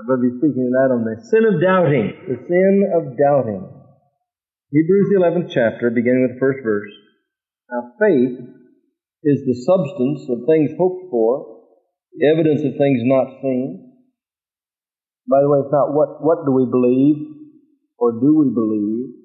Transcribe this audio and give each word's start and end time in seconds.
I'm 0.00 0.08
going 0.08 0.24
to 0.24 0.32
be 0.32 0.38
speaking 0.40 0.64
tonight 0.64 0.96
on 0.96 1.04
the 1.04 1.20
sin 1.28 1.44
of 1.44 1.60
doubting. 1.60 2.08
The 2.24 2.40
sin 2.48 2.74
of 2.96 3.20
doubting. 3.20 3.68
Hebrews, 4.72 5.12
the 5.12 5.20
11th 5.20 5.52
chapter, 5.52 5.92
beginning 5.92 6.24
with 6.24 6.40
the 6.40 6.40
first 6.40 6.64
verse. 6.64 6.88
Now, 7.68 7.92
faith 8.00 8.40
is 9.28 9.44
the 9.44 9.60
substance 9.60 10.24
of 10.32 10.48
things 10.48 10.72
hoped 10.80 11.12
for, 11.12 11.68
the 12.16 12.32
evidence 12.32 12.64
of 12.64 12.80
things 12.80 13.04
not 13.04 13.44
seen. 13.44 13.92
By 15.28 15.44
the 15.44 15.52
way, 15.52 15.60
it's 15.68 15.74
not 15.74 15.92
what, 15.92 16.24
what 16.24 16.48
do 16.48 16.56
we 16.56 16.64
believe 16.64 17.36
or 18.00 18.16
do 18.16 18.40
we 18.40 18.48
believe. 18.56 19.20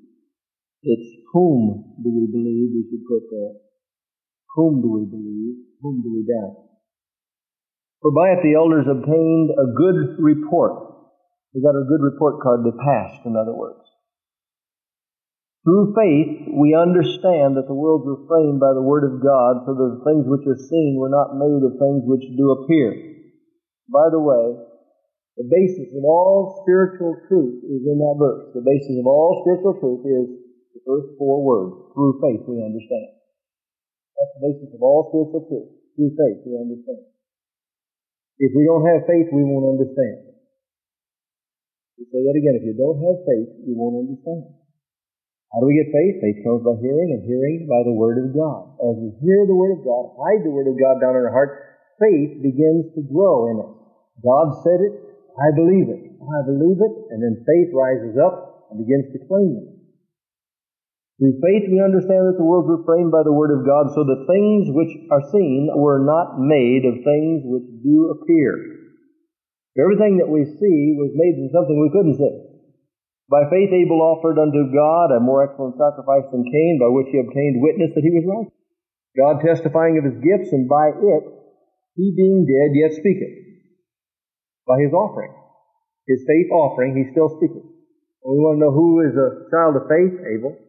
It's 0.84 1.08
whom 1.32 1.96
do 2.04 2.12
we 2.12 2.28
believe, 2.28 2.76
we 2.76 2.84
should 2.92 3.08
put 3.08 3.24
there. 3.32 3.64
Whom 4.60 4.84
do 4.84 4.92
we 4.92 5.08
believe? 5.08 5.56
Whom 5.80 6.04
do 6.04 6.12
we 6.20 6.28
doubt? 6.28 6.65
For 8.06 8.14
by 8.14 8.38
it 8.38 8.46
the 8.46 8.54
elders 8.54 8.86
obtained 8.86 9.50
a 9.50 9.66
good 9.74 10.22
report. 10.22 11.10
They 11.58 11.66
got 11.66 11.74
a 11.74 11.90
good 11.90 12.06
report 12.06 12.38
card. 12.38 12.62
They 12.62 12.78
passed, 12.78 13.26
in 13.26 13.34
other 13.34 13.58
words. 13.58 13.82
Through 15.66 15.98
faith, 15.98 16.54
we 16.54 16.78
understand 16.78 17.58
that 17.58 17.66
the 17.66 17.74
worlds 17.74 18.06
were 18.06 18.30
framed 18.30 18.62
by 18.62 18.78
the 18.78 18.86
Word 18.86 19.10
of 19.10 19.26
God, 19.26 19.66
so 19.66 19.74
that 19.74 19.90
the 19.98 20.06
things 20.06 20.30
which 20.30 20.46
are 20.46 20.62
seen 20.70 21.02
were 21.02 21.10
not 21.10 21.34
made 21.34 21.66
of 21.66 21.82
things 21.82 22.06
which 22.06 22.30
do 22.38 22.54
appear. 22.54 22.94
By 23.90 24.14
the 24.14 24.22
way, 24.22 24.54
the 25.42 25.50
basis 25.50 25.90
of 25.98 26.06
all 26.06 26.62
spiritual 26.62 27.18
truth 27.26 27.66
is 27.66 27.90
in 27.90 27.98
that 27.98 28.22
verse. 28.22 28.54
The 28.54 28.62
basis 28.62 29.02
of 29.02 29.10
all 29.10 29.42
spiritual 29.42 29.82
truth 29.82 30.06
is 30.06 30.26
the 30.78 30.82
first 30.86 31.10
four 31.18 31.42
words. 31.42 31.74
Through 31.98 32.22
faith, 32.22 32.46
we 32.46 32.62
understand. 32.62 33.18
That's 34.14 34.34
the 34.38 34.46
basis 34.46 34.70
of 34.78 34.86
all 34.86 35.10
spiritual 35.10 35.50
truth. 35.50 35.70
Through 35.98 36.14
faith, 36.14 36.46
we 36.46 36.54
understand. 36.54 37.15
If 38.40 38.52
we 38.52 38.68
don't 38.68 38.84
have 38.84 39.08
faith, 39.08 39.32
we 39.32 39.44
won't 39.48 39.80
understand. 39.80 40.36
We 41.96 42.04
say 42.12 42.20
that 42.20 42.36
again. 42.36 42.60
If 42.60 42.68
you 42.68 42.76
don't 42.76 43.00
have 43.00 43.24
faith, 43.24 43.50
you 43.64 43.74
won't 43.80 44.04
understand. 44.04 44.52
How 45.56 45.64
do 45.64 45.72
we 45.72 45.80
get 45.80 45.88
faith? 45.88 46.20
Faith 46.20 46.44
comes 46.44 46.68
by 46.68 46.76
hearing, 46.84 47.16
and 47.16 47.24
hearing 47.24 47.64
by 47.64 47.80
the 47.88 47.96
Word 47.96 48.20
of 48.20 48.36
God. 48.36 48.76
As 48.84 49.00
we 49.00 49.16
hear 49.24 49.48
the 49.48 49.56
Word 49.56 49.80
of 49.80 49.88
God, 49.88 50.12
hide 50.20 50.44
the 50.44 50.52
Word 50.52 50.68
of 50.68 50.76
God 50.76 51.00
down 51.00 51.16
in 51.16 51.24
our 51.24 51.32
heart, 51.32 51.52
faith 51.96 52.44
begins 52.44 52.92
to 53.00 53.02
grow 53.08 53.48
in 53.56 53.64
us. 53.64 53.76
God 54.20 54.52
said 54.68 54.84
it, 54.84 54.94
I 55.40 55.56
believe 55.56 55.88
it. 55.88 56.04
I 56.20 56.40
believe 56.44 56.80
it, 56.84 56.96
and 57.16 57.24
then 57.24 57.40
faith 57.48 57.72
rises 57.72 58.20
up 58.20 58.68
and 58.72 58.84
begins 58.84 59.08
to 59.16 59.20
claim 59.32 59.64
it. 59.64 59.75
Through 61.16 61.40
faith 61.40 61.72
we 61.72 61.80
understand 61.80 62.28
that 62.28 62.36
the 62.36 62.44
worlds 62.44 62.68
were 62.68 62.84
framed 62.84 63.16
by 63.16 63.24
the 63.24 63.32
Word 63.32 63.56
of 63.56 63.64
God, 63.64 63.88
so 63.96 64.04
that 64.04 64.28
things 64.28 64.68
which 64.68 64.92
are 65.08 65.24
seen 65.32 65.72
were 65.72 66.04
not 66.04 66.36
made 66.36 66.84
of 66.84 67.08
things 67.08 67.48
which 67.48 67.68
do 67.80 68.12
appear. 68.12 68.84
Everything 69.80 70.20
that 70.20 70.28
we 70.28 70.44
see 70.44 70.80
was 71.00 71.16
made 71.16 71.40
from 71.40 71.56
something 71.56 71.76
we 71.80 71.92
couldn't 71.96 72.20
see. 72.20 72.36
By 73.32 73.48
faith 73.48 73.72
Abel 73.72 74.04
offered 74.04 74.36
unto 74.36 74.76
God 74.76 75.16
a 75.16 75.24
more 75.24 75.48
excellent 75.48 75.80
sacrifice 75.80 76.28
than 76.36 76.44
Cain, 76.44 76.84
by 76.84 76.92
which 76.92 77.08
he 77.12 77.24
obtained 77.24 77.64
witness 77.64 77.96
that 77.96 78.04
he 78.04 78.12
was 78.12 78.28
righteous. 78.28 78.60
God 79.16 79.40
testifying 79.40 79.96
of 79.96 80.04
his 80.04 80.20
gifts, 80.20 80.52
and 80.52 80.68
by 80.68 80.92
it, 80.92 81.24
he 81.96 82.12
being 82.12 82.44
dead 82.44 82.76
yet 82.76 82.92
speaketh. 83.00 83.36
By 84.68 84.84
his 84.84 84.92
offering. 84.92 85.32
His 86.08 86.28
faith 86.28 86.52
offering, 86.52 87.00
he 87.00 87.12
still 87.16 87.32
speaketh. 87.40 87.64
we 87.64 88.38
want 88.44 88.60
to 88.60 88.68
know 88.68 88.76
who 88.76 89.00
is 89.00 89.16
a 89.16 89.48
child 89.50 89.80
of 89.80 89.88
faith, 89.88 90.20
Abel. 90.20 90.65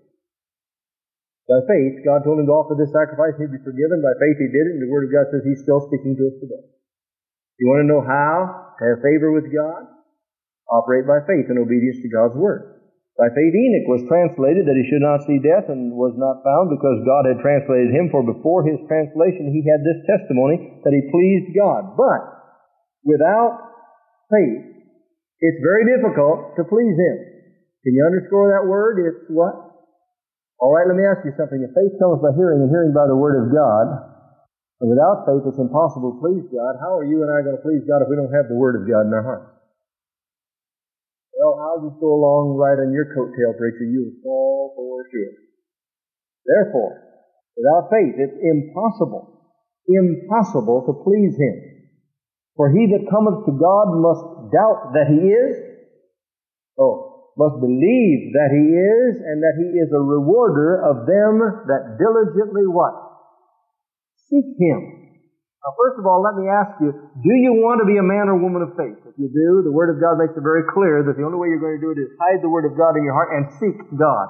By 1.47 1.62
faith, 1.62 2.02
God 2.02 2.27
told 2.27 2.42
him 2.42 2.50
to 2.50 2.56
offer 2.58 2.75
this 2.75 2.91
sacrifice 2.91 3.39
he'd 3.39 3.55
be 3.55 3.62
forgiven. 3.62 4.02
By 4.02 4.19
faith, 4.19 4.39
he 4.42 4.50
did 4.50 4.66
it, 4.66 4.75
and 4.78 4.83
the 4.83 4.91
Word 4.91 5.06
of 5.06 5.14
God 5.14 5.30
says 5.30 5.47
he's 5.47 5.62
still 5.62 5.78
speaking 5.86 6.19
to 6.19 6.27
us 6.27 6.36
today. 6.42 6.64
You 7.62 7.70
want 7.70 7.86
to 7.86 7.91
know 7.91 8.03
how 8.03 8.75
to 8.77 8.83
have 8.83 9.06
favor 9.06 9.30
with 9.30 9.47
God? 9.55 9.86
Operate 10.66 11.06
by 11.06 11.22
faith 11.22 11.47
in 11.47 11.62
obedience 11.62 12.03
to 12.03 12.11
God's 12.11 12.34
Word. 12.34 12.77
By 13.14 13.33
faith, 13.33 13.55
Enoch 13.55 13.88
was 13.88 14.05
translated 14.11 14.69
that 14.69 14.77
he 14.77 14.84
should 14.91 15.00
not 15.00 15.25
see 15.25 15.41
death 15.41 15.72
and 15.72 15.97
was 15.97 16.12
not 16.20 16.44
found 16.44 16.69
because 16.69 17.06
God 17.06 17.25
had 17.25 17.41
translated 17.41 17.94
him, 17.94 18.12
for 18.12 18.20
before 18.20 18.66
his 18.66 18.76
translation 18.84 19.49
he 19.54 19.65
had 19.65 19.81
this 19.87 20.04
testimony 20.04 20.82
that 20.84 20.93
he 20.93 21.09
pleased 21.09 21.56
God. 21.56 21.97
But 21.97 22.20
without 23.09 23.72
faith, 24.28 24.76
it's 25.41 25.65
very 25.65 25.88
difficult 25.88 26.60
to 26.60 26.69
please 26.69 26.93
him. 26.93 27.16
Can 27.87 27.97
you 27.97 28.04
underscore 28.04 28.53
that 28.53 28.69
word? 28.69 29.00
It's 29.00 29.31
what? 29.32 29.66
All 30.56 30.72
right, 30.72 30.89
let 30.89 30.97
me 30.97 31.05
ask 31.05 31.21
you 31.21 31.37
something. 31.37 31.61
If 31.61 31.77
faith 31.77 32.00
comes 32.00 32.25
by 32.25 32.33
hearing 32.33 32.65
and 32.65 32.72
hearing 32.72 32.97
by 32.97 33.05
the 33.05 33.17
Word 33.17 33.37
of 33.44 33.53
God, 33.53 33.87
and 34.81 34.89
without 34.89 35.28
faith 35.28 35.44
it's 35.44 35.61
impossible 35.61 36.17
to 36.17 36.19
please 36.21 36.44
God, 36.49 36.81
how 36.81 36.97
are 36.97 37.05
you 37.05 37.21
and 37.21 37.28
I 37.28 37.44
going 37.44 37.61
to 37.61 37.65
please 37.65 37.84
God 37.84 38.00
if 38.00 38.09
we 38.09 38.17
don't 38.17 38.33
have 38.33 38.49
the 38.49 38.56
Word 38.56 38.81
of 38.81 38.89
God 38.89 39.05
in 39.05 39.12
our 39.12 39.25
hearts? 39.25 39.53
Well, 41.37 41.61
I'll 41.61 41.84
just 41.84 42.00
go 42.00 42.09
along 42.09 42.56
right 42.56 42.81
on 42.81 42.97
your 42.97 43.12
coattail, 43.12 43.61
preacher. 43.61 43.84
You'll 43.84 44.17
fall 44.25 44.72
for 44.72 45.05
sure. 45.12 45.33
Therefore, 46.49 46.93
without 47.56 47.93
faith 47.93 48.17
it's 48.17 48.41
impossible, 48.41 49.53
impossible 49.84 50.88
to 50.88 50.93
please 51.05 51.37
Him. 51.37 51.56
For 52.56 52.73
he 52.73 52.88
that 52.97 53.12
cometh 53.12 53.44
to 53.44 53.53
God 53.53 53.93
must 54.00 54.49
doubt 54.49 54.97
that 54.97 55.12
He 55.12 55.28
is. 55.28 55.53
Oh, 56.81 57.16
must 57.36 57.60
believe 57.60 58.32
that 58.32 58.48
he 58.48 58.64
is 58.64 59.12
and 59.20 59.38
that 59.44 59.56
he 59.60 59.69
is 59.76 59.92
a 59.92 60.00
rewarder 60.00 60.80
of 60.80 61.04
them 61.04 61.69
that 61.69 62.00
diligently 62.00 62.64
what? 62.64 62.97
Seek 64.32 64.56
him. 64.56 64.80
Now, 65.60 65.76
first 65.76 66.00
of 66.00 66.06
all, 66.08 66.25
let 66.25 66.38
me 66.41 66.48
ask 66.48 66.80
you, 66.80 66.94
do 66.94 67.34
you 67.36 67.60
want 67.60 67.84
to 67.84 67.86
be 67.86 68.00
a 68.00 68.06
man 68.06 68.32
or 68.32 68.41
woman 68.41 68.64
of 68.64 68.72
faith? 68.78 69.02
If 69.04 69.19
you 69.20 69.28
do, 69.28 69.66
the 69.66 69.75
Word 69.75 69.92
of 69.92 70.00
God 70.00 70.16
makes 70.16 70.32
it 70.32 70.41
very 70.41 70.62
clear 70.62 71.04
that 71.04 71.19
the 71.19 71.26
only 71.26 71.36
way 71.36 71.50
you're 71.50 71.60
going 71.60 71.76
to 71.76 71.84
do 71.84 71.92
it 71.92 72.00
is 72.00 72.08
hide 72.22 72.41
the 72.41 72.48
Word 72.48 72.64
of 72.64 72.78
God 72.78 72.94
in 72.96 73.02
your 73.02 73.19
heart 73.19 73.34
and 73.34 73.50
seek 73.58 73.76
God. 73.98 74.26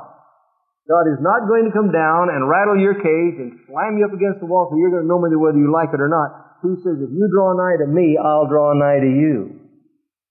God 0.87 1.11
is 1.11 1.19
not 1.19 1.50
going 1.50 1.66
to 1.66 1.75
come 1.75 1.91
down 1.91 2.31
and 2.31 2.47
rattle 2.47 2.78
your 2.78 2.95
cage 2.95 3.37
and 3.43 3.59
slam 3.66 3.99
you 3.99 4.06
up 4.06 4.15
against 4.15 4.39
the 4.39 4.47
wall 4.47 4.71
so 4.71 4.78
you're 4.78 4.95
going 4.95 5.03
to 5.03 5.11
know 5.11 5.19
whether 5.19 5.59
you 5.59 5.66
like 5.71 5.91
it 5.91 5.99
or 5.99 6.06
not. 6.06 6.62
He 6.62 6.78
says, 6.78 7.03
if 7.03 7.11
you 7.11 7.27
draw 7.27 7.59
nigh 7.59 7.83
to 7.83 7.89
me, 7.91 8.15
I'll 8.15 8.47
draw 8.47 8.71
nigh 8.72 9.03
to 9.03 9.11
you. 9.11 9.66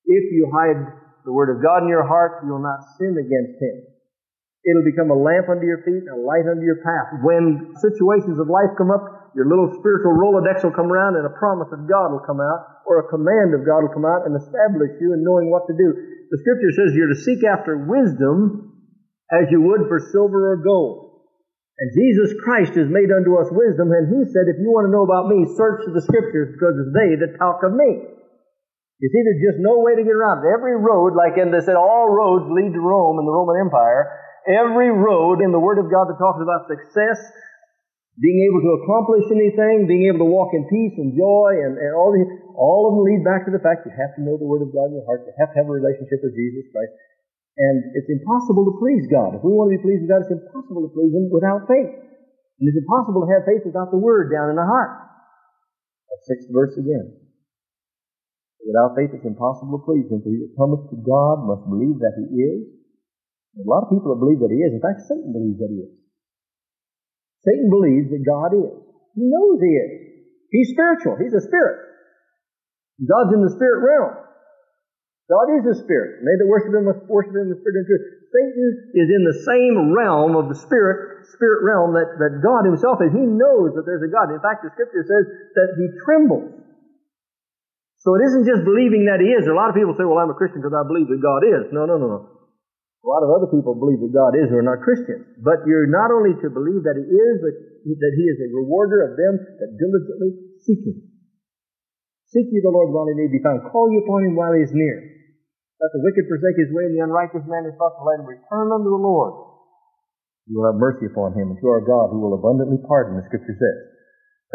If 0.07 0.25
you 0.31 0.47
hide 0.55 0.79
the 1.25 1.33
Word 1.33 1.49
of 1.49 1.59
God 1.59 1.81
in 1.83 1.89
your 1.89 2.05
heart, 2.05 2.45
you 2.45 2.53
will 2.53 2.61
not 2.61 2.85
sin 3.01 3.17
against 3.17 3.57
Him. 3.57 3.89
It'll 4.65 4.85
become 4.85 5.09
a 5.09 5.17
lamp 5.17 5.49
under 5.49 5.65
your 5.65 5.81
feet 5.85 6.05
and 6.05 6.13
a 6.13 6.21
light 6.21 6.45
under 6.45 6.65
your 6.65 6.81
path. 6.81 7.21
When 7.21 7.73
situations 7.81 8.37
of 8.41 8.49
life 8.49 8.73
come 8.77 8.89
up, 8.89 9.33
your 9.37 9.45
little 9.45 9.69
spiritual 9.77 10.17
Rolodex 10.17 10.65
will 10.65 10.73
come 10.73 10.89
around 10.89 11.17
and 11.17 11.25
a 11.25 11.37
promise 11.37 11.69
of 11.69 11.85
God 11.85 12.13
will 12.13 12.25
come 12.25 12.41
out, 12.41 12.85
or 12.85 13.01
a 13.01 13.09
command 13.09 13.53
of 13.53 13.65
God 13.65 13.85
will 13.85 13.93
come 13.93 14.07
out 14.07 14.25
and 14.25 14.33
establish 14.33 14.95
you 15.01 15.13
in 15.13 15.21
knowing 15.21 15.53
what 15.53 15.69
to 15.69 15.75
do. 15.77 15.89
The 16.29 16.41
scripture 16.41 16.73
says 16.73 16.97
you're 16.97 17.13
to 17.13 17.25
seek 17.25 17.41
after 17.45 17.77
wisdom 17.77 18.73
as 19.29 19.49
you 19.53 19.61
would 19.69 19.85
for 19.89 20.01
silver 20.13 20.53
or 20.53 20.61
gold. 20.61 21.05
And 21.77 21.91
Jesus 21.91 22.31
Christ 22.39 22.73
is 22.79 22.87
made 22.87 23.11
unto 23.11 23.35
us 23.35 23.51
wisdom, 23.51 23.91
and 23.91 24.07
He 24.07 24.21
said, 24.31 24.47
if 24.47 24.57
you 24.63 24.71
want 24.71 24.87
to 24.87 24.95
know 24.95 25.03
about 25.03 25.27
me, 25.27 25.43
search 25.59 25.83
the 25.91 26.01
scriptures 26.01 26.55
because 26.55 26.73
it's 26.79 26.95
they 26.95 27.19
that 27.19 27.35
talk 27.37 27.61
of 27.67 27.75
me. 27.75 28.14
You 29.03 29.11
see, 29.11 29.21
there's 29.27 29.43
just 29.43 29.59
no 29.59 29.83
way 29.83 29.99
to 29.99 30.03
get 30.07 30.15
around 30.15 30.39
it. 30.39 30.47
Every 30.47 30.79
road, 30.79 31.19
like 31.19 31.35
in 31.35 31.51
they 31.51 31.59
said, 31.59 31.75
all 31.75 32.07
roads 32.07 32.47
lead 32.47 32.71
to 32.71 32.79
Rome 32.79 33.19
in 33.19 33.27
the 33.27 33.35
Roman 33.35 33.59
Empire. 33.59 34.07
Every 34.47 34.87
road 34.87 35.43
in 35.43 35.51
the 35.51 35.59
Word 35.59 35.83
of 35.83 35.91
God 35.91 36.07
that 36.07 36.15
talks 36.15 36.39
about 36.39 36.71
success, 36.71 37.19
being 38.15 38.39
able 38.47 38.63
to 38.63 38.71
accomplish 38.79 39.27
anything, 39.35 39.83
being 39.83 40.07
able 40.07 40.23
to 40.23 40.31
walk 40.31 40.55
in 40.55 40.63
peace 40.71 40.95
and 40.95 41.11
joy, 41.11 41.59
and, 41.59 41.75
and 41.75 41.91
all, 41.91 42.15
the, 42.15 42.23
all 42.55 42.87
of 42.87 42.91
them 42.95 43.03
lead 43.03 43.21
back 43.27 43.43
to 43.43 43.51
the 43.51 43.59
fact 43.59 43.83
you 43.83 43.91
have 43.91 44.15
to 44.15 44.23
know 44.23 44.39
the 44.39 44.47
Word 44.47 44.63
of 44.63 44.71
God 44.71 44.95
in 44.95 45.03
your 45.03 45.03
heart. 45.03 45.27
You 45.27 45.35
have 45.43 45.51
to 45.51 45.57
have 45.59 45.67
a 45.67 45.75
relationship 45.75 46.23
with 46.23 46.31
Jesus 46.31 46.63
Christ. 46.71 46.95
And 47.59 47.91
it's 47.99 48.07
impossible 48.07 48.63
to 48.63 48.79
please 48.79 49.11
God. 49.11 49.35
If 49.35 49.43
we 49.43 49.51
want 49.51 49.71
to 49.71 49.75
be 49.75 49.83
pleased 49.83 50.07
with 50.07 50.11
God, 50.11 50.23
it's 50.23 50.31
impossible 50.31 50.87
to 50.87 50.91
please 50.95 51.11
Him 51.11 51.27
without 51.35 51.67
faith. 51.67 51.91
And 51.91 52.63
it's 52.63 52.79
impossible 52.79 53.27
to 53.27 53.29
have 53.35 53.43
faith 53.43 53.67
without 53.67 53.91
the 53.91 53.99
Word 53.99 54.31
down 54.31 54.47
in 54.47 54.55
the 54.55 54.63
heart. 54.63 55.03
That 56.07 56.19
sixth 56.23 56.47
verse 56.47 56.79
again. 56.79 57.24
Without 58.65 58.97
faith 58.97 59.13
it's 59.13 59.29
impossible 59.29 59.77
to 59.77 59.85
please 59.85 60.09
him, 60.09 60.25
for 60.25 60.33
he 60.33 60.41
that 60.41 60.57
cometh 60.57 60.89
to 60.89 60.97
God 60.97 61.45
must 61.45 61.69
believe 61.69 62.01
that 62.01 62.17
he 62.17 62.25
is. 62.33 62.65
a 63.61 63.69
lot 63.69 63.85
of 63.85 63.93
people 63.93 64.09
that 64.09 64.19
believe 64.19 64.41
that 64.41 64.49
he 64.49 64.57
is. 64.57 64.73
In 64.73 64.81
fact, 64.81 65.05
Satan 65.05 65.29
believes 65.29 65.61
that 65.61 65.69
he 65.69 65.85
is. 65.85 65.93
Satan 67.45 67.69
believes 67.69 68.09
that 68.09 68.25
God 68.25 68.57
is. 68.57 68.73
He 69.13 69.21
knows 69.29 69.61
he 69.61 69.69
is. 69.69 69.91
He's 70.49 70.73
spiritual. 70.73 71.13
He's 71.21 71.37
a 71.37 71.45
spirit. 71.45 71.77
God's 73.05 73.37
in 73.37 73.45
the 73.45 73.53
spirit 73.53 73.85
realm. 73.85 74.17
God 75.29 75.47
is 75.61 75.65
a 75.69 75.77
spirit. 75.85 76.21
And 76.21 76.25
they 76.25 76.37
that 76.41 76.49
worship 76.49 76.73
him 76.73 76.89
must 76.89 77.05
worship 77.05 77.37
in 77.37 77.53
the 77.53 77.57
spirit 77.61 77.85
and 77.85 77.85
truth. 77.85 78.05
Satan 78.33 78.65
is 78.97 79.09
in 79.13 79.23
the 79.29 79.37
same 79.45 79.93
realm 79.93 80.33
of 80.33 80.49
the 80.49 80.57
spirit, 80.57 81.29
spirit 81.37 81.61
realm 81.61 81.93
that, 81.93 82.17
that 82.17 82.41
God 82.41 82.65
himself 82.65 82.97
is. 83.05 83.13
He 83.13 83.25
knows 83.29 83.77
that 83.77 83.85
there's 83.85 84.05
a 84.05 84.09
God. 84.09 84.33
In 84.33 84.41
fact, 84.41 84.65
the 84.65 84.73
scripture 84.73 85.05
says 85.05 85.25
that 85.53 85.69
he 85.77 85.85
trembles 86.01 86.64
so 88.05 88.13
it 88.13 88.21
isn't 88.29 88.45
just 88.45 88.61
believing 88.61 89.09
that 89.09 89.17
He 89.17 89.33
is. 89.33 89.49
A 89.49 89.57
lot 89.57 89.73
of 89.73 89.75
people 89.75 89.97
say, 89.97 90.05
well, 90.05 90.21
I'm 90.21 90.29
a 90.29 90.37
Christian 90.37 90.61
because 90.61 90.77
I 90.77 90.85
believe 90.85 91.09
that 91.09 91.17
God 91.17 91.41
is. 91.41 91.73
No, 91.73 91.89
no, 91.89 91.97
no, 91.97 92.05
no. 92.05 92.21
A 92.21 93.07
lot 93.09 93.25
of 93.25 93.33
other 93.33 93.49
people 93.49 93.73
believe 93.73 94.01
that 94.05 94.13
God 94.13 94.37
is 94.37 94.49
who 94.53 94.61
are 94.61 94.65
not 94.65 94.85
Christians. 94.85 95.25
But 95.41 95.65
you're 95.65 95.89
not 95.89 96.13
only 96.13 96.37
to 96.37 96.47
believe 96.53 96.85
that 96.85 96.97
He 96.97 97.05
is, 97.09 97.35
but 97.41 97.53
that 97.57 98.13
He 98.13 98.25
is 98.29 98.37
a 98.45 98.49
rewarder 98.53 99.09
of 99.09 99.17
them 99.17 99.33
that 99.41 99.69
diligently 99.81 100.37
seek 100.61 100.85
Him. 100.85 101.01
Seek 102.29 102.45
ye 102.53 102.61
the 102.61 102.69
Lord 102.69 102.93
while 102.93 103.09
He 103.09 103.17
may 103.17 103.29
be 103.29 103.41
found. 103.41 103.65
Call 103.65 103.89
ye 103.89 104.05
upon 104.05 104.29
Him 104.29 104.37
while 104.37 104.53
He 104.53 104.61
is 104.61 104.73
near. 104.73 105.15
Let 105.81 105.91
the 105.91 106.03
wicked 106.07 106.25
forsake 106.31 106.55
his 106.55 106.71
way, 106.71 106.87
and 106.87 106.95
the 106.95 107.03
unrighteous 107.03 107.43
man 107.51 107.67
his 107.67 107.75
thoughts, 107.75 107.99
let 107.99 108.23
him 108.23 108.27
return 108.31 108.71
unto 108.71 108.87
the 108.87 109.01
Lord. 109.01 109.33
You 110.47 110.61
will 110.61 110.71
have 110.71 110.79
mercy 110.79 111.11
upon 111.11 111.35
him, 111.35 111.51
and 111.51 111.59
to 111.59 111.67
our 111.67 111.83
God 111.83 112.15
who 112.15 112.23
will 112.23 112.37
abundantly 112.37 112.79
pardon, 112.87 113.19
the 113.19 113.27
Scripture 113.27 113.57
says. 113.59 113.77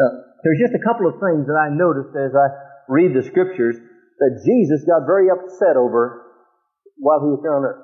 Now, 0.01 0.09
there's 0.41 0.57
just 0.57 0.73
a 0.73 0.81
couple 0.81 1.05
of 1.05 1.21
things 1.21 1.45
that 1.45 1.59
I 1.59 1.69
noticed 1.69 2.15
as 2.17 2.33
I 2.33 2.47
read 2.91 3.15
the 3.15 3.23
Scriptures 3.23 3.79
that 4.19 4.43
Jesus 4.43 4.83
got 4.83 5.07
very 5.07 5.31
upset 5.31 5.79
over 5.79 6.27
while 6.99 7.23
he 7.23 7.31
was 7.31 7.39
here 7.39 7.55
on 7.55 7.63
earth. 7.63 7.83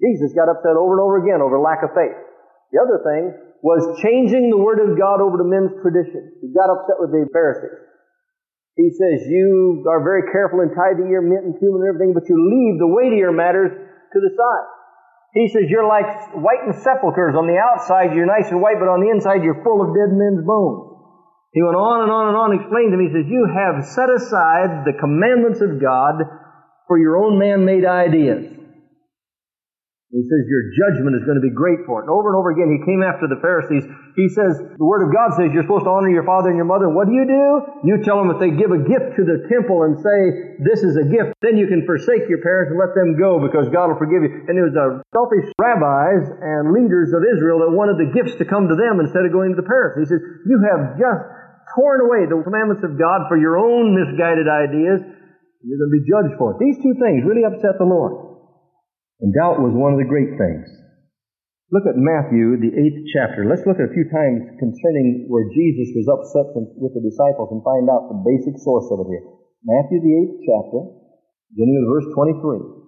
Jesus 0.00 0.32
got 0.32 0.48
upset 0.48 0.76
over 0.76 0.96
and 0.96 1.04
over 1.04 1.20
again 1.20 1.44
over 1.44 1.60
lack 1.60 1.84
of 1.84 1.92
faith. 1.92 2.16
The 2.72 2.80
other 2.80 2.98
thing 3.04 3.36
was 3.60 4.00
changing 4.00 4.48
the 4.48 4.60
Word 4.60 4.80
of 4.80 4.96
God 4.96 5.20
over 5.20 5.36
to 5.36 5.46
men's 5.46 5.76
tradition. 5.84 6.32
He 6.40 6.52
got 6.52 6.72
upset 6.72 6.96
with 6.96 7.12
the 7.12 7.28
Pharisees. 7.32 7.86
He 8.76 8.92
says, 8.92 9.24
You 9.28 9.84
are 9.88 10.04
very 10.04 10.28
careful 10.32 10.60
in 10.60 10.72
tithing 10.72 11.08
your 11.08 11.24
mint 11.24 11.48
and 11.48 11.56
cumin 11.56 11.80
and 11.84 11.88
everything, 11.88 12.12
but 12.12 12.28
you 12.28 12.36
leave 12.36 12.76
the 12.76 12.88
weightier 12.88 13.32
matters 13.32 13.72
to 13.72 14.18
the 14.20 14.32
side. 14.36 14.68
He 15.32 15.48
says, 15.48 15.68
You're 15.68 15.88
like 15.88 16.08
whitened 16.36 16.76
sepulchres. 16.84 17.36
On 17.36 17.48
the 17.48 17.56
outside, 17.56 18.12
you're 18.12 18.28
nice 18.28 18.52
and 18.52 18.60
white, 18.60 18.76
but 18.76 18.88
on 18.88 19.00
the 19.00 19.08
inside, 19.08 19.44
you're 19.44 19.64
full 19.64 19.80
of 19.80 19.96
dead 19.96 20.12
men's 20.12 20.44
bones. 20.44 20.95
He 21.56 21.64
went 21.64 21.80
on 21.80 22.04
and 22.04 22.12
on 22.12 22.28
and 22.28 22.36
on, 22.36 22.52
explained 22.52 22.92
to 22.92 23.00
me, 23.00 23.08
he 23.08 23.16
says, 23.16 23.32
You 23.32 23.48
have 23.48 23.80
set 23.88 24.12
aside 24.12 24.84
the 24.84 24.92
commandments 24.92 25.64
of 25.64 25.80
God 25.80 26.20
for 26.84 27.00
your 27.00 27.16
own 27.16 27.40
man 27.40 27.64
made 27.64 27.88
ideas. 27.88 28.52
He 30.12 30.22
says 30.22 30.44
your 30.46 30.70
judgment 30.76 31.16
is 31.16 31.24
going 31.24 31.40
to 31.40 31.44
be 31.44 31.50
great 31.50 31.82
for 31.88 32.00
it. 32.00 32.06
And 32.06 32.12
over 32.12 32.30
and 32.30 32.38
over 32.38 32.52
again, 32.54 32.70
he 32.70 32.80
came 32.86 33.02
after 33.02 33.26
the 33.26 33.40
Pharisees. 33.40 33.88
He 34.14 34.28
says, 34.30 34.54
the 34.56 34.84
Word 34.84 35.02
of 35.02 35.10
God 35.10 35.34
says 35.34 35.50
you're 35.50 35.66
supposed 35.66 35.88
to 35.88 35.92
honor 35.92 36.12
your 36.12 36.28
father 36.28 36.52
and 36.52 36.56
your 36.56 36.68
mother. 36.68 36.92
What 36.92 37.10
do 37.10 37.12
you 37.12 37.26
do? 37.26 37.44
You 37.88 38.00
tell 38.00 38.22
them 38.22 38.30
if 38.30 38.38
they 38.38 38.54
give 38.54 38.70
a 38.70 38.80
gift 38.80 39.18
to 39.18 39.26
the 39.26 39.44
temple 39.50 39.82
and 39.82 39.98
say, 39.98 40.56
this 40.62 40.86
is 40.86 40.94
a 40.94 41.04
gift, 41.08 41.36
then 41.42 41.58
you 41.58 41.66
can 41.66 41.84
forsake 41.84 42.30
your 42.30 42.40
parents 42.40 42.70
and 42.70 42.78
let 42.78 42.94
them 42.94 43.18
go 43.18 43.42
because 43.42 43.66
God 43.68 43.92
will 43.92 44.00
forgive 44.00 44.24
you. 44.24 44.46
And 44.46 44.54
there 44.56 44.70
was 44.70 44.78
a 44.78 45.02
selfish 45.10 45.50
rabbis 45.58 46.32
and 46.38 46.70
leaders 46.70 47.10
of 47.10 47.26
Israel 47.26 47.66
that 47.66 47.74
wanted 47.74 47.98
the 47.98 48.08
gifts 48.14 48.38
to 48.40 48.46
come 48.46 48.70
to 48.70 48.76
them 48.78 49.02
instead 49.02 49.26
of 49.26 49.34
going 49.34 49.52
to 49.52 49.58
the 49.58 49.66
parents. 49.66 50.00
He 50.00 50.06
says, 50.06 50.22
you 50.46 50.62
have 50.70 50.96
just 50.96 51.35
torn 51.74 52.04
away 52.04 52.28
the 52.28 52.38
commandments 52.44 52.84
of 52.86 52.94
God 53.00 53.26
for 53.26 53.34
your 53.34 53.58
own 53.58 53.96
misguided 53.96 54.46
ideas. 54.46 55.02
You're 55.64 55.80
going 55.82 55.90
to 55.90 55.98
be 55.98 56.06
judged 56.06 56.34
for 56.38 56.54
it. 56.54 56.62
These 56.62 56.78
two 56.78 56.94
things 57.00 57.26
really 57.26 57.42
upset 57.42 57.80
the 57.80 57.88
Lord. 57.88 58.14
And 59.18 59.32
doubt 59.32 59.58
was 59.58 59.72
one 59.72 59.96
of 59.96 59.98
the 59.98 60.06
great 60.06 60.36
things. 60.36 60.68
Look 61.74 61.82
at 61.90 61.98
Matthew, 61.98 62.62
the 62.62 62.70
eighth 62.70 63.10
chapter. 63.10 63.42
Let's 63.42 63.66
look 63.66 63.82
at 63.82 63.90
a 63.90 63.96
few 63.96 64.06
times 64.06 64.54
concerning 64.62 65.26
where 65.26 65.50
Jesus 65.50 65.90
was 65.98 66.06
upset 66.06 66.54
with 66.54 66.94
the 66.94 67.02
disciples 67.02 67.50
and 67.50 67.58
find 67.66 67.90
out 67.90 68.06
the 68.06 68.22
basic 68.22 68.54
source 68.62 68.86
of 68.94 69.02
it 69.02 69.10
here. 69.10 69.26
Matthew, 69.66 69.98
the 69.98 70.14
eighth 70.14 70.38
chapter, 70.46 70.78
beginning 71.50 71.74
with 71.82 71.90
verse 71.90 72.08
23. 72.14 72.86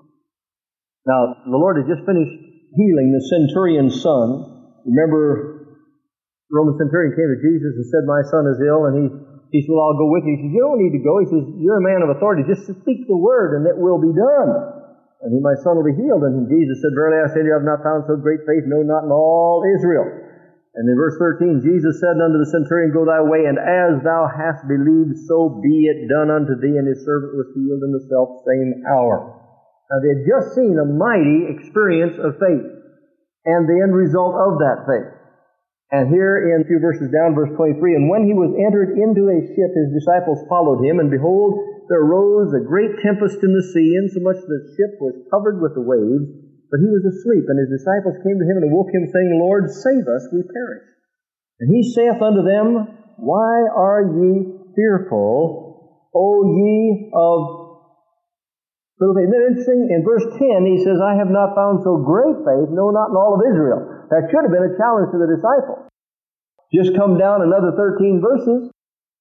Now, 1.10 1.42
the 1.42 1.58
Lord 1.58 1.82
had 1.82 1.90
just 1.90 2.06
finished 2.06 2.38
healing 2.76 3.10
the 3.10 3.24
centurion's 3.26 3.98
son. 3.98 4.86
Remember, 4.86 5.57
Roman 6.48 6.76
centurion 6.80 7.12
came 7.12 7.28
to 7.28 7.40
Jesus 7.40 7.72
and 7.76 7.86
said, 7.92 8.08
My 8.08 8.24
son 8.28 8.48
is 8.48 8.58
ill, 8.64 8.88
and 8.88 8.94
he, 8.96 9.06
he 9.52 9.58
said, 9.64 9.72
Well, 9.72 9.92
I'll 9.92 10.00
go 10.00 10.08
with 10.08 10.24
you. 10.24 10.36
He 10.36 10.48
says, 10.48 10.52
You 10.52 10.62
don't 10.64 10.80
need 10.80 10.96
to 10.96 11.04
go. 11.04 11.20
He 11.20 11.28
says, 11.28 11.44
You're 11.60 11.80
a 11.80 11.86
man 11.86 12.00
of 12.04 12.12
authority. 12.14 12.48
Just 12.48 12.66
speak 12.68 13.04
the 13.04 13.18
word, 13.18 13.56
and 13.56 13.68
it 13.68 13.76
will 13.76 14.00
be 14.00 14.12
done 14.12 14.78
and 15.22 15.34
he, 15.34 15.42
my 15.42 15.54
son 15.66 15.74
will 15.74 15.86
be 15.86 15.98
healed. 15.98 16.22
And 16.22 16.46
Jesus 16.46 16.78
said, 16.78 16.94
Verily 16.94 17.18
I 17.18 17.26
say 17.30 17.42
to 17.42 17.50
you, 17.50 17.54
I 17.54 17.58
have 17.58 17.66
not 17.66 17.82
found 17.82 18.06
so 18.06 18.14
great 18.14 18.46
faith, 18.46 18.62
no, 18.70 18.86
not 18.86 19.02
in 19.02 19.10
all 19.10 19.66
Israel. 19.66 20.06
And 20.78 20.86
in 20.86 20.94
verse 20.94 21.18
13, 21.18 21.58
Jesus 21.58 21.98
said 21.98 22.22
unto 22.22 22.38
the 22.38 22.46
centurion, 22.54 22.94
Go 22.94 23.02
thy 23.02 23.18
way, 23.18 23.50
and 23.50 23.58
as 23.58 23.98
thou 24.06 24.30
hast 24.30 24.62
believed, 24.70 25.18
so 25.26 25.58
be 25.58 25.90
it 25.90 26.06
done 26.06 26.30
unto 26.30 26.54
thee. 26.54 26.78
And 26.78 26.86
his 26.86 27.02
servant 27.02 27.34
was 27.34 27.50
healed 27.50 27.82
in 27.82 27.90
the 27.90 28.04
self 28.06 28.46
same 28.46 28.86
hour. 28.86 29.42
Now 29.90 29.98
they 29.98 30.14
had 30.14 30.22
just 30.22 30.54
seen 30.54 30.78
a 30.78 30.86
mighty 30.86 31.50
experience 31.50 32.14
of 32.22 32.38
faith, 32.38 32.68
and 33.42 33.66
the 33.66 33.82
end 33.82 33.90
result 33.90 34.38
of 34.38 34.62
that 34.62 34.86
faith. 34.86 35.17
And 35.88 36.12
here 36.12 36.52
in 36.52 36.60
a 36.60 36.68
few 36.68 36.76
verses 36.84 37.08
down, 37.08 37.32
verse 37.32 37.48
23, 37.56 37.96
and 37.96 38.12
when 38.12 38.28
he 38.28 38.36
was 38.36 38.52
entered 38.60 39.00
into 39.00 39.32
a 39.32 39.40
ship, 39.40 39.72
his 39.72 39.96
disciples 39.96 40.44
followed 40.44 40.84
him, 40.84 41.00
and 41.00 41.08
behold, 41.08 41.64
there 41.88 42.04
arose 42.04 42.52
a 42.52 42.60
great 42.60 43.00
tempest 43.00 43.40
in 43.40 43.56
the 43.56 43.64
sea, 43.64 43.96
insomuch 43.96 44.36
that 44.36 44.52
the 44.52 44.74
ship 44.76 45.00
was 45.00 45.16
covered 45.32 45.64
with 45.64 45.72
the 45.72 45.80
waves, 45.80 46.28
but 46.68 46.84
he 46.84 46.92
was 46.92 47.08
asleep. 47.08 47.48
And 47.48 47.56
his 47.56 47.80
disciples 47.80 48.20
came 48.20 48.36
to 48.36 48.44
him 48.44 48.60
and 48.60 48.68
awoke 48.68 48.92
him, 48.92 49.08
saying, 49.08 49.40
Lord, 49.40 49.72
save 49.72 50.04
us, 50.04 50.28
we 50.28 50.44
perish. 50.44 50.84
And 51.64 51.72
he 51.72 51.80
saith 51.80 52.20
unto 52.20 52.44
them, 52.44 52.92
Why 53.16 53.64
are 53.72 54.04
ye 54.04 54.60
fearful, 54.76 56.12
O 56.12 56.24
ye 56.52 57.08
of 57.16 57.40
little 59.00 59.16
faith? 59.16 59.32
Isn't 59.32 59.48
interesting? 59.56 59.88
In 59.88 60.04
verse 60.04 60.28
10, 60.36 60.68
he 60.68 60.84
says, 60.84 61.00
I 61.00 61.16
have 61.16 61.32
not 61.32 61.56
found 61.56 61.80
so 61.80 61.96
great 62.04 62.44
faith, 62.44 62.68
no, 62.68 62.92
not 62.92 63.08
in 63.08 63.16
all 63.16 63.40
of 63.40 63.48
Israel. 63.48 63.97
That 64.10 64.28
should 64.32 64.44
have 64.44 64.54
been 64.54 64.72
a 64.72 64.78
challenge 64.80 65.12
to 65.12 65.18
the 65.20 65.28
disciples. 65.28 65.88
Just 66.72 66.96
come 66.96 67.16
down 67.16 67.44
another 67.44 67.72
13 67.76 68.20
verses. 68.20 68.72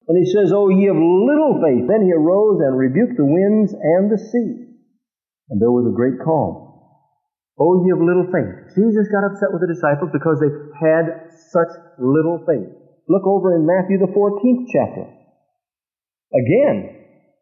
And 0.08 0.16
he 0.16 0.24
says, 0.32 0.52
Oh, 0.52 0.72
ye 0.72 0.88
of 0.88 0.96
little 0.96 1.60
faith. 1.60 1.84
Then 1.84 2.04
he 2.04 2.12
arose 2.12 2.64
and 2.64 2.76
rebuked 2.76 3.20
the 3.20 3.28
winds 3.28 3.76
and 3.76 4.08
the 4.08 4.16
sea. 4.16 4.80
And 5.52 5.60
there 5.60 5.72
was 5.72 5.84
a 5.84 5.96
great 5.96 6.20
calm. 6.24 6.68
Oh, 7.60 7.84
ye 7.84 7.92
of 7.92 8.00
little 8.00 8.28
faith. 8.32 8.72
Jesus 8.72 9.12
got 9.12 9.28
upset 9.28 9.52
with 9.52 9.60
the 9.60 9.72
disciples 9.72 10.08
because 10.12 10.40
they 10.40 10.52
had 10.80 11.32
such 11.52 11.72
little 12.00 12.40
faith. 12.48 12.72
Look 13.08 13.26
over 13.26 13.56
in 13.56 13.68
Matthew 13.68 13.98
the 14.00 14.12
14th 14.12 14.64
chapter. 14.72 15.04
Again, 16.32 16.76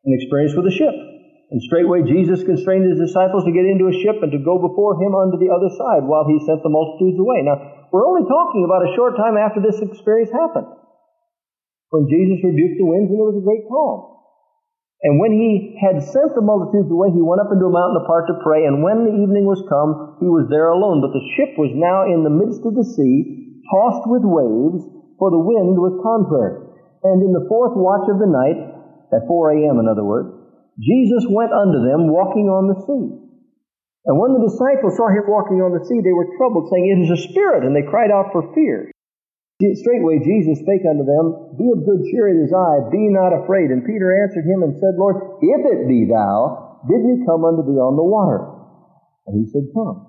an 0.07 0.13
experience 0.15 0.55
with 0.55 0.67
a 0.67 0.75
ship. 0.75 0.95
And 1.51 1.63
straightway 1.63 2.03
Jesus 2.03 2.43
constrained 2.43 2.91
his 2.91 2.99
disciples 2.99 3.47
to 3.47 3.55
get 3.55 3.71
into 3.71 3.87
a 3.87 3.99
ship 4.03 4.19
and 4.19 4.35
to 4.35 4.43
go 4.43 4.59
before 4.59 4.99
him 4.99 5.15
unto 5.15 5.39
the 5.39 5.55
other 5.55 5.71
side 5.71 6.03
while 6.03 6.27
he 6.27 6.43
sent 6.43 6.59
the 6.67 6.73
multitudes 6.73 7.23
away. 7.23 7.47
Now, 7.47 7.87
we're 7.95 8.07
only 8.07 8.27
talking 8.27 8.67
about 8.67 8.83
a 8.83 8.95
short 8.99 9.15
time 9.15 9.39
after 9.39 9.63
this 9.63 9.79
experience 9.79 10.35
happened 10.35 10.67
when 11.95 12.11
Jesus 12.11 12.43
rebuked 12.43 12.83
the 12.83 12.91
winds 12.91 13.15
and 13.15 13.19
there 13.19 13.31
was 13.31 13.39
a 13.39 13.47
great 13.47 13.63
calm. 13.71 14.17
And 15.07 15.23
when 15.23 15.39
he 15.39 15.79
had 15.79 16.03
sent 16.03 16.35
the 16.35 16.43
multitudes 16.43 16.91
away, 16.91 17.15
he 17.15 17.23
went 17.23 17.39
up 17.39 17.53
into 17.55 17.69
a 17.69 17.71
mountain 17.71 18.03
apart 18.03 18.27
to 18.27 18.43
pray. 18.43 18.67
And 18.67 18.83
when 18.83 19.07
the 19.07 19.15
evening 19.15 19.47
was 19.47 19.63
come, 19.71 20.19
he 20.19 20.27
was 20.27 20.51
there 20.51 20.73
alone. 20.73 20.99
But 20.99 21.15
the 21.15 21.27
ship 21.37 21.55
was 21.55 21.71
now 21.77 22.09
in 22.09 22.27
the 22.27 22.33
midst 22.33 22.65
of 22.67 22.75
the 22.75 22.83
sea, 22.83 23.63
tossed 23.71 24.09
with 24.09 24.27
waves, 24.27 24.83
for 25.21 25.31
the 25.31 25.39
wind 25.39 25.79
was 25.79 25.95
contrary. 26.03 26.59
And 27.07 27.23
in 27.23 27.31
the 27.37 27.47
fourth 27.47 27.77
watch 27.77 28.09
of 28.11 28.19
the 28.19 28.27
night, 28.27 28.59
at 29.15 29.29
4 29.31 29.55
a.m. 29.55 29.79
in 29.79 29.87
other 29.87 30.03
words, 30.03 30.36
Jesus 30.77 31.25
went 31.33 31.53
unto 31.57 31.81
them 31.81 32.13
walking 32.13 32.53
on 32.53 32.69
the 32.69 32.79
sea. 32.85 33.27
And 34.07 34.15
when 34.23 34.39
the 34.39 34.47
disciples 34.47 34.95
saw 34.95 35.11
him 35.11 35.27
walking 35.27 35.59
on 35.65 35.75
the 35.75 35.83
sea, 35.83 35.99
they 35.99 36.15
were 36.15 36.31
troubled, 36.39 36.71
saying, 36.71 36.87
It 36.87 37.01
is 37.09 37.11
a 37.11 37.25
spirit, 37.27 37.67
and 37.67 37.75
they 37.75 37.83
cried 37.83 38.13
out 38.13 38.31
for 38.31 38.55
fear. 38.55 38.93
Straightway 39.57 40.21
Jesus 40.21 40.61
spake 40.61 40.85
unto 40.85 41.03
them, 41.03 41.57
Be 41.57 41.73
of 41.73 41.81
good 41.81 42.05
cheer, 42.13 42.29
it 42.29 42.39
is 42.39 42.53
I, 42.53 42.93
be 42.93 43.09
not 43.09 43.33
afraid. 43.33 43.73
And 43.73 43.89
Peter 43.89 44.13
answered 44.13 44.45
him 44.45 44.63
and 44.63 44.77
said, 44.77 45.01
Lord, 45.01 45.41
if 45.41 45.61
it 45.65 45.89
be 45.89 46.05
thou, 46.07 46.85
bid 46.85 47.03
me 47.03 47.25
come 47.25 47.43
unto 47.49 47.65
thee 47.65 47.81
on 47.81 47.97
the 47.97 48.05
water. 48.05 48.45
And 49.27 49.41
he 49.41 49.49
said, 49.49 49.65
Come. 49.73 50.07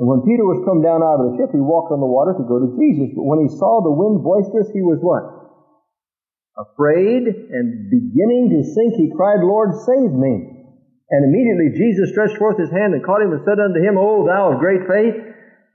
And 0.00 0.08
when 0.08 0.26
Peter 0.26 0.42
was 0.42 0.64
come 0.66 0.82
down 0.82 1.04
out 1.04 1.22
of 1.22 1.30
the 1.30 1.36
ship, 1.38 1.54
he 1.54 1.62
walked 1.62 1.94
on 1.94 2.02
the 2.02 2.10
water 2.10 2.34
to 2.34 2.42
go 2.48 2.58
to 2.58 2.74
Jesus. 2.74 3.14
But 3.14 3.28
when 3.28 3.46
he 3.46 3.50
saw 3.52 3.84
the 3.84 3.94
wind 3.94 4.26
boisterous, 4.26 4.72
he 4.74 4.82
was 4.82 4.98
what? 4.98 5.43
Afraid, 6.54 7.26
and 7.26 7.90
beginning 7.90 8.54
to 8.54 8.60
sink, 8.62 8.94
he 8.94 9.10
cried, 9.10 9.42
Lord, 9.42 9.74
save 9.74 10.14
me. 10.14 10.54
And 11.10 11.20
immediately 11.26 11.74
Jesus 11.74 12.14
stretched 12.14 12.38
forth 12.38 12.58
his 12.58 12.70
hand 12.70 12.94
and 12.94 13.02
caught 13.02 13.22
him 13.22 13.34
and 13.34 13.42
said 13.42 13.58
unto 13.58 13.82
him, 13.82 13.98
O 13.98 14.22
thou 14.22 14.54
of 14.54 14.62
great 14.62 14.86
faith, 14.86 15.18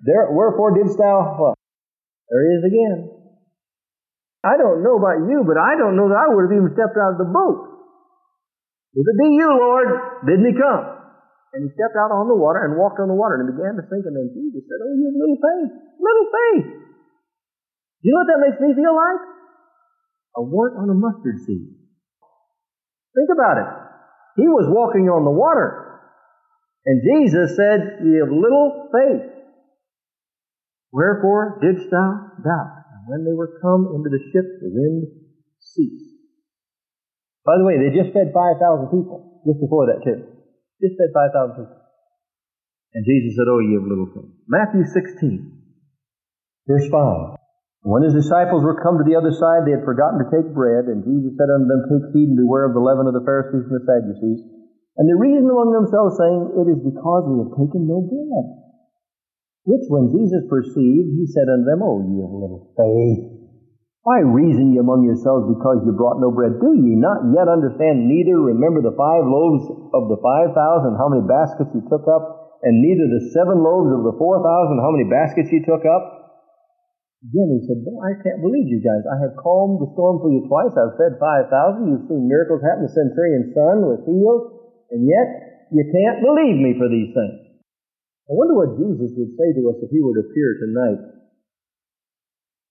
there, 0.03 0.31
wherefore 0.31 0.79
didst 0.79 0.95
thou 0.95 1.35
what? 1.35 1.55
There 2.31 2.43
he 2.47 2.51
is 2.59 2.63
again. 2.63 2.99
I 4.39 4.55
don't 4.55 4.79
know 4.79 4.95
about 4.95 5.27
you, 5.27 5.43
but 5.43 5.59
I 5.59 5.75
don't 5.75 5.99
know 5.99 6.07
that 6.07 6.15
I 6.15 6.31
would 6.31 6.47
have 6.47 6.55
even 6.55 6.71
stepped 6.71 6.95
out 6.95 7.19
of 7.19 7.19
the 7.19 7.27
boat. 7.27 7.69
If 8.95 9.03
it 9.03 9.17
be 9.19 9.35
you, 9.35 9.49
Lord, 9.51 10.23
bid 10.23 10.39
me 10.39 10.55
come. 10.55 10.99
And 11.51 11.65
he 11.65 11.69
stepped 11.75 11.97
out 11.99 12.13
on 12.13 12.29
the 12.29 12.37
water 12.37 12.63
and 12.63 12.77
walked 12.79 13.01
on 13.01 13.09
the 13.11 13.17
water 13.17 13.41
and 13.41 13.51
began 13.51 13.75
to 13.75 13.83
sink. 13.89 14.05
And 14.07 14.15
then 14.15 14.31
Jesus 14.31 14.63
said, 14.63 14.79
Oh, 14.79 14.93
you 14.95 15.05
have 15.11 15.17
little 15.17 15.39
faith. 15.43 15.71
Little 15.99 16.27
faith. 16.29 16.67
Do 17.99 18.03
you 18.07 18.11
know 18.15 18.21
what 18.23 18.29
that 18.31 18.41
makes 18.47 18.59
me 18.63 18.71
feel 18.77 18.95
like? 18.95 19.21
A 20.35 20.41
wart 20.41 20.73
on 20.77 20.89
a 20.89 20.93
mustard 20.93 21.39
seed. 21.45 21.75
Think 23.15 23.29
about 23.33 23.57
it. 23.57 23.69
He 24.37 24.47
was 24.47 24.69
walking 24.69 25.09
on 25.09 25.25
the 25.25 25.33
water. 25.33 25.99
And 26.85 27.01
Jesus 27.03 27.57
said, 27.57 28.05
Ye 28.05 28.21
have 28.23 28.31
little 28.31 28.87
faith. 28.93 29.27
Wherefore 30.91 31.59
didst 31.61 31.91
thou 31.91 32.31
doubt? 32.41 32.71
And 32.93 33.01
when 33.05 33.21
they 33.25 33.35
were 33.35 33.59
come 33.61 33.91
into 33.93 34.09
the 34.09 34.21
ship, 34.31 34.45
the 34.61 34.71
wind 34.71 35.05
ceased. 35.59 36.17
By 37.45 37.57
the 37.57 37.65
way, 37.65 37.77
they 37.77 37.89
just 37.89 38.13
fed 38.13 38.31
5,000 38.33 38.93
people, 38.93 39.41
just 39.45 39.59
before 39.59 39.87
that 39.89 40.05
too. 40.05 40.21
Just 40.81 40.95
fed 40.97 41.11
5,000 41.13 41.65
people. 41.65 41.77
And 42.93 43.05
Jesus 43.05 43.37
said, 43.37 43.49
Oh, 43.49 43.59
ye 43.59 43.75
of 43.75 43.83
little 43.83 44.09
faith. 44.13 44.31
Matthew 44.47 44.85
16, 44.85 45.61
verse 46.67 46.87
5. 46.89 47.38
When 47.87 48.03
his 48.03 48.11
disciples 48.11 48.67
were 48.67 48.83
come 48.83 48.99
to 48.99 49.07
the 49.07 49.15
other 49.15 49.31
side, 49.31 49.63
they 49.63 49.71
had 49.71 49.87
forgotten 49.87 50.19
to 50.19 50.27
take 50.27 50.51
bread, 50.51 50.91
and 50.91 50.99
Jesus 51.07 51.39
said 51.39 51.47
unto 51.47 51.63
them, 51.63 51.87
Take 51.87 52.11
heed 52.11 52.35
and 52.35 52.39
beware 52.39 52.67
of 52.67 52.75
the 52.75 52.83
leaven 52.83 53.07
of 53.07 53.15
the 53.15 53.23
Pharisees 53.23 53.71
and 53.71 53.75
the 53.79 53.87
Sadducees. 53.87 54.43
And 54.99 55.07
they 55.07 55.15
reasoned 55.15 55.47
among 55.47 55.71
themselves, 55.71 56.19
saying, 56.19 56.59
It 56.59 56.67
is 56.75 56.83
because 56.83 57.23
we 57.31 57.39
have 57.39 57.55
taken 57.55 57.87
no 57.87 58.03
bread. 58.03 58.47
Which 59.63 59.87
when 59.87 60.11
Jesus 60.11 60.43
perceived, 60.51 61.15
he 61.15 61.23
said 61.31 61.47
unto 61.47 61.63
them, 61.63 61.79
O 61.79 62.03
ye 62.03 62.19
of 62.19 62.35
little 62.35 62.67
faith, 62.75 63.39
why 64.03 64.27
reason 64.27 64.75
ye 64.75 64.79
among 64.79 65.07
yourselves 65.07 65.47
because 65.47 65.79
ye 65.87 65.95
brought 65.95 66.19
no 66.19 66.35
bread? 66.35 66.59
Do 66.59 66.75
ye 66.75 66.99
not 66.99 67.31
yet 67.31 67.47
understand, 67.47 68.11
neither 68.11 68.43
remember 68.43 68.83
the 68.83 68.95
five 68.95 69.23
loaves 69.23 69.71
of 69.95 70.11
the 70.11 70.19
five 70.19 70.51
thousand, 70.51 70.99
how 70.99 71.07
many 71.07 71.23
baskets 71.23 71.71
you 71.71 71.83
took 71.87 72.07
up, 72.11 72.59
and 72.63 72.83
neither 72.83 73.07
the 73.07 73.31
seven 73.31 73.63
loaves 73.63 73.91
of 73.95 74.03
the 74.03 74.15
four 74.19 74.43
thousand, 74.43 74.83
how 74.83 74.91
many 74.91 75.07
baskets 75.07 75.47
you 75.51 75.63
took 75.63 75.87
up? 75.87 76.18
Again, 77.19 77.51
he 77.51 77.59
said, 77.67 77.83
I 77.83 78.15
can't 78.23 78.39
believe 78.39 78.71
you 78.71 78.79
guys. 78.79 79.03
I 79.03 79.19
have 79.19 79.35
calmed 79.35 79.83
the 79.83 79.91
storm 79.91 80.23
for 80.23 80.31
you 80.31 80.47
twice. 80.47 80.71
I've 80.71 80.95
fed 80.95 81.19
5,000. 81.19 81.51
You've 81.83 82.07
seen 82.07 82.31
miracles 82.31 82.63
happen. 82.63 82.87
The 82.87 82.95
centurion's 82.95 83.51
son 83.51 83.83
was 83.83 83.99
healed. 84.07 84.43
And 84.95 85.03
yet, 85.03 85.27
you 85.75 85.83
can't 85.83 86.23
believe 86.23 86.57
me 86.63 86.79
for 86.79 86.87
these 86.87 87.11
things. 87.11 87.59
I 88.31 88.31
wonder 88.39 88.55
what 88.55 88.79
Jesus 88.79 89.11
would 89.19 89.35
say 89.35 89.49
to 89.51 89.61
us 89.67 89.83
if 89.83 89.91
he 89.91 89.99
were 89.99 90.15
to 90.15 90.23
appear 90.31 90.63
tonight. 90.63 90.99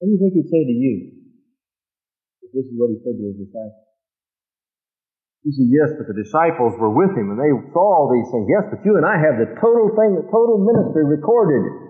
What 0.01 0.07
do 0.09 0.13
you 0.17 0.21
think 0.23 0.33
he'd 0.33 0.49
say 0.49 0.65
to 0.65 0.77
you? 0.81 0.95
If 2.47 2.51
this 2.57 2.67
is 2.73 2.75
what 2.79 2.89
he 2.89 3.05
said 3.05 3.21
to 3.21 3.25
his 3.29 3.37
disciples. 3.45 3.85
He 5.45 5.51
said, 5.53 5.69
yes, 5.69 5.91
but 5.99 6.09
the 6.09 6.17
disciples 6.17 6.73
were 6.81 6.95
with 6.95 7.13
him 7.15 7.31
and 7.35 7.39
they 7.39 7.53
saw 7.75 7.85
all 7.85 8.09
these 8.11 8.27
things. 8.33 8.49
Yes, 8.49 8.65
but 8.73 8.81
you 8.87 8.97
and 8.97 9.07
I 9.07 9.21
have 9.21 9.37
the 9.37 9.51
total 9.61 9.93
thing, 9.93 10.17
the 10.19 10.27
total 10.33 10.63
ministry 10.63 11.05
recorded 11.05 11.88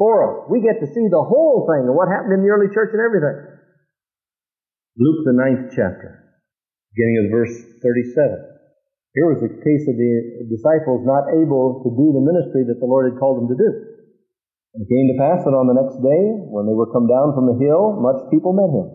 for 0.00 0.24
us. 0.24 0.48
We 0.48 0.64
get 0.64 0.80
to 0.80 0.88
see 0.88 1.12
the 1.12 1.20
whole 1.20 1.68
thing 1.68 1.84
and 1.84 1.92
what 1.92 2.08
happened 2.08 2.32
in 2.32 2.40
the 2.40 2.48
early 2.48 2.72
church 2.72 2.96
and 2.96 3.04
everything. 3.04 3.36
Luke, 4.96 5.20
the 5.28 5.36
ninth 5.36 5.76
chapter, 5.76 6.24
beginning 6.96 7.28
of 7.28 7.36
verse 7.36 7.52
37. 7.84 9.12
Here 9.12 9.28
was 9.28 9.44
a 9.44 9.52
case 9.60 9.84
of 9.84 10.00
the 10.00 10.48
disciples 10.48 11.04
not 11.04 11.28
able 11.36 11.84
to 11.84 11.88
do 11.92 12.16
the 12.16 12.24
ministry 12.24 12.64
that 12.64 12.80
the 12.80 12.88
Lord 12.88 13.12
had 13.12 13.20
called 13.20 13.44
them 13.44 13.52
to 13.52 13.58
do. 13.60 13.70
And 14.72 14.86
it 14.86 14.88
came 14.88 15.06
to 15.12 15.20
pass 15.20 15.44
that 15.44 15.52
on 15.52 15.68
the 15.68 15.76
next 15.76 16.00
day, 16.00 16.24
when 16.48 16.64
they 16.64 16.72
were 16.72 16.88
come 16.88 17.04
down 17.04 17.36
from 17.36 17.52
the 17.52 17.60
hill, 17.60 18.00
much 18.00 18.24
people 18.32 18.56
met 18.56 18.72
him. 18.72 18.88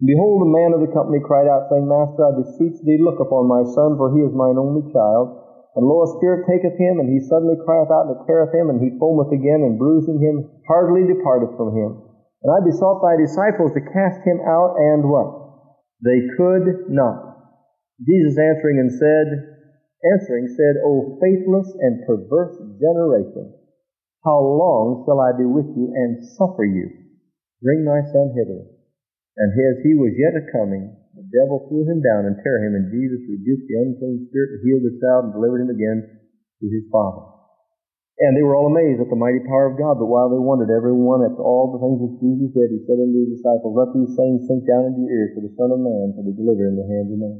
And 0.00 0.06
behold, 0.08 0.40
a 0.40 0.54
man 0.54 0.72
of 0.72 0.80
the 0.80 0.94
company 0.94 1.20
cried 1.20 1.50
out, 1.50 1.68
saying, 1.68 1.84
Master, 1.84 2.24
I 2.24 2.32
beseech 2.40 2.80
thee, 2.80 3.02
look 3.02 3.20
upon 3.20 3.44
my 3.44 3.66
son, 3.76 4.00
for 4.00 4.14
he 4.16 4.24
is 4.24 4.32
mine 4.32 4.56
only 4.56 4.88
child 4.88 5.43
and 5.74 5.82
lo, 5.82 6.06
a 6.06 6.08
spirit 6.18 6.46
taketh 6.46 6.78
him, 6.78 7.02
and 7.02 7.10
he 7.10 7.18
suddenly 7.26 7.58
crieth 7.66 7.90
out 7.90 8.06
and 8.06 8.22
teareth 8.26 8.54
him, 8.54 8.70
and 8.70 8.78
he 8.78 8.94
foameth 8.98 9.34
again, 9.34 9.66
and 9.66 9.78
bruising 9.78 10.22
him, 10.22 10.46
hardly 10.70 11.02
departeth 11.02 11.56
from 11.58 11.74
him. 11.74 11.98
And 12.46 12.50
I 12.54 12.62
besought 12.62 13.02
thy 13.02 13.18
disciples 13.18 13.74
to 13.74 13.90
cast 13.90 14.22
him 14.22 14.38
out, 14.46 14.78
and 14.78 15.10
what? 15.10 15.28
They 16.04 16.30
could 16.38 16.94
not. 16.94 17.34
Jesus 18.06 18.38
answering 18.38 18.78
and 18.78 18.92
said, 18.92 19.26
answering 20.14 20.46
said, 20.52 20.78
O 20.84 21.18
faithless 21.18 21.72
and 21.80 22.06
perverse 22.06 22.54
generation, 22.78 23.54
how 24.22 24.38
long 24.38 25.04
shall 25.04 25.20
I 25.20 25.36
be 25.36 25.44
with 25.44 25.68
you 25.74 25.90
and 25.94 26.22
suffer 26.36 26.64
you? 26.64 26.90
Bring 27.62 27.84
my 27.84 28.00
son 28.12 28.30
hither. 28.36 28.62
And 29.36 29.50
as 29.50 29.82
he 29.82 29.94
was 29.94 30.14
yet 30.14 30.36
a 30.38 30.44
coming, 30.52 30.96
the 31.14 31.26
devil 31.30 31.62
threw 31.70 31.86
him 31.86 32.02
down 32.02 32.26
and 32.26 32.36
tear 32.42 32.58
him, 32.62 32.74
and 32.74 32.90
Jesus 32.90 33.22
rebuked 33.30 33.66
the 33.70 33.78
unclean 33.78 34.26
spirit, 34.28 34.58
and 34.58 34.60
healed 34.66 34.82
the 34.82 34.98
child, 34.98 35.30
and 35.30 35.34
delivered 35.34 35.62
him 35.62 35.70
again 35.70 35.98
to 36.58 36.66
his 36.66 36.86
father. 36.90 37.34
And 38.14 38.38
they 38.38 38.46
were 38.46 38.54
all 38.54 38.70
amazed 38.70 39.02
at 39.02 39.10
the 39.10 39.18
mighty 39.18 39.42
power 39.42 39.74
of 39.74 39.78
God. 39.78 39.98
But 39.98 40.06
while 40.06 40.30
they 40.30 40.38
wondered, 40.38 40.70
every 40.70 40.94
one 40.94 41.26
at 41.26 41.34
all 41.34 41.74
the 41.74 41.82
things 41.82 41.98
which 41.98 42.22
Jesus 42.22 42.54
did, 42.54 42.70
he 42.70 42.78
said 42.86 43.02
unto 43.02 43.26
his 43.26 43.42
disciples, 43.42 43.74
Let 43.74 43.90
these 43.90 44.14
things 44.14 44.46
sink 44.46 44.62
down 44.70 44.86
into 44.86 45.02
your 45.02 45.10
ears, 45.10 45.34
for 45.34 45.42
the 45.42 45.54
Son 45.58 45.74
of 45.74 45.82
Man 45.82 46.14
shall 46.14 46.26
be 46.26 46.34
delivered 46.34 46.70
into 46.70 46.86
the 46.86 46.92
hands 46.94 47.10
of 47.10 47.18
men. 47.18 47.36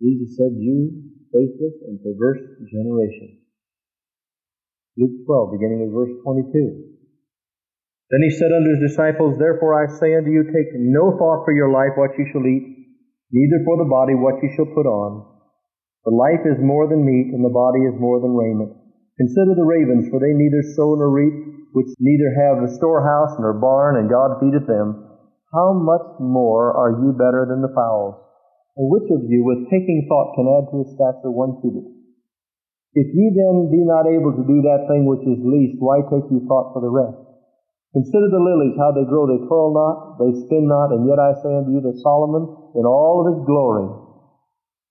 Jesus 0.00 0.40
said, 0.40 0.56
You 0.56 1.12
faithless 1.32 1.76
and 1.84 2.00
perverse 2.00 2.40
generation. 2.64 3.44
Luke 4.96 5.20
12, 5.28 5.52
beginning 5.52 5.84
with 5.84 5.92
verse 5.92 6.16
22. 6.24 6.95
Then 8.10 8.22
he 8.22 8.30
said 8.30 8.54
unto 8.54 8.70
his 8.70 8.86
disciples, 8.86 9.34
Therefore 9.38 9.74
I 9.74 9.90
say 9.98 10.14
unto 10.14 10.30
you, 10.30 10.46
take 10.46 10.70
no 10.78 11.18
thought 11.18 11.42
for 11.42 11.50
your 11.50 11.74
life 11.74 11.98
what 11.98 12.14
ye 12.14 12.30
shall 12.30 12.46
eat, 12.46 12.86
neither 13.34 13.58
for 13.66 13.76
the 13.82 13.90
body 13.90 14.14
what 14.14 14.38
ye 14.42 14.54
shall 14.54 14.70
put 14.70 14.86
on. 14.86 15.26
For 16.06 16.14
life 16.14 16.46
is 16.46 16.62
more 16.62 16.86
than 16.86 17.02
meat, 17.02 17.34
and 17.34 17.42
the 17.42 17.50
body 17.50 17.82
is 17.82 17.98
more 17.98 18.22
than 18.22 18.38
raiment. 18.38 18.78
Consider 19.18 19.58
the 19.58 19.66
ravens, 19.66 20.06
for 20.06 20.22
they 20.22 20.30
neither 20.38 20.62
sow 20.78 20.94
nor 20.94 21.10
reap, 21.10 21.34
which 21.74 21.90
neither 21.98 22.30
have 22.46 22.62
a 22.62 22.70
storehouse 22.78 23.34
nor 23.42 23.58
barn, 23.58 23.98
and 23.98 24.06
God 24.06 24.38
feedeth 24.38 24.70
them. 24.70 25.02
How 25.50 25.74
much 25.74 26.06
more 26.22 26.70
are 26.78 27.02
you 27.02 27.10
better 27.10 27.42
than 27.50 27.58
the 27.58 27.74
fowls? 27.74 28.14
And 28.78 28.86
which 28.86 29.10
of 29.10 29.26
you, 29.26 29.42
with 29.42 29.66
taking 29.66 30.06
thought, 30.06 30.38
can 30.38 30.46
add 30.46 30.70
to 30.70 30.86
his 30.86 30.94
stature 30.94 31.34
one 31.34 31.58
cubit? 31.58 31.90
If 32.94 33.10
ye 33.10 33.34
then 33.34 33.66
be 33.66 33.82
not 33.82 34.06
able 34.06 34.30
to 34.30 34.46
do 34.46 34.62
that 34.62 34.86
thing 34.86 35.10
which 35.10 35.26
is 35.26 35.42
least, 35.42 35.82
why 35.82 36.06
take 36.06 36.30
ye 36.30 36.38
thought 36.46 36.70
for 36.70 36.78
the 36.78 36.92
rest? 36.92 37.25
Consider 37.96 38.28
the 38.28 38.44
lilies, 38.44 38.76
how 38.76 38.92
they 38.92 39.08
grow. 39.08 39.24
They 39.24 39.40
toil 39.48 39.72
not, 39.72 40.20
they 40.20 40.28
spin 40.44 40.68
not, 40.68 40.92
and 40.92 41.08
yet 41.08 41.16
I 41.16 41.32
say 41.40 41.48
unto 41.48 41.72
you 41.72 41.80
that 41.80 41.96
Solomon, 42.04 42.44
in 42.76 42.84
all 42.84 43.24
of 43.24 43.32
his 43.32 43.40
glory, 43.48 43.88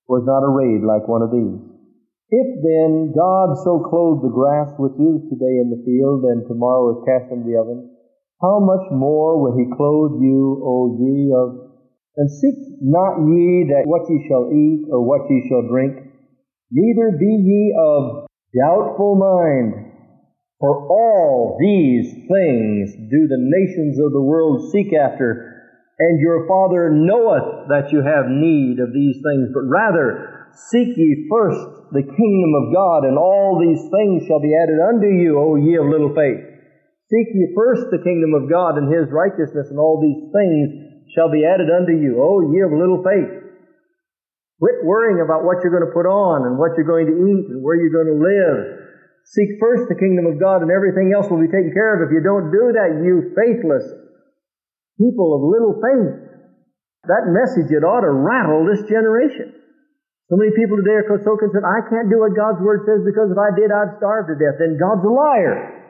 was 0.10 0.26
not 0.26 0.42
arrayed 0.42 0.82
like 0.82 1.06
one 1.06 1.22
of 1.22 1.30
these. 1.30 1.62
If 2.34 2.48
then 2.66 3.14
God 3.14 3.54
so 3.62 3.86
clothed 3.86 4.26
the 4.26 4.34
grass 4.34 4.74
which 4.82 4.98
is 4.98 5.22
today 5.30 5.62
in 5.62 5.70
the 5.70 5.86
field, 5.86 6.26
and 6.26 6.50
tomorrow 6.50 6.98
is 6.98 7.06
cast 7.06 7.30
into 7.30 7.46
the 7.46 7.62
oven, 7.62 7.94
how 8.42 8.58
much 8.60 8.90
more 8.90 9.38
will 9.38 9.54
he 9.54 9.70
clothe 9.78 10.18
you, 10.22 10.58
O 10.66 10.98
ye 10.98 11.30
of... 11.30 11.78
And 12.18 12.32
seek 12.32 12.58
not 12.82 13.22
ye 13.22 13.70
that 13.70 13.86
what 13.86 14.10
ye 14.10 14.26
shall 14.28 14.50
eat, 14.50 14.90
or 14.90 15.06
what 15.06 15.30
ye 15.30 15.46
shall 15.48 15.70
drink, 15.70 16.10
neither 16.72 17.14
be 17.22 17.30
ye 17.30 17.76
of 17.78 18.26
doubtful 18.58 19.14
mind. 19.16 19.85
For 20.60 20.88
all 20.88 21.58
these 21.60 22.12
things 22.32 23.12
do 23.12 23.28
the 23.28 23.44
nations 23.44 24.00
of 24.00 24.16
the 24.16 24.24
world 24.24 24.72
seek 24.72 24.94
after, 24.96 25.52
and 26.00 26.20
your 26.20 26.48
Father 26.48 26.92
knoweth 26.92 27.68
that 27.68 27.92
you 27.92 28.00
have 28.00 28.32
need 28.32 28.80
of 28.80 28.96
these 28.96 29.20
things. 29.20 29.52
But 29.52 29.68
rather, 29.68 30.48
seek 30.72 30.96
ye 30.96 31.28
first 31.28 31.92
the 31.92 32.08
kingdom 32.08 32.52
of 32.56 32.72
God, 32.72 33.04
and 33.04 33.20
all 33.20 33.60
these 33.60 33.84
things 33.92 34.24
shall 34.28 34.40
be 34.40 34.56
added 34.56 34.80
unto 34.80 35.12
you, 35.12 35.36
O 35.40 35.56
ye 35.60 35.76
of 35.76 35.92
little 35.92 36.16
faith. 36.16 36.40
Seek 37.12 37.28
ye 37.36 37.52
first 37.52 37.92
the 37.92 38.02
kingdom 38.02 38.34
of 38.34 38.50
God 38.50 38.80
and 38.80 38.88
his 38.88 39.12
righteousness, 39.12 39.68
and 39.70 39.80
all 39.80 40.00
these 40.00 40.32
things 40.32 41.12
shall 41.14 41.30
be 41.30 41.44
added 41.44 41.68
unto 41.68 41.92
you, 41.92 42.24
O 42.24 42.48
ye 42.48 42.64
of 42.64 42.72
little 42.72 43.04
faith. 43.04 43.44
Quit 44.60 44.88
worrying 44.88 45.20
about 45.20 45.44
what 45.44 45.60
you're 45.62 45.76
going 45.76 45.86
to 45.86 45.92
put 45.92 46.08
on 46.08 46.48
and 46.48 46.56
what 46.56 46.80
you're 46.80 46.88
going 46.88 47.12
to 47.12 47.18
eat 47.28 47.52
and 47.52 47.60
where 47.60 47.76
you're 47.76 47.92
going 47.92 48.08
to 48.08 48.24
live. 48.24 48.85
Seek 49.26 49.58
first 49.58 49.90
the 49.90 49.98
kingdom 49.98 50.30
of 50.30 50.38
God 50.38 50.62
and 50.62 50.70
everything 50.70 51.10
else 51.10 51.26
will 51.26 51.42
be 51.42 51.50
taken 51.50 51.74
care 51.74 51.98
of. 51.98 52.06
If 52.06 52.14
you 52.14 52.22
don't 52.22 52.54
do 52.54 52.78
that, 52.78 53.02
you 53.02 53.34
faithless 53.34 53.86
people 55.02 55.34
of 55.34 55.42
little 55.42 55.82
faith. 55.82 56.14
That 57.10 57.30
message, 57.30 57.74
it 57.74 57.82
ought 57.86 58.06
to 58.06 58.14
rattle 58.14 58.66
this 58.66 58.86
generation. 58.86 59.54
So 60.30 60.38
many 60.38 60.54
people 60.58 60.82
today 60.82 61.06
are 61.06 61.22
so 61.22 61.38
concerned, 61.38 61.66
I 61.66 61.86
can't 61.86 62.10
do 62.10 62.22
what 62.22 62.34
God's 62.34 62.58
Word 62.62 62.86
says 62.86 63.06
because 63.06 63.30
if 63.30 63.38
I 63.38 63.54
did, 63.54 63.70
I'd 63.70 63.98
starve 64.02 64.26
to 64.30 64.38
death. 64.38 64.58
Then 64.58 64.78
God's 64.82 65.06
a 65.06 65.14
liar. 65.14 65.86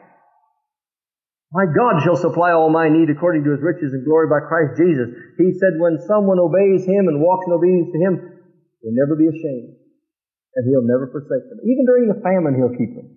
My 1.56 1.64
God 1.64 2.04
shall 2.04 2.20
supply 2.20 2.52
all 2.52 2.68
my 2.68 2.92
need 2.92 3.08
according 3.08 3.48
to 3.48 3.56
His 3.56 3.64
riches 3.64 3.96
and 3.96 4.04
glory 4.04 4.28
by 4.28 4.44
Christ 4.44 4.76
Jesus. 4.76 5.08
He 5.40 5.56
said 5.56 5.80
when 5.80 5.96
someone 6.04 6.36
obeys 6.36 6.84
Him 6.84 7.08
and 7.08 7.24
walks 7.24 7.48
in 7.48 7.56
obedience 7.56 7.88
to 7.96 8.00
Him, 8.00 8.12
he'll 8.84 8.92
never 8.92 9.16
be 9.16 9.24
ashamed. 9.24 9.80
And 10.52 10.64
He'll 10.68 10.84
never 10.84 11.08
forsake 11.08 11.48
them. 11.48 11.64
Even 11.64 11.88
during 11.88 12.12
the 12.12 12.20
famine, 12.20 12.60
He'll 12.60 12.76
keep 12.76 12.92
them. 12.92 13.15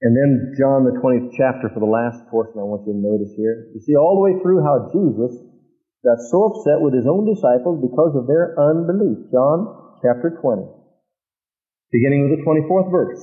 And 0.00 0.16
then 0.16 0.56
John, 0.56 0.88
the 0.88 0.96
20th 0.96 1.36
chapter, 1.36 1.68
for 1.68 1.80
the 1.80 1.88
last 1.88 2.24
portion 2.32 2.56
I 2.56 2.64
want 2.64 2.88
you 2.88 2.96
to 2.96 3.04
notice 3.04 3.36
here. 3.36 3.68
You 3.76 3.80
see 3.84 3.96
all 3.96 4.16
the 4.16 4.24
way 4.24 4.34
through 4.40 4.64
how 4.64 4.88
Jesus 4.88 5.36
got 6.00 6.16
so 6.32 6.48
upset 6.48 6.80
with 6.80 6.96
his 6.96 7.04
own 7.04 7.28
disciples 7.28 7.84
because 7.84 8.16
of 8.16 8.24
their 8.24 8.56
unbelief. 8.56 9.28
John 9.28 9.68
chapter 10.00 10.32
20, 10.40 10.64
beginning 11.92 12.24
with 12.24 12.40
the 12.40 12.44
24th 12.48 12.88
verse. 12.88 13.20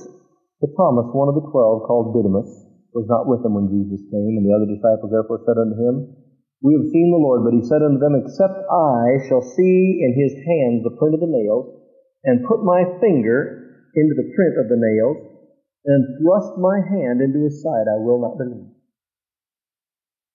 But 0.62 0.74
Thomas, 0.78 1.10
one 1.14 1.30
of 1.30 1.38
the 1.38 1.46
twelve, 1.50 1.86
called 1.86 2.14
Didymus, 2.14 2.50
was 2.90 3.06
not 3.06 3.30
with 3.30 3.46
them 3.46 3.54
when 3.54 3.70
Jesus 3.70 4.02
came, 4.10 4.34
and 4.38 4.42
the 4.42 4.54
other 4.54 4.66
disciples 4.66 5.10
therefore 5.14 5.42
said 5.46 5.54
unto 5.54 5.78
him, 5.78 6.14
We 6.62 6.74
have 6.74 6.90
seen 6.90 7.14
the 7.14 7.22
Lord. 7.22 7.46
But 7.46 7.54
he 7.54 7.62
said 7.62 7.78
unto 7.78 8.02
them, 8.02 8.18
Except 8.18 8.58
I 8.66 9.22
shall 9.30 9.42
see 9.42 10.02
in 10.02 10.18
his 10.18 10.34
hands 10.34 10.82
the 10.82 10.98
print 10.98 11.14
of 11.14 11.22
the 11.22 11.30
nails, 11.30 11.78
and 12.26 12.46
put 12.46 12.66
my 12.66 12.82
finger 12.98 13.70
into 13.94 14.14
the 14.18 14.30
print 14.34 14.54
of 14.58 14.66
the 14.66 14.78
nails, 14.82 15.37
and 15.84 16.02
thrust 16.18 16.58
my 16.58 16.82
hand 16.82 17.22
into 17.22 17.44
his 17.44 17.62
side, 17.62 17.86
I 17.86 18.02
will 18.02 18.18
not 18.18 18.38
believe. 18.38 18.72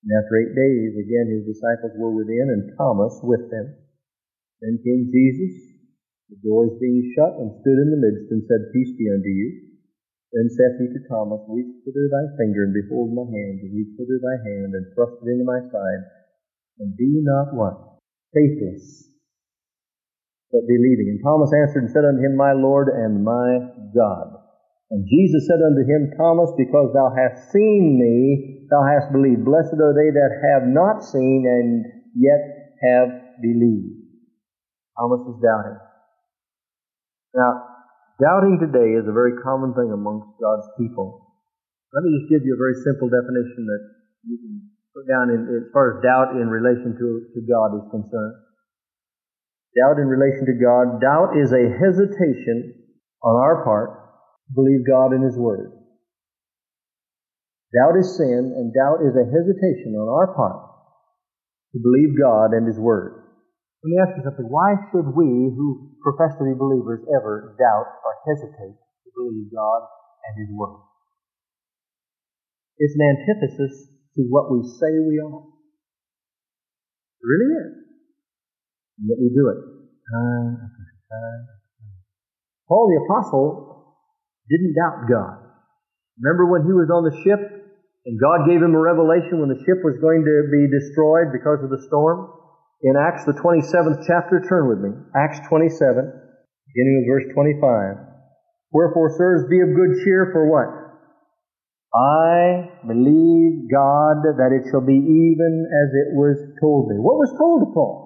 And 0.03 0.11
after 0.19 0.35
eight 0.39 0.55
days, 0.55 0.99
again 0.99 1.27
his 1.31 1.47
disciples 1.47 1.95
were 1.95 2.11
within, 2.11 2.51
and 2.51 2.75
Thomas 2.75 3.19
with 3.23 3.47
them. 3.51 3.75
Then 4.59 4.79
came 4.83 5.11
Jesus, 5.11 5.79
the 6.31 6.39
doors 6.43 6.75
being 6.79 7.11
shut, 7.15 7.39
and 7.39 7.51
stood 7.59 7.79
in 7.79 7.91
the 7.91 8.03
midst, 8.03 8.31
and 8.31 8.43
said, 8.47 8.71
Peace 8.71 8.95
be 8.95 9.07
unto 9.11 9.31
you. 9.31 9.79
Then 10.31 10.49
saith 10.49 10.79
he 10.79 10.87
to 10.91 11.01
Thomas, 11.07 11.43
Reach 11.47 11.83
hither 11.85 12.07
thy 12.11 12.25
finger, 12.35 12.67
and 12.67 12.75
behold 12.75 13.15
my 13.15 13.27
hand, 13.27 13.63
and 13.63 13.71
reach 13.75 13.95
hither 13.95 14.19
thy 14.19 14.37
hand, 14.43 14.75
and 14.75 14.87
thrust 14.95 15.23
it 15.23 15.29
into 15.29 15.47
my 15.47 15.59
side, 15.71 16.03
and 16.79 16.97
be 16.97 17.21
not 17.23 17.53
what? 17.55 17.99
Faithless, 18.33 19.07
but 20.51 20.67
believing. 20.67 21.15
And 21.15 21.21
Thomas 21.23 21.53
answered 21.53 21.87
and 21.87 21.91
said 21.91 22.03
unto 22.03 22.19
him, 22.19 22.35
My 22.35 22.51
Lord 22.51 22.89
and 22.89 23.23
my 23.23 23.71
God. 23.93 24.42
And 24.93 25.09
Jesus 25.09 25.49
said 25.49 25.57
unto 25.57 25.81
him, 25.81 26.13
Thomas, 26.13 26.53
because 26.53 26.93
thou 26.93 27.09
hast 27.17 27.49
seen 27.49 27.97
me, 27.97 28.69
thou 28.69 28.85
hast 28.85 29.09
believed. 29.09 29.41
Blessed 29.41 29.73
are 29.81 29.97
they 29.97 30.13
that 30.13 30.37
have 30.53 30.69
not 30.69 31.01
seen 31.01 31.49
and 31.49 31.81
yet 32.13 32.77
have 32.77 33.41
believed. 33.41 34.05
Thomas 34.93 35.25
was 35.25 35.41
doubting. 35.41 35.81
Now, 37.33 37.51
doubting 38.21 38.61
today 38.61 38.93
is 38.93 39.09
a 39.09 39.17
very 39.17 39.33
common 39.41 39.73
thing 39.73 39.89
amongst 39.89 40.29
God's 40.37 40.69
people. 40.77 41.25
Let 41.89 42.05
me 42.05 42.13
just 42.13 42.29
give 42.29 42.45
you 42.45 42.53
a 42.53 42.61
very 42.61 42.77
simple 42.85 43.09
definition 43.09 43.65
that 43.65 43.81
you 44.29 44.37
can 44.37 44.53
put 44.93 45.09
down 45.09 45.33
in, 45.33 45.49
as 45.57 45.73
far 45.73 45.97
as 45.97 46.05
doubt 46.05 46.37
in 46.37 46.53
relation 46.53 46.93
to, 46.93 47.07
to 47.33 47.39
God 47.49 47.81
is 47.81 47.85
concerned. 47.89 48.37
Doubt 49.73 49.97
in 49.97 50.05
relation 50.05 50.45
to 50.45 50.53
God. 50.53 51.01
Doubt 51.01 51.33
is 51.33 51.49
a 51.49 51.81
hesitation 51.81 52.77
on 53.25 53.41
our 53.41 53.65
part 53.65 54.02
believe 54.53 54.85
God 54.87 55.11
and 55.11 55.23
His 55.23 55.37
Word. 55.37 55.73
Doubt 57.73 57.97
is 57.97 58.17
sin, 58.17 58.53
and 58.53 58.73
doubt 58.73 59.01
is 59.01 59.17
a 59.17 59.25
hesitation 59.25 59.97
on 59.97 60.07
our 60.07 60.33
part 60.35 60.61
to 61.73 61.81
believe 61.81 62.13
God 62.17 62.53
and 62.53 62.67
His 62.67 62.77
Word. 62.77 63.25
Let 63.83 63.89
me 63.89 63.97
ask 63.99 64.13
you 64.17 64.23
something. 64.23 64.47
Why 64.47 64.77
should 64.93 65.09
we, 65.11 65.51
who 65.51 65.97
profess 66.05 66.37
to 66.37 66.45
be 66.45 66.53
believers, 66.53 67.01
ever 67.09 67.57
doubt 67.57 67.89
or 68.05 68.13
hesitate 68.29 68.77
to 68.77 69.09
believe 69.17 69.49
God 69.51 69.81
and 70.29 70.33
His 70.45 70.51
Word? 70.55 70.79
It's 72.77 72.93
an 72.93 73.03
antithesis 73.03 73.89
to 74.15 74.21
what 74.29 74.51
we 74.53 74.61
say 74.63 74.91
we 75.01 75.17
are. 75.19 75.41
It 77.21 77.25
really 77.25 77.51
is. 77.57 77.73
And 78.99 79.09
yet 79.09 79.17
we 79.17 79.29
do 79.33 79.49
it 79.49 79.59
time 80.13 80.53
after 80.61 80.85
time. 81.09 81.43
Paul 82.67 82.87
the 82.87 83.01
Apostle 83.03 83.72
didn't 84.49 84.75
doubt 84.75 85.07
God. 85.07 85.37
Remember 86.19 86.51
when 86.51 86.63
he 86.67 86.73
was 86.73 86.91
on 86.93 87.07
the 87.07 87.15
ship 87.25 87.41
and 88.05 88.19
God 88.19 88.45
gave 88.45 88.61
him 88.61 88.75
a 88.75 88.81
revelation 88.83 89.39
when 89.39 89.49
the 89.49 89.61
ship 89.63 89.79
was 89.81 89.97
going 90.03 90.21
to 90.21 90.35
be 90.51 90.67
destroyed 90.69 91.31
because 91.31 91.63
of 91.63 91.71
the 91.71 91.81
storm? 91.87 92.29
In 92.83 92.99
Acts, 92.99 93.23
the 93.23 93.33
27th 93.39 94.03
chapter, 94.03 94.43
turn 94.43 94.67
with 94.67 94.83
me. 94.83 94.91
Acts 95.15 95.39
27, 95.47 95.71
beginning 95.79 96.95
with 96.99 97.07
verse 97.07 97.27
25. 97.31 97.63
Wherefore, 98.75 99.15
sirs, 99.15 99.47
be 99.47 99.63
of 99.63 99.71
good 99.71 100.03
cheer 100.03 100.35
for 100.35 100.51
what? 100.51 100.67
I 101.95 102.73
believe 102.83 103.71
God 103.71 104.25
that 104.35 104.51
it 104.51 104.67
shall 104.67 104.83
be 104.83 104.97
even 104.97 105.53
as 105.69 105.89
it 105.93 106.09
was 106.17 106.35
told 106.59 106.89
me. 106.89 106.97
What 106.99 107.21
was 107.21 107.31
told 107.37 107.63
to 107.63 107.69
Paul? 107.71 108.03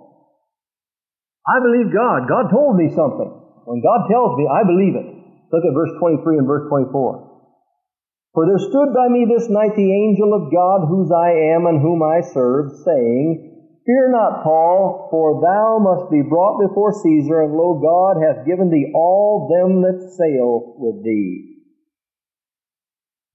I 1.48 1.64
believe 1.64 1.96
God. 1.96 2.28
God 2.28 2.52
told 2.52 2.76
me 2.76 2.92
something. 2.92 3.32
When 3.64 3.80
God 3.82 4.12
tells 4.12 4.36
me, 4.38 4.46
I 4.46 4.62
believe 4.68 4.96
it. 5.00 5.17
Look 5.52 5.64
at 5.64 5.74
verse 5.74 5.96
23 6.00 6.38
and 6.40 6.48
verse 6.48 6.68
24. 6.70 7.28
For 8.34 8.46
there 8.46 8.60
stood 8.60 8.94
by 8.94 9.08
me 9.10 9.26
this 9.26 9.50
night 9.50 9.74
the 9.76 9.94
angel 9.94 10.36
of 10.36 10.52
God, 10.54 10.86
whose 10.88 11.10
I 11.10 11.58
am 11.58 11.66
and 11.66 11.82
whom 11.82 12.04
I 12.04 12.22
serve, 12.22 12.70
saying, 12.86 13.58
Fear 13.88 14.12
not, 14.12 14.44
Paul, 14.44 15.08
for 15.10 15.40
thou 15.40 15.80
must 15.80 16.12
be 16.12 16.22
brought 16.22 16.60
before 16.60 16.92
Caesar, 16.92 17.42
and 17.42 17.56
lo, 17.56 17.80
God 17.80 18.20
hath 18.20 18.46
given 18.46 18.70
thee 18.70 18.92
all 18.94 19.48
them 19.48 19.82
that 19.82 20.04
sail 20.12 20.76
with 20.78 21.04
thee. 21.04 21.64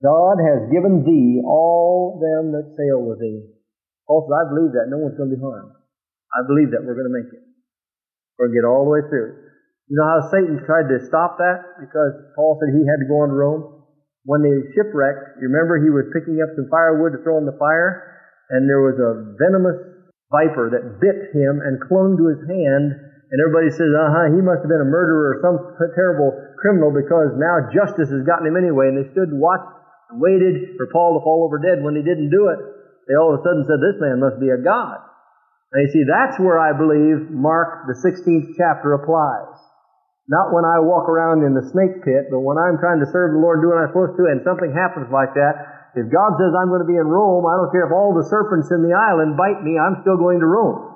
God 0.04 0.36
has 0.44 0.68
given 0.70 1.02
thee 1.02 1.40
all 1.42 2.20
them 2.20 2.52
that 2.52 2.76
sail 2.76 3.00
with 3.00 3.18
thee. 3.18 3.42
Says, 3.42 4.28
I 4.28 4.44
believe 4.52 4.76
that. 4.76 4.90
No 4.90 4.98
one's 4.98 5.16
going 5.16 5.30
to 5.30 5.36
be 5.36 5.40
harmed. 5.40 5.72
I 6.34 6.46
believe 6.46 6.70
that 6.72 6.84
we're 6.84 6.94
going 6.94 7.08
to 7.08 7.16
make 7.16 7.32
it 7.32 7.44
We're 8.38 8.48
going 8.48 8.56
to 8.56 8.60
get 8.60 8.68
all 8.68 8.84
the 8.84 8.90
way 8.92 9.02
through. 9.08 9.51
You 9.90 9.98
know 9.98 10.08
how 10.08 10.22
Satan 10.30 10.62
tried 10.62 10.88
to 10.88 11.02
stop 11.06 11.38
that? 11.42 11.82
Because 11.82 12.14
Paul 12.38 12.58
said 12.58 12.70
he 12.72 12.86
had 12.86 13.02
to 13.02 13.10
go 13.10 13.26
on 13.26 13.34
to 13.34 13.36
Rome. 13.36 13.62
When 14.22 14.46
they 14.46 14.54
shipwrecked, 14.78 15.42
you 15.42 15.50
remember 15.50 15.82
he 15.82 15.90
was 15.90 16.06
picking 16.14 16.38
up 16.38 16.54
some 16.54 16.70
firewood 16.70 17.18
to 17.18 17.20
throw 17.26 17.42
in 17.42 17.46
the 17.46 17.58
fire, 17.58 18.22
and 18.54 18.70
there 18.70 18.78
was 18.78 18.94
a 19.02 19.34
venomous 19.34 19.78
viper 20.30 20.70
that 20.70 21.02
bit 21.02 21.34
him 21.34 21.58
and 21.58 21.82
clung 21.82 22.14
to 22.14 22.30
his 22.30 22.42
hand, 22.46 22.94
and 22.94 23.36
everybody 23.42 23.74
says, 23.74 23.90
uh-huh, 23.90 24.30
he 24.30 24.40
must 24.40 24.62
have 24.62 24.70
been 24.70 24.86
a 24.86 24.88
murderer 24.88 25.34
or 25.34 25.42
some 25.42 25.58
terrible 25.98 26.30
criminal 26.62 26.94
because 26.94 27.34
now 27.34 27.66
justice 27.74 28.14
has 28.14 28.22
gotten 28.22 28.46
him 28.46 28.56
anyway, 28.56 28.88
and 28.88 28.96
they 28.96 29.10
stood 29.10 29.34
and 29.34 29.42
watched 29.42 29.66
and 30.14 30.22
waited 30.22 30.78
for 30.78 30.86
Paul 30.94 31.18
to 31.18 31.24
fall 31.26 31.42
over 31.42 31.58
dead. 31.58 31.82
When 31.82 31.98
he 31.98 32.06
didn't 32.06 32.30
do 32.30 32.48
it, 32.54 32.60
they 33.10 33.18
all 33.18 33.34
of 33.34 33.40
a 33.40 33.42
sudden 33.42 33.66
said, 33.66 33.82
this 33.82 33.98
man 33.98 34.22
must 34.22 34.38
be 34.38 34.54
a 34.54 34.62
god. 34.62 35.02
And 35.72 35.82
you 35.82 35.90
see, 35.90 36.04
that's 36.04 36.38
where 36.38 36.60
I 36.60 36.76
believe 36.76 37.32
Mark, 37.32 37.88
the 37.88 37.96
16th 37.96 38.54
chapter, 38.54 38.92
applies. 38.92 39.56
Not 40.30 40.54
when 40.54 40.62
I 40.62 40.78
walk 40.78 41.10
around 41.10 41.42
in 41.42 41.54
the 41.54 41.66
snake 41.74 41.98
pit, 42.06 42.30
but 42.30 42.46
when 42.46 42.54
I'm 42.54 42.78
trying 42.78 43.02
to 43.02 43.10
serve 43.10 43.34
the 43.34 43.42
Lord 43.42 43.58
do 43.58 43.74
what 43.74 43.82
I'm 43.82 43.90
supposed 43.90 44.14
to, 44.22 44.30
and 44.30 44.38
something 44.46 44.70
happens 44.70 45.10
like 45.10 45.34
that. 45.34 45.90
If 45.98 46.08
God 46.08 46.38
says 46.38 46.54
I'm 46.54 46.70
going 46.70 46.80
to 46.80 46.88
be 46.88 46.96
in 46.96 47.04
Rome, 47.04 47.44
I 47.44 47.58
don't 47.58 47.74
care 47.74 47.84
if 47.84 47.92
all 47.92 48.14
the 48.14 48.24
serpents 48.30 48.70
in 48.72 48.86
the 48.86 48.94
island 48.96 49.36
bite 49.36 49.60
me, 49.60 49.76
I'm 49.76 50.00
still 50.00 50.16
going 50.16 50.40
to 50.40 50.48
Rome. 50.48 50.92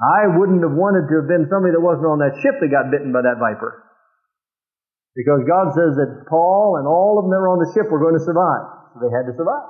I 0.00 0.32
wouldn't 0.32 0.64
have 0.64 0.72
wanted 0.72 1.12
to 1.12 1.14
have 1.20 1.28
been 1.28 1.44
somebody 1.52 1.76
that 1.76 1.84
wasn't 1.84 2.08
on 2.08 2.24
that 2.24 2.38
ship 2.40 2.56
that 2.60 2.72
got 2.72 2.88
bitten 2.88 3.12
by 3.12 3.20
that 3.20 3.36
viper. 3.36 3.84
Because 5.12 5.44
God 5.44 5.74
says 5.76 5.98
that 6.00 6.24
Paul 6.30 6.80
and 6.80 6.86
all 6.88 7.18
of 7.20 7.26
them 7.26 7.34
that 7.34 7.42
were 7.42 7.52
on 7.52 7.60
the 7.60 7.68
ship 7.76 7.90
were 7.92 8.00
going 8.00 8.16
to 8.16 8.24
survive. 8.24 8.94
So 8.94 9.04
they 9.04 9.12
had 9.12 9.28
to 9.28 9.36
survive. 9.36 9.68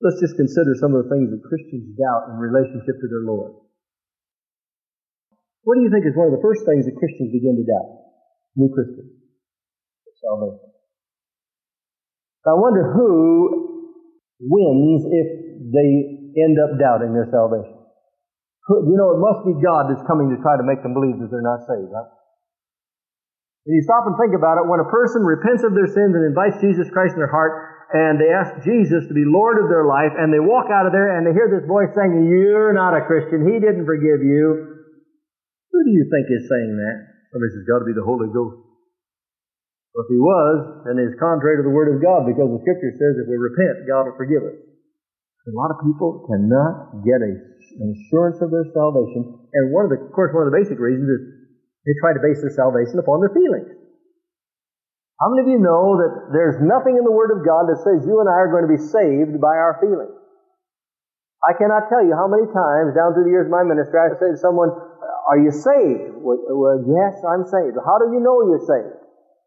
Let's 0.00 0.20
just 0.22 0.38
consider 0.38 0.72
some 0.80 0.96
of 0.96 1.04
the 1.04 1.10
things 1.10 1.28
that 1.28 1.42
Christians 1.44 1.92
doubt 1.98 2.32
in 2.32 2.40
relationship 2.40 2.96
to 2.96 3.08
their 3.10 3.26
Lord. 3.26 3.52
What 5.64 5.76
do 5.76 5.82
you 5.82 5.90
think 5.90 6.04
is 6.04 6.12
one 6.12 6.28
of 6.28 6.36
the 6.36 6.44
first 6.44 6.68
things 6.68 6.84
that 6.84 6.96
Christians 6.96 7.32
begin 7.32 7.56
to 7.56 7.64
doubt? 7.64 7.88
New 8.56 8.68
Christians. 8.68 9.10
Salvation. 10.20 10.72
I 12.44 12.52
wonder 12.56 12.92
who 12.92 13.88
wins 14.40 15.08
if 15.08 15.28
they 15.72 15.90
end 16.36 16.60
up 16.60 16.76
doubting 16.76 17.16
their 17.16 17.28
salvation. 17.32 17.72
You 18.68 18.96
know, 18.96 19.16
it 19.16 19.20
must 19.20 19.44
be 19.48 19.56
God 19.60 19.88
that's 19.88 20.04
coming 20.04 20.32
to 20.32 20.40
try 20.40 20.56
to 20.56 20.64
make 20.64 20.84
them 20.84 20.92
believe 20.92 21.20
that 21.20 21.28
they're 21.32 21.44
not 21.44 21.64
saved, 21.64 21.88
right? 21.92 22.08
And 23.64 23.72
you 23.72 23.82
stop 23.84 24.04
and 24.04 24.16
think 24.20 24.36
about 24.36 24.60
it, 24.60 24.68
when 24.68 24.80
a 24.80 24.88
person 24.88 25.24
repents 25.24 25.64
of 25.64 25.72
their 25.72 25.88
sins 25.88 26.12
and 26.12 26.24
invites 26.24 26.60
Jesus 26.60 26.92
Christ 26.92 27.16
in 27.16 27.20
their 27.20 27.32
heart, 27.32 27.88
and 27.96 28.20
they 28.20 28.28
ask 28.28 28.60
Jesus 28.64 29.08
to 29.08 29.14
be 29.16 29.24
Lord 29.24 29.56
of 29.60 29.72
their 29.72 29.88
life, 29.88 30.12
and 30.16 30.32
they 30.32 30.40
walk 30.40 30.68
out 30.68 30.84
of 30.84 30.92
there 30.92 31.16
and 31.16 31.24
they 31.24 31.32
hear 31.32 31.48
this 31.48 31.64
voice 31.64 31.92
saying, 31.96 32.28
You're 32.28 32.76
not 32.76 32.96
a 32.96 33.04
Christian. 33.08 33.44
He 33.48 33.60
didn't 33.60 33.88
forgive 33.88 34.20
you. 34.20 34.73
Who 35.74 35.82
do 35.82 35.90
you 35.90 36.06
think 36.06 36.30
is 36.30 36.46
saying 36.46 36.74
that? 36.78 36.96
Somebody 37.34 37.50
says, 37.50 37.66
it's 37.66 37.70
Got 37.70 37.82
to 37.82 37.88
be 37.90 37.98
the 37.98 38.06
Holy 38.06 38.30
Ghost. 38.30 38.62
Well, 39.90 40.06
if 40.06 40.10
he 40.10 40.22
was, 40.22 40.86
then 40.86 41.02
it's 41.02 41.18
contrary 41.18 41.58
to 41.58 41.66
the 41.66 41.74
Word 41.74 41.90
of 41.90 41.98
God 41.98 42.30
because 42.30 42.46
the 42.46 42.62
Scripture 42.62 42.94
says 42.94 43.18
if 43.18 43.26
we 43.26 43.34
repent, 43.34 43.90
God 43.90 44.06
will 44.06 44.18
forgive 44.18 44.46
us. 44.46 44.54
A 44.54 45.54
lot 45.58 45.74
of 45.74 45.82
people 45.82 46.24
cannot 46.30 47.02
get 47.02 47.18
a, 47.20 47.32
an 47.82 47.88
assurance 47.90 48.38
of 48.40 48.48
their 48.54 48.64
salvation, 48.72 49.28
and 49.52 49.64
one 49.74 49.84
of 49.84 49.90
the, 49.92 50.00
of 50.00 50.14
course, 50.14 50.32
one 50.32 50.46
of 50.46 50.54
the 50.54 50.56
basic 50.56 50.80
reasons 50.80 51.04
is 51.10 51.20
they 51.84 51.94
try 52.00 52.16
to 52.16 52.22
base 52.22 52.40
their 52.40 52.54
salvation 52.54 52.96
upon 52.96 53.20
their 53.20 53.34
feelings. 53.34 53.68
How 55.20 55.28
many 55.30 55.46
of 55.46 55.50
you 55.52 55.60
know 55.60 56.00
that 56.00 56.32
there's 56.32 56.58
nothing 56.64 56.96
in 56.96 57.04
the 57.04 57.12
Word 57.12 57.34
of 57.34 57.44
God 57.44 57.68
that 57.68 57.82
says 57.82 58.06
you 58.08 58.18
and 58.22 58.26
I 58.30 58.38
are 58.40 58.50
going 58.50 58.66
to 58.66 58.72
be 58.72 58.80
saved 58.80 59.36
by 59.36 59.54
our 59.58 59.76
feelings? 59.82 60.16
I 61.44 61.52
cannot 61.60 61.92
tell 61.92 62.00
you 62.00 62.16
how 62.16 62.24
many 62.24 62.48
times 62.48 62.96
down 62.96 63.12
through 63.12 63.28
the 63.28 63.34
years 63.36 63.46
of 63.46 63.52
my 63.52 63.62
ministry 63.62 64.00
I've 64.00 64.16
said 64.16 64.32
to 64.32 64.40
someone, 64.40 64.72
Are 65.24 65.40
you 65.40 65.50
saved? 65.50 66.20
Well, 66.20 66.84
yes, 66.84 67.16
I'm 67.24 67.48
saved. 67.48 67.80
How 67.80 67.96
do 67.96 68.12
you 68.12 68.20
know 68.20 68.44
you're 68.44 68.64
saved? 68.64 69.00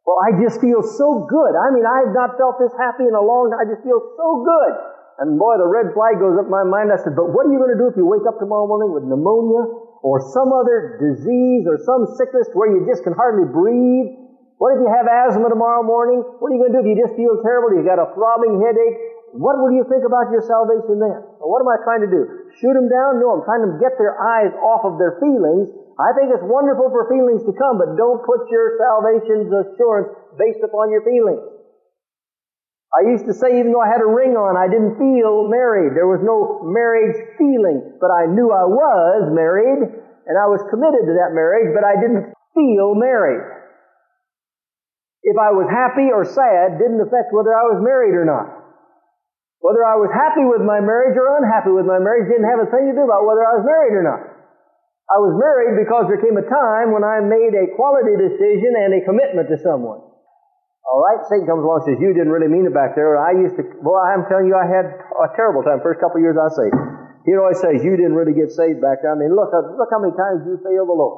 Well, 0.08 0.18
I 0.24 0.34
just 0.42 0.58
feel 0.64 0.82
so 0.82 1.28
good. 1.30 1.54
I 1.54 1.70
mean, 1.70 1.86
I 1.86 2.08
have 2.08 2.16
not 2.16 2.40
felt 2.40 2.58
this 2.58 2.74
happy 2.80 3.06
in 3.06 3.14
a 3.14 3.22
long 3.22 3.52
time. 3.52 3.62
I 3.62 3.68
just 3.68 3.84
feel 3.84 4.00
so 4.16 4.28
good. 4.42 4.74
And 5.20 5.38
boy, 5.38 5.60
the 5.60 5.68
red 5.68 5.94
flag 5.94 6.18
goes 6.22 6.38
up 6.38 6.48
in 6.48 6.54
my 6.54 6.64
mind. 6.64 6.90
I 6.94 6.98
said, 6.98 7.14
But 7.14 7.34
what 7.34 7.46
are 7.46 7.52
you 7.52 7.60
going 7.60 7.74
to 7.74 7.82
do 7.82 7.90
if 7.92 7.98
you 7.98 8.08
wake 8.08 8.26
up 8.26 8.40
tomorrow 8.40 8.66
morning 8.66 8.94
with 8.94 9.04
pneumonia 9.04 9.68
or 10.06 10.22
some 10.34 10.54
other 10.54 10.98
disease 11.02 11.66
or 11.68 11.78
some 11.82 12.06
sickness 12.18 12.48
where 12.54 12.70
you 12.70 12.86
just 12.86 13.04
can 13.04 13.14
hardly 13.14 13.50
breathe? 13.50 14.14
What 14.58 14.74
if 14.74 14.82
you 14.82 14.90
have 14.90 15.06
asthma 15.06 15.50
tomorrow 15.50 15.86
morning? 15.86 16.24
What 16.42 16.50
are 16.50 16.56
you 16.58 16.62
going 16.62 16.74
to 16.74 16.78
do 16.82 16.84
if 16.86 16.90
you 16.90 16.98
just 16.98 17.14
feel 17.14 17.38
terrible? 17.46 17.78
You 17.78 17.86
got 17.86 18.02
a 18.02 18.10
throbbing 18.18 18.58
headache? 18.62 18.98
What 19.36 19.60
will 19.60 19.76
you 19.76 19.84
think 19.92 20.08
about 20.08 20.32
your 20.32 20.40
salvation 20.44 21.04
then? 21.04 21.20
Well, 21.40 21.52
what 21.52 21.60
am 21.60 21.68
I 21.68 21.78
trying 21.84 22.04
to 22.04 22.12
do? 22.12 22.52
Shoot 22.60 22.76
them 22.76 22.88
down? 22.88 23.20
No, 23.20 23.36
I'm 23.36 23.44
trying 23.44 23.68
to 23.68 23.76
get 23.80 24.00
their 24.00 24.16
eyes 24.16 24.56
off 24.56 24.88
of 24.88 24.96
their 24.96 25.20
feelings. 25.20 25.68
I 26.00 26.16
think 26.16 26.32
it's 26.32 26.46
wonderful 26.46 26.88
for 26.94 27.12
feelings 27.12 27.44
to 27.44 27.54
come, 27.58 27.82
but 27.82 28.00
don't 28.00 28.24
put 28.24 28.48
your 28.48 28.80
salvation's 28.80 29.52
assurance 29.52 30.16
based 30.40 30.64
upon 30.64 30.94
your 30.94 31.04
feelings. 31.04 31.44
I 32.96 33.04
used 33.10 33.28
to 33.28 33.36
say 33.36 33.60
even 33.60 33.76
though 33.76 33.84
I 33.84 33.92
had 33.92 34.00
a 34.00 34.08
ring 34.08 34.40
on, 34.40 34.56
I 34.56 34.72
didn't 34.72 34.96
feel 34.96 35.52
married. 35.52 35.92
There 35.92 36.08
was 36.08 36.24
no 36.24 36.64
marriage 36.64 37.20
feeling, 37.36 38.00
but 38.00 38.08
I 38.08 38.32
knew 38.32 38.48
I 38.56 38.64
was 38.64 39.28
married, 39.36 39.92
and 39.92 40.36
I 40.40 40.48
was 40.48 40.64
committed 40.72 41.04
to 41.04 41.14
that 41.20 41.36
marriage, 41.36 41.76
but 41.76 41.84
I 41.84 42.00
didn't 42.00 42.32
feel 42.56 42.96
married 42.96 43.58
if 45.28 45.36
I 45.36 45.52
was 45.52 45.68
happy 45.68 46.08
or 46.08 46.24
sad 46.24 46.80
didn't 46.80 47.04
affect 47.04 47.36
whether 47.36 47.52
I 47.52 47.68
was 47.68 47.84
married 47.84 48.16
or 48.16 48.24
not. 48.24 48.48
Whether 49.62 49.82
I 49.82 49.98
was 49.98 50.14
happy 50.14 50.46
with 50.46 50.62
my 50.62 50.78
marriage 50.78 51.18
or 51.18 51.26
unhappy 51.42 51.74
with 51.74 51.90
my 51.90 51.98
marriage 51.98 52.30
didn't 52.30 52.46
have 52.46 52.62
a 52.62 52.70
thing 52.70 52.88
to 52.90 52.94
do 52.94 53.04
about 53.04 53.26
whether 53.26 53.42
I 53.42 53.58
was 53.58 53.66
married 53.66 53.96
or 53.98 54.06
not. 54.06 54.22
I 55.08 55.18
was 55.24 55.34
married 55.40 55.80
because 55.80 56.12
there 56.12 56.20
came 56.20 56.36
a 56.36 56.44
time 56.46 56.92
when 56.92 57.02
I 57.02 57.24
made 57.24 57.56
a 57.56 57.72
quality 57.80 58.20
decision 58.20 58.76
and 58.76 58.92
a 58.92 59.02
commitment 59.08 59.48
to 59.50 59.58
someone. 59.64 60.04
All 60.88 61.02
right, 61.04 61.20
Satan 61.28 61.48
comes 61.48 61.64
along 61.64 61.84
and 61.84 61.96
says, 61.96 62.00
you 62.00 62.16
didn't 62.16 62.32
really 62.32 62.48
mean 62.48 62.64
it 62.68 62.76
back 62.76 62.96
there. 62.96 63.20
I 63.20 63.36
used 63.36 63.60
to, 63.60 63.64
boy, 63.84 64.00
I'm 64.00 64.24
telling 64.32 64.48
you, 64.48 64.56
I 64.56 64.68
had 64.68 64.88
a 64.88 65.28
terrible 65.36 65.64
time. 65.64 65.84
First 65.84 66.00
couple 66.00 66.20
of 66.20 66.24
years 66.24 66.40
I 66.40 66.48
saved. 66.48 66.80
He 67.28 67.36
always 67.36 67.60
says, 67.60 67.84
you 67.84 68.00
didn't 68.00 68.16
really 68.16 68.32
get 68.32 68.56
saved 68.56 68.80
back 68.80 69.04
there. 69.04 69.12
I 69.12 69.20
mean, 69.20 69.36
look, 69.36 69.52
look 69.52 69.92
how 69.92 70.00
many 70.00 70.16
times 70.16 70.48
you 70.48 70.56
failed 70.64 70.88
oh, 70.88 70.92
the 70.92 70.96
Lord. 70.96 71.16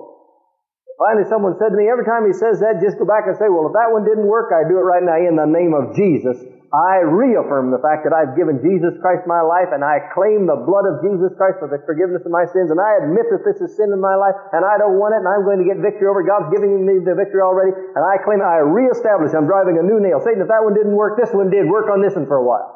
Finally, 0.97 1.30
someone 1.30 1.54
said 1.62 1.69
to 1.69 1.78
me, 1.78 1.86
every 1.86 2.04
time 2.04 2.25
he 2.25 2.34
says 2.34 2.60
that, 2.65 2.82
just 2.82 2.97
go 2.97 3.06
back 3.06 3.30
and 3.30 3.38
say, 3.38 3.45
well, 3.45 3.69
if 3.69 3.73
that 3.78 3.93
one 3.93 4.04
didn't 4.04 4.25
work, 4.25 4.49
I 4.49 4.65
do 4.65 4.82
it 4.82 4.86
right 4.86 5.06
now 5.06 5.21
in 5.21 5.38
the 5.38 5.47
name 5.47 5.78
of 5.78 5.93
Jesus. 5.93 6.38
I 6.69 7.01
reaffirm 7.01 7.73
the 7.73 7.82
fact 7.82 8.05
that 8.05 8.13
I've 8.13 8.38
given 8.38 8.62
Jesus 8.62 8.93
Christ 9.01 9.25
my 9.25 9.41
life 9.41 9.73
and 9.73 9.82
I 9.82 10.05
claim 10.13 10.45
the 10.45 10.62
blood 10.69 10.86
of 10.86 11.01
Jesus 11.01 11.34
Christ 11.34 11.58
for 11.58 11.65
the 11.65 11.82
forgiveness 11.82 12.21
of 12.21 12.29
my 12.29 12.45
sins 12.45 12.69
and 12.69 12.77
I 12.77 13.01
admit 13.01 13.25
that 13.34 13.41
this 13.41 13.58
is 13.58 13.73
sin 13.73 13.89
in 13.89 13.97
my 13.97 14.13
life 14.13 14.38
and 14.53 14.62
I 14.62 14.77
don't 14.77 15.01
want 15.01 15.17
it 15.17 15.25
and 15.25 15.29
I'm 15.29 15.41
going 15.49 15.58
to 15.58 15.65
get 15.65 15.82
victory 15.82 16.05
over. 16.05 16.21
God's 16.21 16.53
giving 16.53 16.86
me 16.86 17.01
the 17.01 17.17
victory 17.17 17.41
already 17.41 17.73
and 17.73 18.03
I 18.05 18.21
claim. 18.21 18.45
I 18.45 18.62
reestablish. 18.62 19.34
I'm 19.34 19.49
driving 19.49 19.82
a 19.82 19.86
new 19.86 19.97
nail. 19.97 20.21
Satan, 20.21 20.45
if 20.45 20.49
that 20.53 20.62
one 20.62 20.77
didn't 20.77 20.93
work, 20.93 21.17
this 21.17 21.34
one 21.34 21.49
did. 21.49 21.65
Work 21.65 21.89
on 21.89 22.05
this 22.05 22.13
one 22.13 22.29
for 22.29 22.38
a 22.38 22.45
while. 22.45 22.69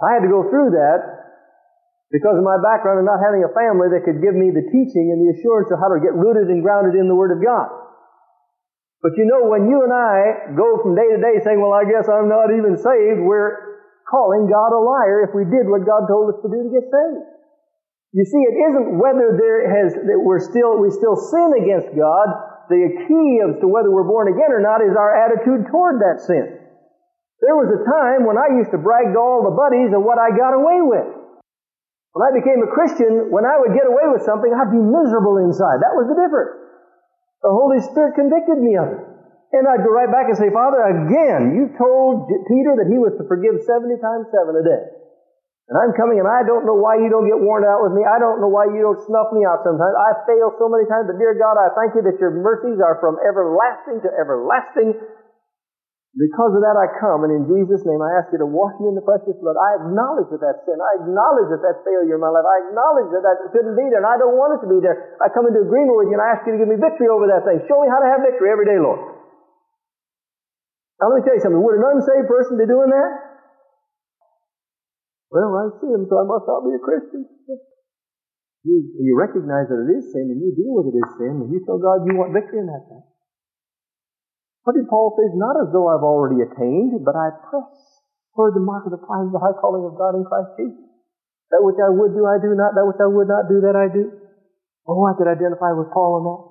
I 0.00 0.16
had 0.16 0.24
to 0.24 0.32
go 0.32 0.48
through 0.48 0.72
that 0.72 1.04
because 2.08 2.40
of 2.40 2.44
my 2.44 2.56
background 2.56 3.04
and 3.04 3.08
not 3.08 3.20
having 3.20 3.44
a 3.44 3.52
family 3.52 3.92
that 3.92 4.08
could 4.08 4.24
give 4.24 4.32
me 4.32 4.48
the 4.48 4.64
teaching 4.72 5.12
and 5.12 5.20
the 5.20 5.36
assurance 5.36 5.68
of 5.68 5.76
how 5.76 5.92
to 5.92 6.00
get 6.00 6.16
rooted 6.16 6.48
and 6.48 6.64
grounded 6.64 6.96
in 6.96 7.04
the 7.04 7.16
Word 7.16 7.36
of 7.36 7.44
God. 7.44 7.85
But 9.04 9.12
you 9.20 9.28
know, 9.28 9.46
when 9.46 9.68
you 9.68 9.84
and 9.84 9.92
I 9.92 10.56
go 10.56 10.80
from 10.80 10.96
day 10.96 11.06
to 11.12 11.20
day 11.20 11.36
saying, 11.44 11.60
well, 11.60 11.76
I 11.76 11.84
guess 11.84 12.08
I'm 12.08 12.28
not 12.28 12.48
even 12.50 12.80
saved, 12.80 13.20
we're 13.22 13.84
calling 14.08 14.48
God 14.48 14.72
a 14.72 14.80
liar 14.80 15.26
if 15.26 15.34
we 15.36 15.44
did 15.44 15.68
what 15.68 15.84
God 15.84 16.08
told 16.08 16.32
us 16.32 16.38
to 16.40 16.48
do 16.48 16.58
to 16.64 16.70
get 16.72 16.86
saved. 16.88 17.22
You 18.16 18.24
see, 18.24 18.42
it 18.48 18.56
isn't 18.72 18.96
whether 18.96 19.36
there 19.36 19.68
has, 19.68 19.92
that 19.92 20.16
we're 20.16 20.40
still, 20.40 20.80
we 20.80 20.88
still 20.88 21.18
sin 21.18 21.52
against 21.60 21.92
God. 21.92 22.26
The 22.72 22.82
key 23.04 23.28
as 23.44 23.60
to 23.60 23.68
whether 23.68 23.92
we're 23.92 24.08
born 24.08 24.32
again 24.32 24.50
or 24.50 24.64
not 24.64 24.80
is 24.80 24.96
our 24.96 25.12
attitude 25.12 25.68
toward 25.68 26.00
that 26.00 26.24
sin. 26.24 26.58
There 27.44 27.54
was 27.54 27.68
a 27.68 27.84
time 27.84 28.24
when 28.24 28.40
I 28.40 28.56
used 28.56 28.72
to 28.72 28.80
brag 28.80 29.12
to 29.12 29.20
all 29.20 29.44
the 29.44 29.52
buddies 29.52 29.92
of 29.92 30.00
what 30.00 30.16
I 30.16 30.32
got 30.32 30.56
away 30.56 30.80
with. 30.80 31.06
When 32.16 32.22
I 32.24 32.32
became 32.32 32.64
a 32.64 32.70
Christian, 32.72 33.28
when 33.28 33.44
I 33.44 33.60
would 33.60 33.76
get 33.76 33.84
away 33.84 34.08
with 34.08 34.24
something, 34.24 34.48
I'd 34.48 34.72
be 34.72 34.80
miserable 34.80 35.36
inside. 35.44 35.84
That 35.84 35.92
was 35.92 36.08
the 36.08 36.16
difference. 36.16 36.65
The 37.46 37.54
Holy 37.54 37.78
Spirit 37.78 38.18
convicted 38.18 38.58
me 38.58 38.74
of 38.74 38.90
it. 38.90 39.06
And 39.54 39.70
I'd 39.70 39.86
go 39.86 39.94
right 39.94 40.10
back 40.10 40.26
and 40.26 40.34
say, 40.34 40.50
Father, 40.50 40.82
again, 40.82 41.54
you 41.54 41.70
told 41.78 42.26
Peter 42.50 42.74
that 42.82 42.90
he 42.90 42.98
was 42.98 43.14
to 43.22 43.24
forgive 43.30 43.62
70 43.62 44.02
times 44.02 44.26
7 44.34 44.50
a 44.50 44.64
day. 44.66 44.82
And 45.70 45.78
I'm 45.78 45.94
coming 45.94 46.18
and 46.18 46.26
I 46.26 46.42
don't 46.42 46.66
know 46.66 46.74
why 46.74 46.98
you 46.98 47.06
don't 47.06 47.26
get 47.26 47.38
worn 47.38 47.62
out 47.62 47.86
with 47.86 47.94
me. 47.94 48.02
I 48.02 48.18
don't 48.18 48.42
know 48.42 48.50
why 48.50 48.66
you 48.70 48.82
don't 48.82 48.98
snuff 48.98 49.30
me 49.30 49.46
out 49.46 49.62
sometimes. 49.62 49.94
I 49.94 50.26
fail 50.26 50.54
so 50.58 50.66
many 50.66 50.90
times, 50.90 51.06
but 51.06 51.22
dear 51.22 51.38
God, 51.38 51.54
I 51.54 51.70
thank 51.78 51.94
you 51.94 52.02
that 52.10 52.18
your 52.18 52.34
mercies 52.34 52.82
are 52.82 52.98
from 52.98 53.18
everlasting 53.22 54.02
to 54.02 54.10
everlasting. 54.10 54.98
Because 56.16 56.56
of 56.56 56.64
that 56.64 56.80
I 56.80 56.88
come, 56.96 57.28
and 57.28 57.32
in 57.36 57.44
Jesus' 57.44 57.84
name 57.84 58.00
I 58.00 58.16
ask 58.16 58.32
you 58.32 58.40
to 58.40 58.48
wash 58.48 58.72
me 58.80 58.88
in 58.88 58.96
the 58.96 59.04
precious 59.04 59.36
blood. 59.36 59.52
I 59.60 59.84
acknowledge 59.84 60.32
that 60.32 60.40
that's 60.40 60.64
sin. 60.64 60.80
I 60.80 61.04
acknowledge 61.04 61.52
that 61.52 61.60
that's 61.60 61.84
failure 61.84 62.16
in 62.16 62.24
my 62.24 62.32
life. 62.32 62.48
I 62.48 62.72
acknowledge 62.72 63.12
that 63.12 63.20
that 63.20 63.36
shouldn't 63.52 63.76
be 63.76 63.84
there, 63.92 64.00
and 64.00 64.08
I 64.08 64.16
don't 64.16 64.32
want 64.32 64.56
it 64.56 64.64
to 64.64 64.68
be 64.72 64.80
there. 64.80 65.20
I 65.20 65.28
come 65.28 65.44
into 65.44 65.60
agreement 65.60 65.92
with 65.92 66.08
you, 66.08 66.16
and 66.16 66.24
I 66.24 66.32
ask 66.32 66.48
you 66.48 66.56
to 66.56 66.60
give 66.64 66.72
me 66.72 66.80
victory 66.80 67.12
over 67.12 67.28
that 67.28 67.44
thing. 67.44 67.60
Show 67.68 67.84
me 67.84 67.92
how 67.92 68.00
to 68.00 68.08
have 68.08 68.24
victory 68.24 68.48
every 68.48 68.64
day, 68.64 68.80
Lord. 68.80 68.96
Now 71.04 71.12
let 71.12 71.20
me 71.20 71.24
tell 71.28 71.36
you 71.36 71.44
something. 71.44 71.60
Would 71.60 71.76
an 71.76 71.84
unsaved 71.84 72.28
person 72.32 72.56
be 72.56 72.64
doing 72.64 72.88
that? 72.88 73.10
Well, 75.28 75.52
I 75.52 75.68
see 75.84 75.92
him, 75.92 76.08
so 76.08 76.16
I 76.16 76.24
must 76.24 76.48
not 76.48 76.64
be 76.64 76.72
a 76.72 76.80
Christian. 76.80 77.28
You, 78.64 78.76
you 79.04 79.12
recognize 79.14 79.68
that 79.68 79.84
it 79.84 79.90
is 80.00 80.16
sin, 80.16 80.32
and 80.32 80.40
you 80.40 80.50
deal 80.56 80.74
with 80.80 80.88
it 80.88 80.96
as 80.96 81.08
sin, 81.20 81.44
and 81.44 81.52
you 81.52 81.60
tell 81.68 81.76
God 81.76 82.08
you 82.08 82.16
want 82.18 82.32
victory 82.32 82.64
in 82.64 82.72
that 82.72 82.88
thing. 82.88 83.04
What 84.66 84.74
did 84.74 84.90
Paul 84.90 85.14
say? 85.14 85.30
Not 85.38 85.54
as 85.62 85.70
though 85.70 85.86
I've 85.86 86.02
already 86.02 86.42
attained, 86.42 86.98
but 87.06 87.14
I 87.14 87.30
press 87.46 87.70
toward 88.34 88.58
the 88.58 88.66
mark 88.66 88.82
of 88.82 88.90
the 88.90 88.98
prize 88.98 89.30
of 89.30 89.30
the 89.30 89.38
high 89.38 89.54
calling 89.54 89.86
of 89.86 89.94
God 89.94 90.18
in 90.18 90.26
Christ 90.26 90.58
Jesus. 90.58 90.90
That 91.54 91.62
which 91.62 91.78
I 91.78 91.86
would 91.86 92.10
do, 92.10 92.26
I 92.26 92.42
do 92.42 92.50
not. 92.58 92.74
That 92.74 92.82
which 92.82 92.98
I 92.98 93.06
would 93.06 93.30
not 93.30 93.46
do, 93.46 93.62
that 93.62 93.78
I 93.78 93.86
do. 93.86 94.10
Oh, 94.90 95.06
I 95.06 95.14
could 95.14 95.30
identify 95.30 95.70
with 95.70 95.94
Paul 95.94 96.18
in 96.18 96.22
that. 96.26 96.42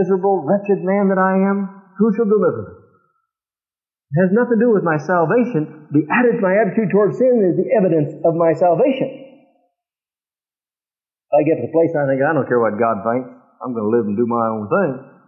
Miserable, 0.00 0.48
wretched 0.48 0.80
man 0.80 1.12
that 1.12 1.20
I 1.20 1.44
am, 1.44 1.68
who 2.00 2.08
shall 2.16 2.24
deliver 2.24 2.72
me? 2.72 2.74
It 4.16 4.16
has 4.24 4.32
nothing 4.32 4.56
to 4.56 4.64
do 4.64 4.72
with 4.72 4.84
my 4.84 4.96
salvation. 4.96 5.92
The 5.92 6.08
attitude, 6.08 6.40
my 6.40 6.56
attitude 6.56 6.88
towards 6.88 7.20
sin 7.20 7.36
is 7.44 7.60
the 7.60 7.68
evidence 7.76 8.16
of 8.24 8.32
my 8.32 8.56
salvation. 8.56 9.08
I 11.36 11.44
get 11.44 11.60
to 11.60 11.68
the 11.68 11.72
place 11.76 11.92
I 11.92 12.08
think, 12.08 12.24
I 12.24 12.32
don't 12.32 12.48
care 12.48 12.58
what 12.58 12.80
God 12.80 13.04
thinks. 13.04 13.28
I'm 13.60 13.76
going 13.76 13.84
to 13.84 13.92
live 13.92 14.08
and 14.08 14.16
do 14.16 14.24
my 14.24 14.46
own 14.56 14.64
thing. 14.72 15.19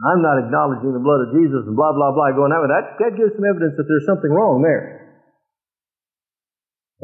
I'm 0.00 0.24
not 0.24 0.40
acknowledging 0.40 0.96
the 0.96 1.04
blood 1.04 1.28
of 1.28 1.36
Jesus 1.36 1.68
and 1.68 1.76
blah, 1.76 1.92
blah, 1.92 2.16
blah, 2.16 2.32
going 2.32 2.48
that 2.56 2.64
way. 2.64 2.72
That, 2.72 2.96
that 3.04 3.12
gives 3.20 3.36
some 3.36 3.44
evidence 3.44 3.76
that 3.76 3.84
there's 3.84 4.08
something 4.08 4.32
wrong 4.32 4.64
there. 4.64 5.00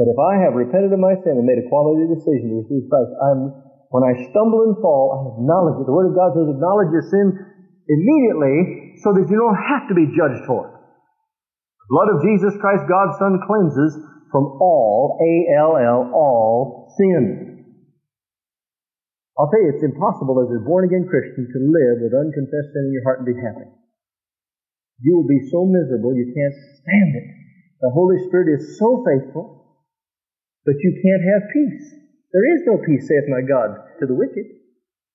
But 0.00 0.08
if 0.08 0.16
I 0.16 0.44
have 0.44 0.56
repented 0.56 0.92
of 0.92 1.00
my 1.00 1.16
sin 1.24 1.40
and 1.40 1.44
made 1.44 1.60
a 1.60 1.68
quality 1.68 2.08
decision 2.08 2.52
to 2.52 2.56
receive 2.64 2.84
Christ, 2.88 3.12
I'm, 3.20 3.40
when 3.92 4.04
I 4.04 4.12
stumble 4.32 4.68
and 4.68 4.76
fall, 4.80 5.12
I 5.12 5.20
acknowledge 5.36 5.80
it. 5.80 5.88
The 5.88 5.96
Word 5.96 6.12
of 6.12 6.16
God 6.16 6.36
says, 6.36 6.48
acknowledge 6.48 6.92
your 6.92 7.04
sin 7.08 7.26
immediately 7.88 8.96
so 9.04 9.12
that 9.16 9.28
you 9.28 9.36
don't 9.40 9.56
have 9.56 9.88
to 9.88 9.96
be 9.96 10.08
judged 10.12 10.44
for 10.48 10.68
it. 10.68 10.74
The 10.76 11.92
blood 11.92 12.10
of 12.12 12.24
Jesus 12.24 12.56
Christ, 12.60 12.84
God's 12.88 13.16
Son, 13.20 13.40
cleanses 13.44 13.92
from 14.32 14.44
all, 14.60 15.16
A-L-L, 15.20 16.12
all 16.12 16.92
sin. 16.96 17.55
I'll 19.36 19.52
tell 19.52 19.60
you, 19.60 19.76
it's 19.76 19.84
impossible 19.84 20.40
as 20.40 20.48
a 20.48 20.64
born 20.64 20.88
again 20.88 21.04
Christian 21.04 21.44
to 21.44 21.58
live 21.60 22.00
with 22.00 22.16
unconfessed 22.16 22.72
sin 22.72 22.88
in 22.88 22.92
your 22.96 23.04
heart 23.04 23.20
and 23.20 23.28
be 23.28 23.36
happy. 23.36 23.68
You 25.04 25.20
will 25.20 25.28
be 25.28 25.44
so 25.52 25.68
miserable 25.68 26.16
you 26.16 26.32
can't 26.32 26.56
stand 26.80 27.10
it. 27.20 27.26
The 27.84 27.92
Holy 27.92 28.16
Spirit 28.24 28.48
is 28.56 28.80
so 28.80 29.04
faithful, 29.04 29.76
but 30.64 30.80
you 30.80 30.90
can't 31.04 31.24
have 31.36 31.52
peace. 31.52 31.84
There 32.32 32.48
is 32.56 32.64
no 32.64 32.80
peace, 32.80 33.04
saith 33.04 33.28
my 33.28 33.44
God, 33.44 33.76
to 34.00 34.08
the 34.08 34.16
wicked. 34.16 34.48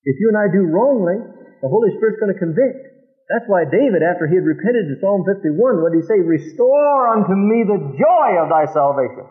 If 0.06 0.16
you 0.22 0.30
and 0.30 0.38
I 0.38 0.46
do 0.54 0.70
wrongly, 0.70 1.18
the 1.58 1.70
Holy 1.70 1.90
Spirit's 1.98 2.22
going 2.22 2.30
to 2.30 2.38
convict. 2.38 2.78
That's 3.26 3.50
why 3.50 3.66
David, 3.66 4.06
after 4.06 4.30
he 4.30 4.38
had 4.38 4.46
repented 4.46 4.86
in 4.86 4.98
Psalm 5.02 5.26
51, 5.26 5.82
what 5.82 5.90
did 5.90 6.02
he 6.02 6.06
say? 6.06 6.22
Restore 6.22 7.18
unto 7.18 7.34
me 7.34 7.66
the 7.66 7.82
joy 7.98 8.28
of 8.38 8.50
thy 8.54 8.70
salvation. 8.70 9.26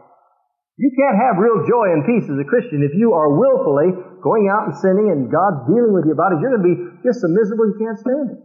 You 0.76 0.92
can't 0.96 1.20
have 1.20 1.40
real 1.40 1.64
joy 1.64 1.96
and 1.96 2.04
peace 2.04 2.28
as 2.28 2.40
a 2.40 2.48
Christian 2.48 2.84
if 2.84 2.96
you 2.96 3.14
are 3.14 3.36
willfully 3.36 3.94
going 4.22 4.48
out 4.48 4.70
and 4.70 4.76
sinning 4.80 5.10
and 5.10 5.28
God's 5.28 5.68
dealing 5.68 5.92
with 5.92 6.06
you 6.06 6.14
about 6.14 6.34
it. 6.34 6.40
You're 6.40 6.54
going 6.56 6.64
to 6.64 6.70
be 6.70 6.78
just 7.04 7.20
so 7.20 7.28
miserable 7.28 7.68
you 7.68 7.78
can't 7.82 8.00
stand 8.00 8.28
it. 8.38 8.40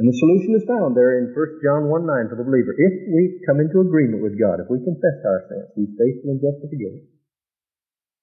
And 0.00 0.08
the 0.08 0.16
solution 0.16 0.56
is 0.56 0.64
found 0.64 0.96
there 0.96 1.20
in 1.20 1.36
1 1.36 1.64
John 1.64 1.92
1 1.92 1.92
9 1.92 2.32
for 2.32 2.36
the 2.40 2.48
believer. 2.48 2.72
If 2.72 2.94
we 3.12 3.44
come 3.44 3.60
into 3.60 3.84
agreement 3.84 4.24
with 4.24 4.40
God, 4.40 4.64
if 4.64 4.68
we 4.72 4.80
confess 4.80 5.20
our 5.20 5.44
sins, 5.52 5.68
He's 5.76 5.92
faithful 5.92 6.32
and 6.32 6.40
just 6.40 6.64
to 6.64 6.66
forgive 6.72 6.96
us. 6.96 7.04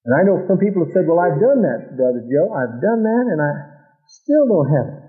And 0.10 0.18
I 0.18 0.26
know 0.26 0.42
some 0.50 0.58
people 0.58 0.82
have 0.82 0.94
said, 0.98 1.06
Well, 1.06 1.22
I've 1.22 1.38
done 1.38 1.62
that, 1.62 1.94
Brother 1.94 2.26
Joe. 2.26 2.50
I've 2.50 2.82
done 2.82 3.06
that, 3.06 3.26
and 3.30 3.38
I 3.38 3.54
still 4.10 4.50
don't 4.50 4.70
have 4.74 4.88
it. 4.98 5.00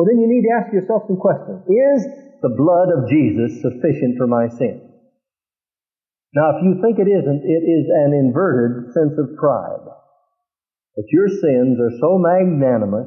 Well, 0.00 0.08
then 0.08 0.16
you 0.16 0.32
need 0.32 0.48
to 0.48 0.54
ask 0.56 0.72
yourself 0.72 1.04
some 1.10 1.20
questions. 1.20 1.60
Is 1.68 2.00
the 2.40 2.56
blood 2.56 2.88
of 2.88 3.10
Jesus 3.12 3.60
sufficient 3.60 4.16
for 4.16 4.30
my 4.30 4.48
sin? 4.48 4.88
Now, 6.32 6.56
if 6.56 6.64
you 6.64 6.80
think 6.80 6.96
it 7.02 7.10
isn't, 7.10 7.40
it 7.44 7.64
is 7.66 7.84
an 7.90 8.16
inverted 8.16 8.94
sense 8.96 9.18
of 9.20 9.36
pride. 9.36 9.97
That 10.98 11.06
your 11.14 11.30
sins 11.30 11.78
are 11.78 11.94
so 12.02 12.18
magnanimous, 12.18 13.06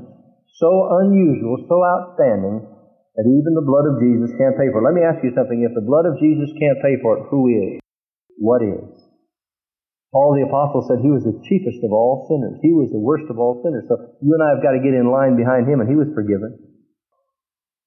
so 0.55 0.71
unusual, 1.03 1.59
so 1.67 1.75
outstanding, 1.83 2.63
that 2.63 3.27
even 3.27 3.51
the 3.51 3.67
blood 3.67 3.83
of 3.83 3.99
Jesus 3.99 4.31
can't 4.39 4.55
pay 4.55 4.71
for 4.71 4.79
it. 4.79 4.87
Let 4.87 4.95
me 4.95 5.03
ask 5.03 5.19
you 5.19 5.35
something. 5.35 5.59
If 5.59 5.75
the 5.75 5.83
blood 5.83 6.07
of 6.07 6.15
Jesus 6.23 6.47
can't 6.55 6.79
pay 6.79 6.95
for 7.03 7.19
it, 7.19 7.27
who 7.27 7.51
is? 7.51 7.83
What 8.39 8.63
is? 8.63 8.95
Paul 10.15 10.39
the 10.39 10.47
Apostle 10.47 10.87
said 10.87 11.03
he 11.03 11.11
was 11.11 11.27
the 11.27 11.35
chiefest 11.43 11.83
of 11.83 11.91
all 11.91 12.31
sinners. 12.31 12.59
He 12.63 12.71
was 12.71 12.91
the 12.95 13.03
worst 13.03 13.27
of 13.27 13.39
all 13.39 13.59
sinners. 13.59 13.83
So 13.91 13.99
you 14.23 14.31
and 14.39 14.43
I 14.43 14.55
have 14.55 14.63
got 14.63 14.71
to 14.71 14.83
get 14.83 14.95
in 14.95 15.11
line 15.11 15.35
behind 15.35 15.67
him, 15.67 15.83
and 15.83 15.91
he 15.91 15.99
was 15.99 16.11
forgiven. 16.15 16.55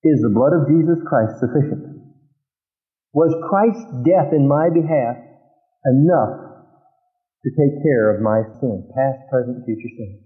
Is 0.05 0.21
the 0.21 0.37
blood 0.37 0.53
of 0.53 0.69
Jesus 0.69 1.01
Christ 1.09 1.41
sufficient? 1.41 1.97
Was 3.17 3.33
Christ's 3.49 4.05
death 4.05 4.37
in 4.37 4.45
my 4.45 4.69
behalf 4.69 5.17
enough 5.89 6.44
to 7.45 7.51
take 7.53 7.77
care 7.85 8.17
of 8.17 8.25
my 8.25 8.41
sin, 8.61 8.89
past, 8.97 9.21
present, 9.29 9.65
future 9.69 9.93
sin? 10.01 10.25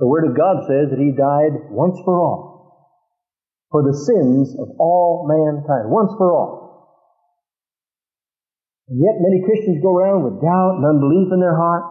The 0.00 0.08
Word 0.08 0.24
of 0.24 0.36
God 0.36 0.64
says 0.64 0.88
that 0.88 0.98
He 0.98 1.12
died 1.12 1.68
once 1.68 2.00
for 2.04 2.16
all, 2.16 2.90
for 3.70 3.84
the 3.84 3.94
sins 3.94 4.56
of 4.58 4.72
all 4.80 5.28
mankind, 5.28 5.92
once 5.92 6.10
for 6.16 6.32
all. 6.32 6.62
And 8.88 8.98
yet 8.98 9.20
many 9.20 9.44
Christians 9.44 9.84
go 9.84 9.94
around 9.96 10.24
with 10.24 10.42
doubt 10.42 10.80
and 10.80 10.84
unbelief 10.84 11.28
in 11.32 11.40
their 11.40 11.56
heart. 11.56 11.84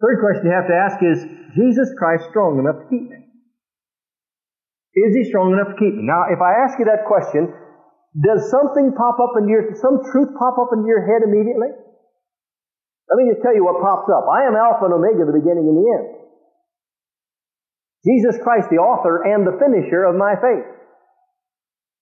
Third 0.00 0.18
question 0.18 0.50
you 0.50 0.56
have 0.56 0.66
to 0.66 0.74
ask 0.74 0.98
is, 1.04 1.22
Jesus 1.54 1.94
Christ 1.96 2.24
strong 2.30 2.58
enough 2.58 2.82
to 2.82 2.88
keep 2.90 3.06
me? 3.08 3.20
Is 4.92 5.14
he 5.14 5.24
strong 5.30 5.52
enough 5.52 5.72
to 5.72 5.78
keep 5.78 5.94
me? 5.94 6.02
Now, 6.02 6.28
if 6.28 6.40
I 6.42 6.66
ask 6.66 6.78
you 6.78 6.84
that 6.86 7.06
question, 7.06 7.52
does 8.12 8.50
something 8.52 8.92
pop 8.92 9.16
up 9.20 9.40
in 9.40 9.48
your, 9.48 9.72
some 9.80 10.04
truth 10.12 10.36
pop 10.36 10.60
up 10.60 10.76
into 10.76 10.84
your 10.84 11.00
head 11.08 11.24
immediately? 11.24 11.72
Let 13.08 13.16
me 13.16 13.28
just 13.32 13.40
tell 13.40 13.56
you 13.56 13.64
what 13.64 13.80
pops 13.80 14.08
up. 14.12 14.28
I 14.28 14.44
am 14.48 14.56
Alpha 14.56 14.88
and 14.88 14.94
Omega, 14.96 15.24
the 15.24 15.36
beginning 15.36 15.68
and 15.68 15.76
the 15.76 15.88
end. 15.88 16.06
Jesus 18.04 18.36
Christ, 18.42 18.68
the 18.68 18.82
author 18.82 19.24
and 19.24 19.46
the 19.46 19.56
finisher 19.56 20.04
of 20.04 20.18
my 20.18 20.34
faith. 20.36 20.66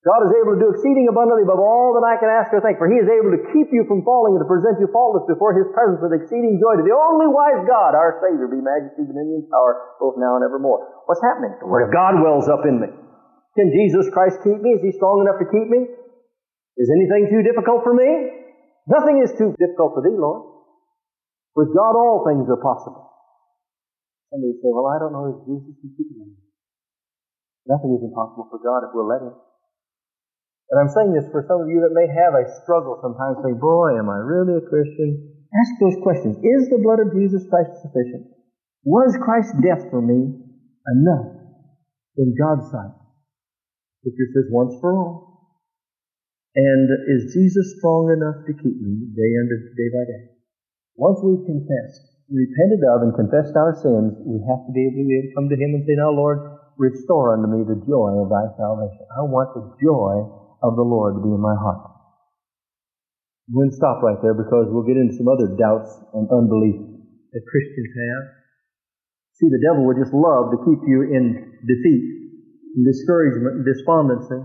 God 0.01 0.25
is 0.25 0.33
able 0.33 0.57
to 0.57 0.61
do 0.65 0.73
exceeding 0.73 1.13
abundantly 1.13 1.45
above 1.45 1.61
all 1.61 1.93
that 1.93 2.07
I 2.09 2.17
can 2.17 2.33
ask 2.33 2.49
or 2.57 2.65
think, 2.65 2.81
for 2.81 2.89
He 2.89 2.97
is 2.97 3.05
able 3.05 3.37
to 3.37 3.43
keep 3.53 3.69
you 3.69 3.85
from 3.85 4.01
falling 4.01 4.33
and 4.33 4.41
to 4.41 4.49
present 4.49 4.81
you 4.81 4.89
faultless 4.89 5.29
before 5.29 5.53
His 5.53 5.69
presence 5.77 6.01
with 6.01 6.17
exceeding 6.17 6.57
joy 6.57 6.81
to 6.81 6.85
the 6.89 6.97
only 6.97 7.29
wise 7.29 7.61
God, 7.69 7.93
our 7.93 8.17
Savior, 8.25 8.49
be 8.49 8.65
majesty, 8.65 9.05
dominion, 9.05 9.45
power, 9.53 9.93
both 10.01 10.17
now 10.17 10.41
and 10.41 10.45
evermore. 10.49 11.05
What's 11.05 11.21
happening? 11.21 11.53
The 11.61 11.69
Word 11.69 11.85
of 11.85 11.93
God 11.93 12.17
wells 12.17 12.49
up 12.49 12.65
in 12.65 12.81
me. 12.81 12.89
Can 13.59 13.75
Jesus 13.75 14.07
Christ 14.15 14.43
keep 14.47 14.61
me? 14.63 14.79
Is 14.79 14.83
He 14.83 14.93
strong 14.95 15.27
enough 15.27 15.43
to 15.43 15.49
keep 15.49 15.67
me? 15.67 15.91
Is 16.79 16.89
anything 16.91 17.29
too 17.29 17.43
difficult 17.43 17.83
for 17.83 17.95
me? 17.95 18.07
Nothing 18.87 19.23
is 19.23 19.35
too 19.35 19.55
difficult 19.59 19.99
for 19.99 20.03
Thee, 20.03 20.15
Lord. 20.15 20.47
With 21.59 21.75
God, 21.75 21.99
all 21.99 22.23
things 22.23 22.47
are 22.47 22.63
possible. 22.63 23.11
Somebody 24.31 24.55
say, 24.63 24.71
well, 24.71 24.87
I 24.87 25.03
don't 25.03 25.11
know 25.11 25.27
if 25.35 25.39
Jesus 25.43 25.75
can 25.83 25.91
keep 25.99 26.11
me. 26.15 26.39
Nothing 27.67 27.99
is 27.99 28.03
impossible 28.07 28.47
for 28.47 28.63
God 28.63 28.87
if 28.87 28.95
we'll 28.95 29.11
let 29.11 29.27
Him. 29.27 29.35
And 30.71 30.79
I'm 30.79 30.93
saying 30.95 31.11
this 31.19 31.27
for 31.35 31.43
some 31.51 31.67
of 31.67 31.69
you 31.69 31.83
that 31.83 31.91
may 31.91 32.07
have 32.07 32.39
a 32.39 32.47
struggle 32.63 32.95
sometimes, 33.03 33.43
saying, 33.43 33.59
Boy, 33.59 33.99
am 33.99 34.07
I 34.07 34.23
really 34.23 34.63
a 34.63 34.65
Christian? 34.65 35.19
Ask 35.51 35.71
those 35.83 35.99
questions. 36.07 36.39
Is 36.39 36.71
the 36.71 36.79
blood 36.79 37.03
of 37.03 37.11
Jesus 37.11 37.43
Christ 37.51 37.75
sufficient? 37.83 38.31
Was 38.87 39.19
Christ's 39.19 39.59
death 39.67 39.91
for 39.91 39.99
me 39.99 40.31
enough 40.31 41.27
in 42.17 42.39
God's 42.39 42.71
sight? 42.71 43.00
Scripture 44.01 44.29
says 44.33 44.49
once 44.49 44.73
for 44.81 44.97
all. 44.97 45.31
And 46.57 46.89
is 47.07 47.37
Jesus 47.37 47.79
strong 47.79 48.11
enough 48.11 48.43
to 48.49 48.53
keep 48.57 48.77
me 48.81 49.13
day 49.13 49.33
under 49.45 49.59
day 49.77 49.89
by 49.93 50.05
day? 50.09 50.25
Once 50.97 51.21
we've 51.23 51.47
confessed, 51.47 52.03
repented 52.27 52.83
of 52.91 53.07
and 53.07 53.15
confessed 53.15 53.55
our 53.55 53.77
sins, 53.77 54.17
we 54.25 54.41
have 54.49 54.65
to 54.67 54.73
be 54.73 54.89
able 54.89 55.05
to 55.05 55.35
come 55.37 55.49
to 55.53 55.59
Him 55.59 55.79
and 55.79 55.85
say, 55.87 55.95
Now, 55.95 56.11
Lord, 56.11 56.43
restore 56.81 57.37
unto 57.37 57.47
me 57.47 57.63
the 57.63 57.79
joy 57.87 58.25
of 58.25 58.33
thy 58.33 58.51
salvation. 58.57 59.05
I 59.15 59.23
want 59.29 59.53
the 59.53 59.69
joy 59.79 60.27
of 60.65 60.75
the 60.75 60.87
Lord 60.87 61.21
to 61.21 61.23
be 61.23 61.31
in 61.31 61.41
my 61.41 61.55
heart. 61.55 61.91
We're 63.53 63.71
stop 63.75 64.03
right 64.03 64.19
there 64.23 64.35
because 64.35 64.71
we'll 64.71 64.87
get 64.87 64.97
into 64.97 65.19
some 65.19 65.27
other 65.27 65.51
doubts 65.59 65.91
and 66.15 66.31
unbelief 66.31 66.79
that 67.35 67.43
Christians 67.51 67.91
have. 67.95 68.25
See, 69.39 69.51
the 69.51 69.63
devil 69.63 69.87
would 69.87 69.99
just 69.99 70.15
love 70.15 70.55
to 70.55 70.59
keep 70.63 70.81
you 70.87 71.03
in 71.11 71.59
defeat, 71.67 72.30
in 72.77 72.83
discouragement, 72.87 73.63
and 73.63 73.67
despondency. 73.67 74.41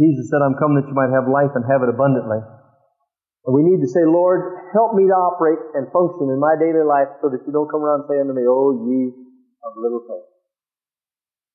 Jesus 0.00 0.26
said, 0.26 0.42
I'm 0.42 0.58
come 0.58 0.74
that 0.74 0.88
you 0.90 0.96
might 0.96 1.14
have 1.14 1.30
life 1.30 1.54
and 1.54 1.62
have 1.70 1.84
it 1.86 1.92
abundantly. 1.92 2.42
And 3.44 3.52
we 3.52 3.62
need 3.62 3.78
to 3.84 3.90
say, 3.92 4.02
Lord, 4.08 4.72
help 4.72 4.96
me 4.96 5.04
to 5.06 5.14
operate 5.14 5.60
and 5.76 5.86
function 5.92 6.32
in 6.32 6.40
my 6.40 6.56
daily 6.56 6.82
life 6.82 7.12
so 7.20 7.28
that 7.28 7.44
you 7.44 7.52
don't 7.52 7.68
come 7.68 7.84
around 7.84 8.08
saying 8.08 8.26
to 8.26 8.34
me, 8.34 8.48
Oh, 8.48 8.72
ye 8.88 9.12
of 9.62 9.72
little 9.76 10.02
faith. 10.08 10.28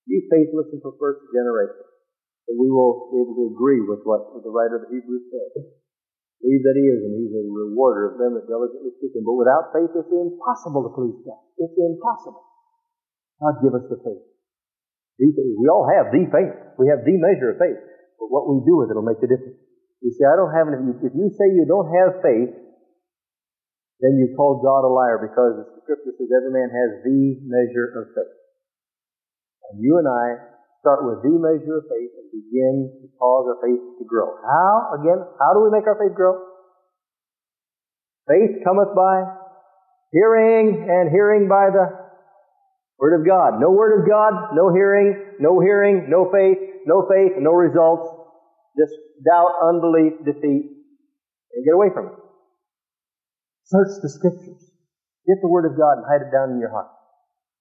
You 0.05 0.21
faithless 0.29 0.69
and 0.73 0.81
perverse 0.85 1.19
generation 1.33 1.85
that 2.49 2.57
we 2.57 2.69
will 2.69 3.09
be 3.13 3.21
able 3.21 3.35
to 3.37 3.45
agree 3.53 3.81
with 3.85 4.01
what 4.05 4.21
the 4.41 4.53
writer 4.53 4.81
of 4.81 4.89
the 4.89 4.93
Hebrews 4.93 5.25
said. 5.29 5.65
Believe 6.41 6.63
that 6.63 6.77
he 6.79 6.85
is, 6.87 7.01
and 7.03 7.13
he's 7.19 7.35
a 7.35 7.43
rewarder 7.45 8.09
of 8.09 8.15
them 8.17 8.33
that 8.39 8.47
diligently 8.47 8.95
seek 8.97 9.11
him. 9.11 9.27
But 9.27 9.35
without 9.35 9.75
faith, 9.75 9.91
it's 9.91 10.07
impossible 10.07 10.87
to 10.87 10.91
please 10.95 11.19
God. 11.27 11.41
It's 11.59 11.75
impossible. 11.75 12.41
God 13.43 13.59
give 13.59 13.75
us 13.75 13.85
the 13.91 13.99
faith. 13.99 14.28
We 15.19 15.67
all 15.67 15.83
have 15.83 16.15
the 16.15 16.23
faith. 16.31 16.55
We 16.79 16.87
have 16.87 17.03
the 17.03 17.19
measure 17.19 17.51
of 17.51 17.59
faith. 17.59 17.79
But 18.15 18.31
what 18.31 18.47
we 18.47 18.63
do 18.63 18.79
with 18.79 18.87
it 18.87 18.95
will 18.95 19.03
make 19.03 19.19
the 19.19 19.27
difference. 19.27 19.59
You 19.99 20.15
see, 20.15 20.23
I 20.23 20.39
don't 20.39 20.55
have 20.55 20.71
any, 20.71 20.95
if 20.95 21.11
you 21.11 21.27
say 21.35 21.51
you 21.51 21.67
don't 21.67 21.91
have 21.91 22.23
faith, 22.23 22.55
then 23.99 24.15
you 24.15 24.31
call 24.39 24.63
God 24.63 24.87
a 24.87 24.91
liar 24.91 25.19
because 25.19 25.59
the 25.59 25.83
scripture 25.83 26.15
says 26.15 26.31
every 26.31 26.55
man 26.55 26.71
has 26.71 27.03
the 27.03 27.19
measure 27.43 27.99
of 27.99 28.15
faith. 28.15 28.35
And 29.69 29.83
you 29.83 29.99
and 29.99 30.07
I 30.07 30.55
start 30.79 31.03
with 31.03 31.19
the 31.19 31.35
measure 31.35 31.83
of 31.83 31.85
faith 31.91 32.15
and 32.15 32.27
begin 32.31 32.75
to 33.03 33.07
cause 33.19 33.43
our 33.51 33.59
faith 33.59 33.99
to 33.99 34.05
grow. 34.07 34.39
How? 34.39 34.95
Again, 35.03 35.19
how 35.19 35.51
do 35.51 35.67
we 35.67 35.69
make 35.75 35.83
our 35.83 35.99
faith 35.99 36.15
grow? 36.15 36.47
Faith 38.31 38.63
cometh 38.63 38.95
by 38.95 39.27
hearing, 40.15 40.87
and 40.87 41.11
hearing 41.11 41.51
by 41.51 41.69
the 41.75 42.08
Word 42.99 43.15
of 43.15 43.25
God. 43.25 43.59
No 43.63 43.71
Word 43.71 43.95
of 43.95 44.03
God, 44.07 44.51
no 44.53 44.73
hearing, 44.75 45.39
no 45.39 45.59
hearing, 45.59 46.11
no 46.11 46.27
faith, 46.27 46.59
no 46.85 47.07
faith, 47.07 47.39
no 47.39 47.55
results. 47.55 48.11
Just 48.75 48.91
doubt, 49.23 49.55
unbelief, 49.63 50.19
defeat, 50.27 50.75
and 51.55 51.61
get 51.63 51.73
away 51.73 51.87
from 51.95 52.11
it. 52.11 52.15
Search 53.63 54.03
the 54.03 54.09
Scriptures. 54.11 54.59
Get 55.27 55.39
the 55.41 55.47
Word 55.47 55.63
of 55.63 55.79
God 55.79 56.03
and 56.03 56.05
hide 56.11 56.27
it 56.27 56.31
down 56.35 56.51
in 56.51 56.59
your 56.59 56.71
heart. 56.71 56.91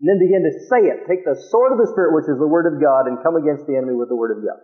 And 0.00 0.10
then 0.10 0.18
begin 0.18 0.42
to 0.42 0.54
say 0.66 0.90
it. 0.90 1.06
Take 1.06 1.22
the 1.22 1.38
sword 1.50 1.70
of 1.70 1.78
the 1.78 1.90
Spirit, 1.90 2.18
which 2.18 2.30
is 2.30 2.38
the 2.38 2.50
Word 2.50 2.66
of 2.66 2.82
God, 2.82 3.06
and 3.06 3.22
come 3.22 3.38
against 3.38 3.66
the 3.66 3.78
enemy 3.78 3.94
with 3.94 4.10
the 4.10 4.18
Word 4.18 4.34
of 4.34 4.42
God. 4.42 4.58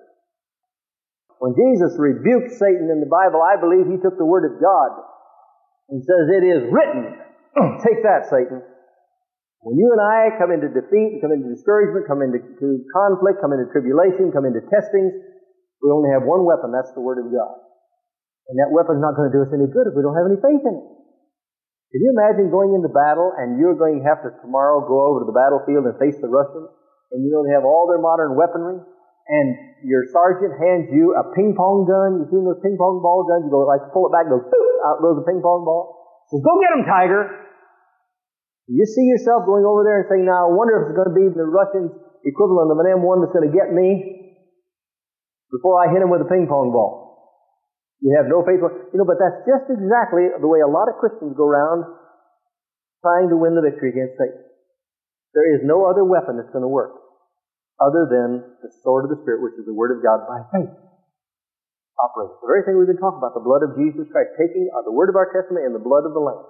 When 1.39 1.55
Jesus 1.55 1.95
rebuked 1.99 2.55
Satan 2.59 2.91
in 2.91 2.99
the 2.99 3.11
Bible, 3.11 3.43
I 3.43 3.61
believe 3.61 3.87
he 3.87 4.01
took 4.01 4.19
the 4.19 4.27
Word 4.27 4.47
of 4.47 4.59
God 4.59 4.91
and 5.91 6.03
says, 6.03 6.25
It 6.35 6.43
is 6.43 6.63
written. 6.71 7.15
Take 7.85 8.03
that, 8.03 8.27
Satan. 8.27 8.63
When 9.65 9.81
you 9.81 9.89
and 9.97 10.03
I 10.05 10.37
come 10.37 10.53
into 10.53 10.69
defeat, 10.69 11.25
come 11.25 11.33
into 11.33 11.49
discouragement, 11.49 12.05
come 12.05 12.21
into 12.21 12.37
conflict, 12.93 13.41
come 13.41 13.57
into 13.57 13.65
tribulation, 13.73 14.29
come 14.29 14.45
into 14.45 14.61
testings, 14.69 15.17
we 15.81 15.89
only 15.89 16.13
have 16.13 16.29
one 16.29 16.45
weapon. 16.45 16.69
That's 16.69 16.93
the 16.93 17.01
Word 17.01 17.17
of 17.25 17.33
God. 17.33 17.55
And 18.53 18.61
that 18.61 18.69
weapon's 18.69 19.01
not 19.01 19.17
going 19.17 19.33
to 19.33 19.35
do 19.35 19.41
us 19.41 19.53
any 19.57 19.65
good 19.65 19.89
if 19.89 19.97
we 19.97 20.05
don't 20.05 20.17
have 20.21 20.29
any 20.29 20.37
faith 20.37 20.61
in 20.61 20.75
it. 20.77 20.87
Can 21.97 22.01
you 22.05 22.11
imagine 22.13 22.53
going 22.53 22.77
into 22.77 22.93
battle 22.93 23.33
and 23.41 23.57
you're 23.57 23.79
going 23.79 24.03
to 24.03 24.05
have 24.05 24.21
to 24.27 24.37
tomorrow 24.45 24.85
go 24.85 25.01
over 25.01 25.25
to 25.25 25.27
the 25.31 25.37
battlefield 25.37 25.89
and 25.89 25.97
face 25.97 26.19
the 26.21 26.29
Russians 26.29 26.69
and 27.15 27.25
you 27.25 27.31
know 27.31 27.47
they 27.47 27.55
have 27.55 27.65
all 27.65 27.87
their 27.87 28.03
modern 28.03 28.35
weaponry 28.35 28.83
and 28.83 29.47
your 29.87 30.05
sergeant 30.11 30.59
hands 30.61 30.91
you 30.91 31.15
a 31.17 31.25
ping 31.33 31.55
pong 31.57 31.87
gun. 31.89 32.21
You've 32.21 32.35
seen 32.35 32.45
those 32.45 32.61
ping 32.61 32.77
pong 32.77 33.01
ball 33.01 33.25
guns? 33.25 33.47
You 33.47 33.53
go 33.55 33.65
like 33.65 33.81
pull 33.95 34.11
it 34.11 34.13
back, 34.13 34.29
goes 34.29 34.45
out 34.85 35.01
goes 35.01 35.17
the 35.17 35.25
ping 35.25 35.41
pong 35.41 35.65
ball. 35.65 36.05
Says, 36.29 36.43
go 36.43 36.53
get 36.61 36.75
him, 36.75 36.85
Tiger. 36.85 37.23
You 38.67 38.85
see 38.89 39.05
yourself 39.05 39.45
going 39.45 39.69
over 39.69 39.85
there 39.85 40.01
and 40.01 40.09
saying, 40.09 40.25
now 40.25 40.49
I 40.49 40.51
wonder 40.53 40.81
if 40.81 40.83
it's 40.89 40.97
going 40.97 41.13
to 41.13 41.17
be 41.17 41.29
the 41.29 41.45
Russians 41.45 41.93
equivalent 42.25 42.73
of 42.73 42.81
an 42.81 42.89
M1 42.97 43.21
that's 43.21 43.37
going 43.37 43.49
to 43.49 43.53
get 43.53 43.69
me 43.69 44.25
before 45.53 45.77
I 45.85 45.93
hit 45.93 46.01
him 46.01 46.09
with 46.09 46.25
a 46.25 46.29
ping 46.29 46.49
pong 46.49 46.73
ball. 46.73 47.05
You 48.01 48.17
have 48.17 48.29
no 48.29 48.41
faith. 48.45 48.61
You 48.61 48.99
know, 49.01 49.09
but 49.09 49.21
that's 49.21 49.45
just 49.45 49.69
exactly 49.69 50.29
the 50.33 50.49
way 50.49 50.65
a 50.65 50.69
lot 50.69 50.89
of 50.89 50.97
Christians 51.01 51.37
go 51.37 51.45
around 51.45 51.85
trying 53.05 53.29
to 53.29 53.37
win 53.37 53.53
the 53.53 53.65
victory 53.65 53.93
against 53.93 54.17
Satan. 54.17 54.41
There 55.37 55.49
is 55.57 55.61
no 55.65 55.85
other 55.85 56.05
weapon 56.05 56.41
that's 56.41 56.53
going 56.53 56.65
to 56.65 56.73
work 56.73 56.97
other 57.81 58.09
than 58.09 58.45
the 58.65 58.71
sword 58.81 59.05
of 59.05 59.11
the 59.13 59.21
Spirit, 59.25 59.45
which 59.45 59.57
is 59.61 59.69
the 59.69 59.77
Word 59.77 59.93
of 59.93 60.01
God 60.01 60.25
by 60.25 60.41
faith. 60.57 60.73
Operates. 62.01 62.37
The 62.43 62.49
very 62.49 62.63
thing 62.67 62.75
we've 62.81 62.91
been 62.91 63.01
talking 63.01 63.21
about, 63.21 63.37
the 63.37 63.45
blood 63.45 63.63
of 63.63 63.77
Jesus 63.77 64.09
Christ, 64.11 64.35
taking 64.35 64.67
uh, 64.75 64.83
the 64.83 64.91
word 64.91 65.09
of 65.09 65.17
our 65.17 65.31
testimony 65.31 65.63
and 65.63 65.73
the 65.73 65.83
blood 65.83 66.03
of 66.03 66.11
the 66.11 66.19
Lamb, 66.19 66.43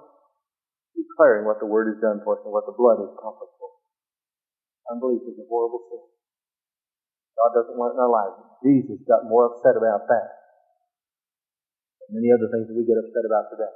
declaring 0.95 1.43
what 1.43 1.59
the 1.59 1.67
Word 1.67 1.91
has 1.91 1.99
done 1.99 2.23
for 2.23 2.39
us 2.39 2.43
and 2.47 2.55
what 2.55 2.65
the 2.65 2.75
blood 2.75 3.03
has 3.03 3.11
accomplished 3.11 3.55
for 3.59 3.69
us. 3.69 3.79
Unbelief 4.95 5.23
is 5.27 5.37
a 5.37 5.45
horrible 5.51 5.83
sin. 5.91 6.03
God 7.35 7.51
doesn't 7.51 7.75
want 7.75 7.93
it 7.93 7.99
in 7.99 8.03
our 8.07 8.13
lives. 8.15 8.37
Jesus 8.63 8.99
got 9.05 9.27
more 9.27 9.51
upset 9.51 9.75
about 9.75 10.07
that 10.07 10.45
and 12.05 12.21
many 12.21 12.29
other 12.29 12.49
things 12.53 12.69
that 12.69 12.77
we 12.77 12.85
get 12.85 13.01
upset 13.01 13.25
about 13.25 13.49
today. 13.49 13.73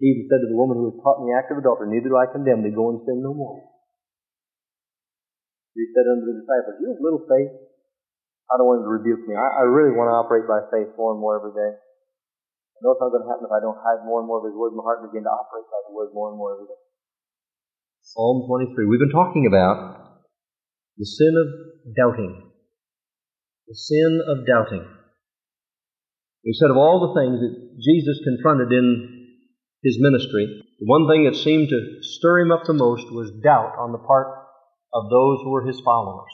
He 0.00 0.14
even 0.14 0.30
said 0.30 0.40
to 0.46 0.48
the 0.48 0.56
woman 0.56 0.78
who 0.78 0.94
was 0.94 0.98
caught 1.02 1.20
in 1.20 1.26
the 1.26 1.36
act 1.36 1.50
of 1.50 1.58
adultery, 1.58 1.90
Neither 1.90 2.14
do 2.14 2.16
I 2.16 2.30
condemn 2.30 2.62
thee, 2.62 2.72
go 2.72 2.94
and 2.94 3.02
sin 3.02 3.18
no 3.20 3.34
more. 3.34 3.60
He 5.74 5.84
said 5.94 6.06
unto 6.06 6.26
the 6.26 6.38
disciples, 6.42 6.78
You 6.80 6.94
have 6.94 7.02
little 7.02 7.24
faith. 7.26 7.54
I 8.48 8.56
don't 8.56 8.66
want 8.66 8.80
him 8.82 8.88
to 8.88 8.94
rebuke 8.98 9.22
me. 9.28 9.36
I, 9.36 9.62
I 9.62 9.64
really 9.68 9.92
want 9.92 10.08
to 10.08 10.16
operate 10.16 10.48
by 10.48 10.64
faith 10.72 10.96
more 10.96 11.12
and 11.12 11.20
more 11.20 11.36
every 11.36 11.52
day. 11.52 11.72
I 12.78 12.86
know 12.86 12.94
it's 12.94 13.02
not 13.02 13.10
going 13.10 13.26
to 13.26 13.30
happen 13.34 13.50
if 13.50 13.50
I 13.50 13.58
don't 13.58 13.82
hide 13.82 14.06
more 14.06 14.22
and 14.22 14.30
more 14.30 14.38
of 14.38 14.46
His 14.46 14.54
Word 14.54 14.70
in 14.70 14.78
my 14.78 14.86
heart 14.86 15.02
and 15.02 15.10
begin 15.10 15.26
to 15.26 15.34
operate 15.34 15.66
by 15.66 15.82
the 15.90 15.94
Word 15.98 16.14
more 16.14 16.30
and 16.30 16.38
more 16.38 16.54
every 16.54 16.70
day. 16.70 16.78
Psalm 18.06 18.46
23. 18.46 18.86
We've 18.86 19.02
been 19.02 19.10
talking 19.10 19.50
about 19.50 20.22
the 20.94 21.02
sin 21.02 21.34
of 21.34 21.48
doubting. 21.98 22.54
The 23.66 23.74
sin 23.74 24.22
of 24.30 24.46
doubting. 24.46 24.86
We 26.46 26.54
said 26.54 26.70
of 26.70 26.78
all 26.78 27.02
the 27.02 27.18
things 27.18 27.42
that 27.42 27.82
Jesus 27.82 28.22
confronted 28.22 28.70
in 28.70 29.26
his 29.82 29.98
ministry, 29.98 30.46
the 30.78 30.86
one 30.86 31.10
thing 31.10 31.26
that 31.26 31.34
seemed 31.34 31.68
to 31.74 31.98
stir 32.02 32.46
him 32.46 32.52
up 32.54 32.62
the 32.62 32.78
most 32.78 33.10
was 33.10 33.34
doubt 33.42 33.74
on 33.74 33.90
the 33.90 33.98
part 33.98 34.28
of 34.94 35.10
those 35.10 35.42
who 35.42 35.50
were 35.50 35.66
his 35.66 35.82
followers. 35.82 36.30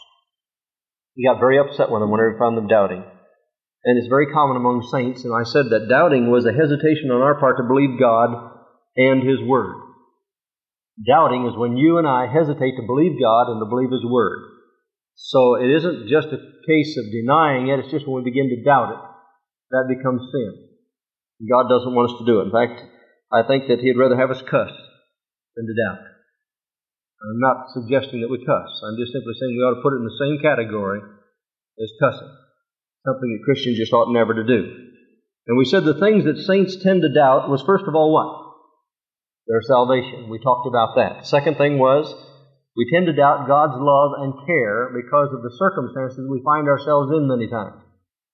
He 1.17 1.25
got 1.25 1.41
very 1.41 1.59
upset 1.59 1.89
with 1.89 2.03
them 2.03 2.11
whenever 2.11 2.33
he 2.33 2.39
found 2.39 2.57
them 2.57 2.69
doubting. 2.69 3.03
And 3.85 3.99
it's 3.99 4.09
very 4.09 4.33
common 4.33 4.57
among 4.57 4.89
saints, 4.89 5.25
and 5.25 5.33
I 5.35 5.45
said 5.45 5.69
that 5.69 5.93
doubting 5.93 6.31
was 6.31 6.47
a 6.47 6.57
hesitation 6.57 7.13
on 7.13 7.21
our 7.21 7.39
part 7.39 7.59
to 7.59 7.69
believe 7.69 8.01
God 8.01 8.33
and 8.97 9.21
His 9.21 9.41
Word. 9.45 9.77
Doubting 11.05 11.45
is 11.47 11.57
when 11.57 11.77
you 11.77 11.99
and 11.99 12.07
I 12.09 12.27
hesitate 12.33 12.81
to 12.81 12.89
believe 12.89 13.21
God 13.21 13.53
and 13.53 13.61
to 13.61 13.69
believe 13.69 13.93
His 13.93 14.07
Word. 14.07 14.41
So 15.17 15.57
it 15.61 15.69
isn't 15.69 16.09
just 16.09 16.29
a 16.33 16.41
case 16.67 16.97
of 16.97 17.13
denying 17.13 17.69
it, 17.69 17.79
it's 17.81 17.93
just 17.93 18.09
when 18.09 18.25
we 18.25 18.31
begin 18.31 18.49
to 18.49 18.65
doubt 18.65 18.95
it 18.95 19.03
that 19.75 19.91
becomes 19.91 20.23
sin. 20.31 20.71
God 21.51 21.67
doesn't 21.69 21.95
want 21.95 22.15
us 22.15 22.19
to 22.23 22.29
do 22.29 22.41
it. 22.41 22.49
In 22.49 22.55
fact, 22.55 22.79
I 23.35 23.43
think 23.43 23.67
that 23.67 23.83
he'd 23.83 23.99
rather 23.99 24.17
have 24.17 24.31
us 24.31 24.41
cuss 24.47 24.71
than 25.59 25.67
to 25.67 25.75
doubt. 25.75 26.03
I'm 27.25 27.43
not 27.43 27.75
suggesting 27.75 28.23
that 28.23 28.31
we 28.31 28.39
cuss. 28.45 28.71
I'm 28.87 29.01
just 29.01 29.11
simply 29.11 29.35
saying 29.35 29.57
we 29.57 29.65
ought 29.67 29.81
to 29.81 29.85
put 29.85 29.97
it 29.97 30.03
in 30.05 30.07
the 30.07 30.21
same 30.23 30.39
category 30.39 31.01
as 31.81 31.91
cussing. 31.99 32.31
Something 33.05 33.37
that 33.37 33.45
Christians 33.45 33.79
just 33.79 33.93
ought 33.93 34.13
never 34.13 34.35
to 34.35 34.45
do. 34.45 34.85
And 35.47 35.59
we 35.59 35.65
said 35.65 35.85
the 35.85 36.01
things 36.01 36.25
that 36.25 36.41
saints 36.41 36.83
tend 36.83 37.03
to 37.03 37.13
doubt 37.13 37.51
was 37.51 37.63
first 37.63 37.85
of 37.87 37.95
all 37.95 38.13
what? 38.13 38.45
Their 39.47 39.61
salvation. 39.61 40.31
We 40.31 40.41
talked 40.41 40.67
about 40.67 40.97
that. 40.97 41.27
Second 41.27 41.59
thing 41.59 41.79
was 41.79 42.09
we 42.77 42.89
tend 42.91 43.07
to 43.07 43.13
doubt 43.13 43.47
God's 43.47 43.77
love 43.77 44.13
and 44.19 44.47
care 44.47 44.89
because 44.97 45.31
of 45.37 45.43
the 45.43 45.55
circumstances 45.61 46.27
we 46.31 46.43
find 46.43 46.67
ourselves 46.67 47.13
in 47.13 47.29
many 47.29 47.47
times. 47.47 47.85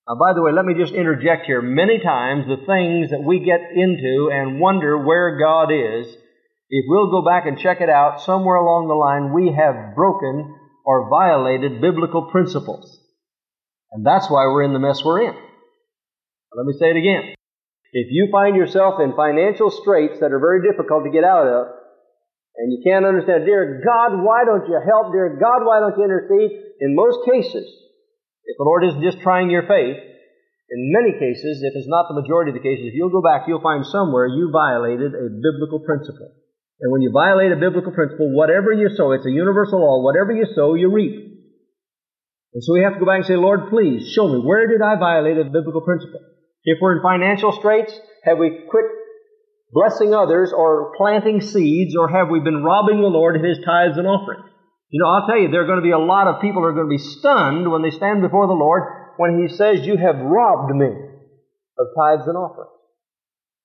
Now, 0.09 0.15
by 0.15 0.33
the 0.33 0.43
way, 0.43 0.53
let 0.53 0.65
me 0.65 0.75
just 0.79 0.95
interject 0.95 1.47
here. 1.47 1.61
Many 1.61 1.99
times 1.99 2.47
the 2.47 2.63
things 2.63 3.11
that 3.11 3.27
we 3.27 3.43
get 3.43 3.61
into 3.75 4.31
and 4.33 4.61
wonder 4.61 4.97
where 5.03 5.37
God 5.39 5.75
is 5.75 6.07
if 6.71 6.85
we'll 6.87 7.11
go 7.11 7.27
back 7.27 7.47
and 7.47 7.59
check 7.59 7.81
it 7.81 7.91
out, 7.91 8.23
somewhere 8.23 8.55
along 8.55 8.87
the 8.87 8.95
line 8.95 9.35
we 9.35 9.51
have 9.51 9.97
broken 9.97 10.55
or 10.87 11.11
violated 11.11 11.81
biblical 11.81 12.31
principles. 12.31 12.87
And 13.93 14.07
that's 14.07 14.31
why 14.31 14.47
we're 14.47 14.63
in 14.63 14.73
the 14.73 14.79
mess 14.79 15.03
we're 15.05 15.23
in. 15.23 15.35
Let 16.55 16.67
me 16.67 16.75
say 16.79 16.91
it 16.91 16.99
again. 16.99 17.35
If 17.93 18.07
you 18.11 18.29
find 18.31 18.55
yourself 18.55 19.01
in 19.01 19.15
financial 19.15 19.71
straits 19.71 20.21
that 20.21 20.31
are 20.31 20.39
very 20.39 20.63
difficult 20.63 21.05
to 21.05 21.11
get 21.11 21.25
out 21.25 21.47
of, 21.47 21.67
and 22.57 22.71
you 22.71 22.83
can't 22.83 23.07
understand, 23.07 23.47
dear 23.47 23.83
God, 23.83 24.23
why 24.23 24.45
don't 24.45 24.67
you 24.67 24.79
help? 24.79 25.13
Dear 25.13 25.39
God, 25.41 25.67
why 25.67 25.81
don't 25.81 25.97
you 25.99 26.05
intercede? 26.05 26.51
In 26.81 26.95
most 26.95 27.27
cases, 27.27 27.67
if 28.47 28.55
the 28.59 28.67
Lord 28.67 28.85
isn't 28.85 29.03
just 29.03 29.23
trying 29.23 29.51
your 29.51 29.67
faith, 29.67 29.99
in 30.71 30.95
many 30.95 31.19
cases, 31.19 31.63
if 31.63 31.75
it's 31.75 31.91
not 31.91 32.07
the 32.07 32.21
majority 32.21 32.55
of 32.55 32.59
the 32.59 32.63
cases, 32.63 32.87
if 32.87 32.95
you'll 32.95 33.11
go 33.11 33.23
back, 33.23 33.47
you'll 33.47 33.63
find 33.63 33.83
somewhere 33.87 34.27
you 34.27 34.51
violated 34.55 35.15
a 35.15 35.27
biblical 35.27 35.83
principle. 35.83 36.31
And 36.81 36.93
when 36.93 37.03
you 37.03 37.11
violate 37.11 37.51
a 37.53 37.59
biblical 37.59 37.93
principle, 37.93 38.31
whatever 38.31 38.73
you 38.73 38.89
sow, 38.95 39.13
it's 39.13 39.27
a 39.27 39.31
universal 39.31 39.83
law, 39.83 40.03
whatever 40.03 40.31
you 40.31 40.47
sow, 40.55 40.75
you 40.75 40.93
reap. 40.93 41.40
And 42.53 42.63
so 42.65 42.75
we 42.75 42.83
have 42.83 42.95
to 42.95 42.99
go 42.99 43.07
back 43.07 43.23
and 43.23 43.27
say, 43.27 43.37
Lord, 43.37 43.71
please 43.71 44.11
show 44.11 44.27
me, 44.27 44.43
where 44.43 44.67
did 44.67 44.83
I 44.83 44.99
violate 44.99 45.39
a 45.39 45.45
biblical 45.45 45.83
principle? 45.83 46.21
If 46.65 46.79
we're 46.81 46.97
in 46.97 47.03
financial 47.03 47.53
straits, 47.53 47.95
have 48.25 48.39
we 48.39 48.67
quit 48.69 48.85
blessing 49.73 50.15
others 50.15 50.53
or 50.53 50.93
planting 50.97 51.41
seeds, 51.41 51.95
or 51.95 52.09
have 52.11 52.29
we 52.29 52.41
been 52.41 52.65
robbing 52.65 53.01
the 53.01 53.07
Lord 53.07 53.37
of 53.37 53.43
His 53.43 53.59
tithes 53.65 53.97
and 53.97 54.07
offerings? 54.07 54.45
You 54.91 54.99
know, 54.99 55.09
I'll 55.09 55.27
tell 55.27 55.39
you, 55.39 55.49
there 55.49 55.63
are 55.63 55.71
going 55.71 55.79
to 55.79 55.87
be 55.87 55.95
a 55.95 56.03
lot 56.03 56.27
of 56.27 56.43
people 56.43 56.63
who 56.63 56.69
are 56.69 56.75
going 56.75 56.91
to 56.91 56.99
be 56.99 56.99
stunned 56.99 57.71
when 57.71 57.83
they 57.83 57.95
stand 57.95 58.21
before 58.21 58.49
the 58.51 58.59
Lord 58.59 58.83
when 59.17 59.39
He 59.39 59.47
says, 59.55 59.87
You 59.87 59.97
have 59.97 60.19
robbed 60.19 60.75
me 60.75 60.91
of 60.91 61.87
tithes 61.95 62.27
and 62.27 62.37
offerings. 62.37 62.75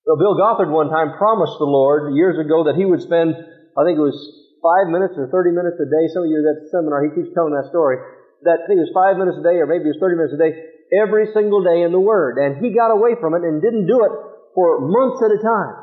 So 0.06 0.14
Bill 0.14 0.38
Gothard 0.38 0.70
one 0.70 0.88
time 0.88 1.18
promised 1.18 1.58
the 1.58 1.66
Lord 1.66 2.14
years 2.14 2.38
ago 2.38 2.70
that 2.70 2.78
he 2.78 2.86
would 2.86 3.02
spend, 3.02 3.34
I 3.74 3.82
think 3.82 3.98
it 3.98 4.06
was 4.06 4.14
five 4.62 4.86
minutes 4.86 5.18
or 5.18 5.26
30 5.26 5.50
minutes 5.50 5.82
a 5.82 5.88
day. 5.90 6.06
Some 6.14 6.22
of 6.22 6.30
you 6.30 6.38
at 6.38 6.46
that 6.46 6.70
seminar, 6.70 7.02
he 7.02 7.10
keeps 7.10 7.34
telling 7.34 7.58
that 7.58 7.66
story. 7.74 7.98
That 8.46 8.70
it 8.70 8.78
was 8.78 8.94
five 8.94 9.18
minutes 9.18 9.38
a 9.38 9.44
day 9.44 9.58
or 9.58 9.66
maybe 9.66 9.90
it 9.90 9.98
was 9.98 10.02
30 10.02 10.16
minutes 10.16 10.34
a 10.34 10.40
day 10.40 10.52
every 10.94 11.34
single 11.34 11.66
day 11.66 11.82
in 11.82 11.90
the 11.90 12.00
Word. 12.00 12.38
And 12.38 12.62
he 12.62 12.70
got 12.70 12.94
away 12.94 13.18
from 13.18 13.34
it 13.34 13.42
and 13.42 13.58
didn't 13.60 13.90
do 13.90 14.06
it 14.06 14.12
for 14.54 14.86
months 14.86 15.20
at 15.20 15.34
a 15.34 15.40
time. 15.42 15.74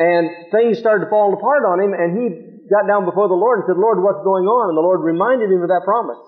And 0.00 0.50
things 0.50 0.80
started 0.80 1.06
to 1.06 1.10
fall 1.12 1.36
apart 1.36 1.68
on 1.68 1.84
him 1.84 1.92
and 1.92 2.16
he 2.16 2.24
got 2.72 2.88
down 2.88 3.04
before 3.04 3.28
the 3.28 3.38
Lord 3.38 3.60
and 3.60 3.66
said, 3.68 3.80
Lord, 3.80 4.00
what's 4.00 4.24
going 4.24 4.48
on? 4.48 4.72
And 4.72 4.76
the 4.76 4.84
Lord 4.84 5.04
reminded 5.04 5.52
him 5.52 5.62
of 5.62 5.70
that 5.70 5.84
promise. 5.84 6.20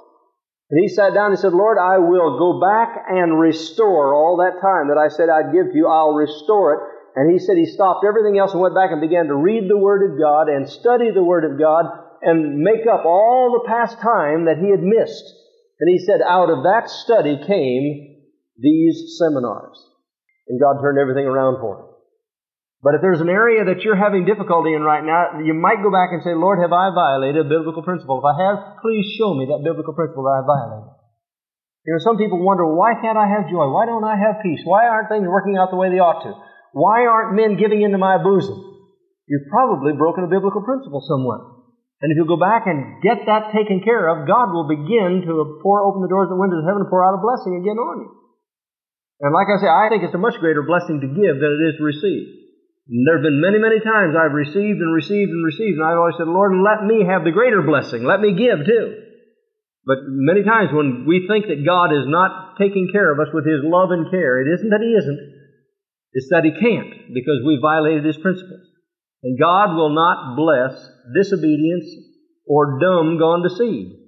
And 0.70 0.78
he 0.78 0.88
sat 0.88 1.14
down 1.14 1.32
and 1.32 1.40
said, 1.40 1.52
Lord, 1.52 1.78
I 1.80 1.98
will 1.98 2.38
go 2.38 2.60
back 2.60 2.94
and 3.08 3.40
restore 3.40 4.14
all 4.14 4.38
that 4.38 4.62
time 4.62 4.88
that 4.88 5.00
I 5.00 5.08
said 5.08 5.26
I'd 5.26 5.52
give 5.52 5.72
to 5.72 5.76
you. 5.76 5.88
I'll 5.88 6.14
restore 6.14 6.76
it 6.76 6.80
and 7.16 7.30
he 7.30 7.38
said 7.38 7.56
he 7.56 7.66
stopped 7.66 8.04
everything 8.06 8.38
else 8.38 8.52
and 8.52 8.60
went 8.60 8.74
back 8.74 8.92
and 8.92 9.00
began 9.00 9.26
to 9.26 9.34
read 9.34 9.68
the 9.68 9.78
Word 9.78 10.10
of 10.10 10.18
God 10.18 10.48
and 10.48 10.68
study 10.68 11.10
the 11.10 11.24
Word 11.24 11.44
of 11.44 11.58
God 11.58 11.86
and 12.22 12.58
make 12.58 12.86
up 12.86 13.04
all 13.04 13.58
the 13.58 13.68
past 13.68 13.98
time 14.00 14.44
that 14.44 14.58
he 14.58 14.70
had 14.70 14.82
missed. 14.82 15.34
And 15.80 15.88
he 15.88 15.98
said, 15.98 16.20
out 16.20 16.52
of 16.52 16.62
that 16.68 16.88
study 16.88 17.40
came 17.40 18.20
these 18.60 19.16
seminars. 19.16 19.80
And 20.46 20.60
God 20.60 20.80
turned 20.82 21.00
everything 21.00 21.24
around 21.24 21.60
for 21.60 21.80
him. 21.80 21.86
But 22.82 22.96
if 22.96 23.04
there's 23.04 23.20
an 23.20 23.28
area 23.28 23.64
that 23.64 23.84
you're 23.84 23.96
having 23.96 24.24
difficulty 24.24 24.72
in 24.72 24.80
right 24.80 25.04
now, 25.04 25.40
you 25.40 25.52
might 25.52 25.84
go 25.84 25.92
back 25.92 26.16
and 26.16 26.24
say, 26.24 26.32
Lord, 26.32 26.60
have 26.64 26.72
I 26.72 26.92
violated 26.92 27.44
a 27.44 27.48
biblical 27.48 27.84
principle? 27.84 28.20
If 28.20 28.28
I 28.28 28.36
have, 28.40 28.56
please 28.80 29.04
show 29.20 29.36
me 29.36 29.48
that 29.52 29.60
biblical 29.60 29.92
principle 29.92 30.24
that 30.24 30.40
I 30.40 30.48
violated. 30.48 30.92
You 31.84 31.96
know, 31.96 32.00
some 32.04 32.16
people 32.16 32.40
wonder, 32.40 32.64
why 32.64 32.96
can't 33.00 33.20
I 33.20 33.28
have 33.28 33.52
joy? 33.52 33.68
Why 33.68 33.84
don't 33.84 34.04
I 34.04 34.16
have 34.16 34.44
peace? 34.44 34.60
Why 34.64 34.88
aren't 34.88 35.08
things 35.08 35.28
working 35.28 35.56
out 35.56 35.72
the 35.72 35.80
way 35.80 35.92
they 35.92 36.00
ought 36.00 36.24
to? 36.24 36.32
Why 36.72 37.04
aren't 37.04 37.36
men 37.36 37.60
giving 37.60 37.80
into 37.80 37.96
my 37.96 38.16
bosom? 38.16 38.56
You've 39.28 39.48
probably 39.48 39.92
broken 39.92 40.24
a 40.24 40.32
biblical 40.32 40.64
principle 40.64 41.04
somewhere. 41.04 41.40
And 42.00 42.08
if 42.08 42.16
you 42.16 42.24
go 42.24 42.40
back 42.40 42.64
and 42.64 43.04
get 43.04 43.28
that 43.28 43.52
taken 43.52 43.84
care 43.84 44.08
of, 44.08 44.24
God 44.24 44.52
will 44.56 44.64
begin 44.64 45.20
to 45.28 45.60
pour 45.60 45.84
open 45.84 46.00
the 46.00 46.08
doors 46.08 46.32
and 46.32 46.40
windows 46.40 46.64
of 46.64 46.68
heaven 46.68 46.88
and 46.88 46.90
pour 46.90 47.04
out 47.04 47.16
a 47.16 47.20
blessing 47.20 47.60
again 47.60 47.76
on 47.76 47.96
you. 48.04 48.10
And 49.20 49.36
like 49.36 49.52
I 49.52 49.60
say, 49.60 49.68
I 49.68 49.92
think 49.92 50.08
it's 50.08 50.16
a 50.16 50.20
much 50.20 50.40
greater 50.40 50.64
blessing 50.64 51.04
to 51.04 51.08
give 51.12 51.36
than 51.36 51.52
it 51.60 51.62
is 51.68 51.76
to 51.76 51.84
receive. 51.84 52.24
And 52.88 53.04
there 53.04 53.20
have 53.20 53.26
been 53.28 53.44
many, 53.44 53.60
many 53.60 53.84
times 53.84 54.16
I've 54.16 54.32
received 54.32 54.80
and 54.80 54.96
received 54.96 55.28
and 55.28 55.44
received, 55.44 55.76
and 55.76 55.84
I've 55.84 56.00
always 56.00 56.16
said, 56.16 56.26
Lord, 56.26 56.56
let 56.56 56.88
me 56.88 57.04
have 57.04 57.22
the 57.22 57.36
greater 57.36 57.60
blessing. 57.60 58.08
Let 58.08 58.24
me 58.24 58.32
give 58.32 58.64
too. 58.64 58.86
But 59.84 60.00
many 60.08 60.40
times 60.40 60.72
when 60.72 61.04
we 61.04 61.28
think 61.28 61.52
that 61.52 61.68
God 61.68 61.92
is 61.92 62.08
not 62.08 62.56
taking 62.56 62.88
care 62.88 63.12
of 63.12 63.20
us 63.20 63.28
with 63.36 63.44
His 63.44 63.60
love 63.60 63.92
and 63.92 64.08
care, 64.08 64.40
it 64.40 64.48
isn't 64.48 64.72
that 64.72 64.80
He 64.80 64.96
isn't. 64.96 65.20
It's 66.12 66.28
that 66.30 66.42
he 66.42 66.50
can't 66.50 67.14
because 67.14 67.38
we 67.46 67.62
violated 67.62 68.04
his 68.04 68.18
principles. 68.18 68.66
And 69.22 69.38
God 69.38 69.76
will 69.76 69.94
not 69.94 70.37
bless 70.37 70.88
disobedience 71.14 71.87
or 72.46 72.80
dumb 72.80 73.18
gone 73.18 73.42
to 73.42 73.50
seed. 73.50 74.00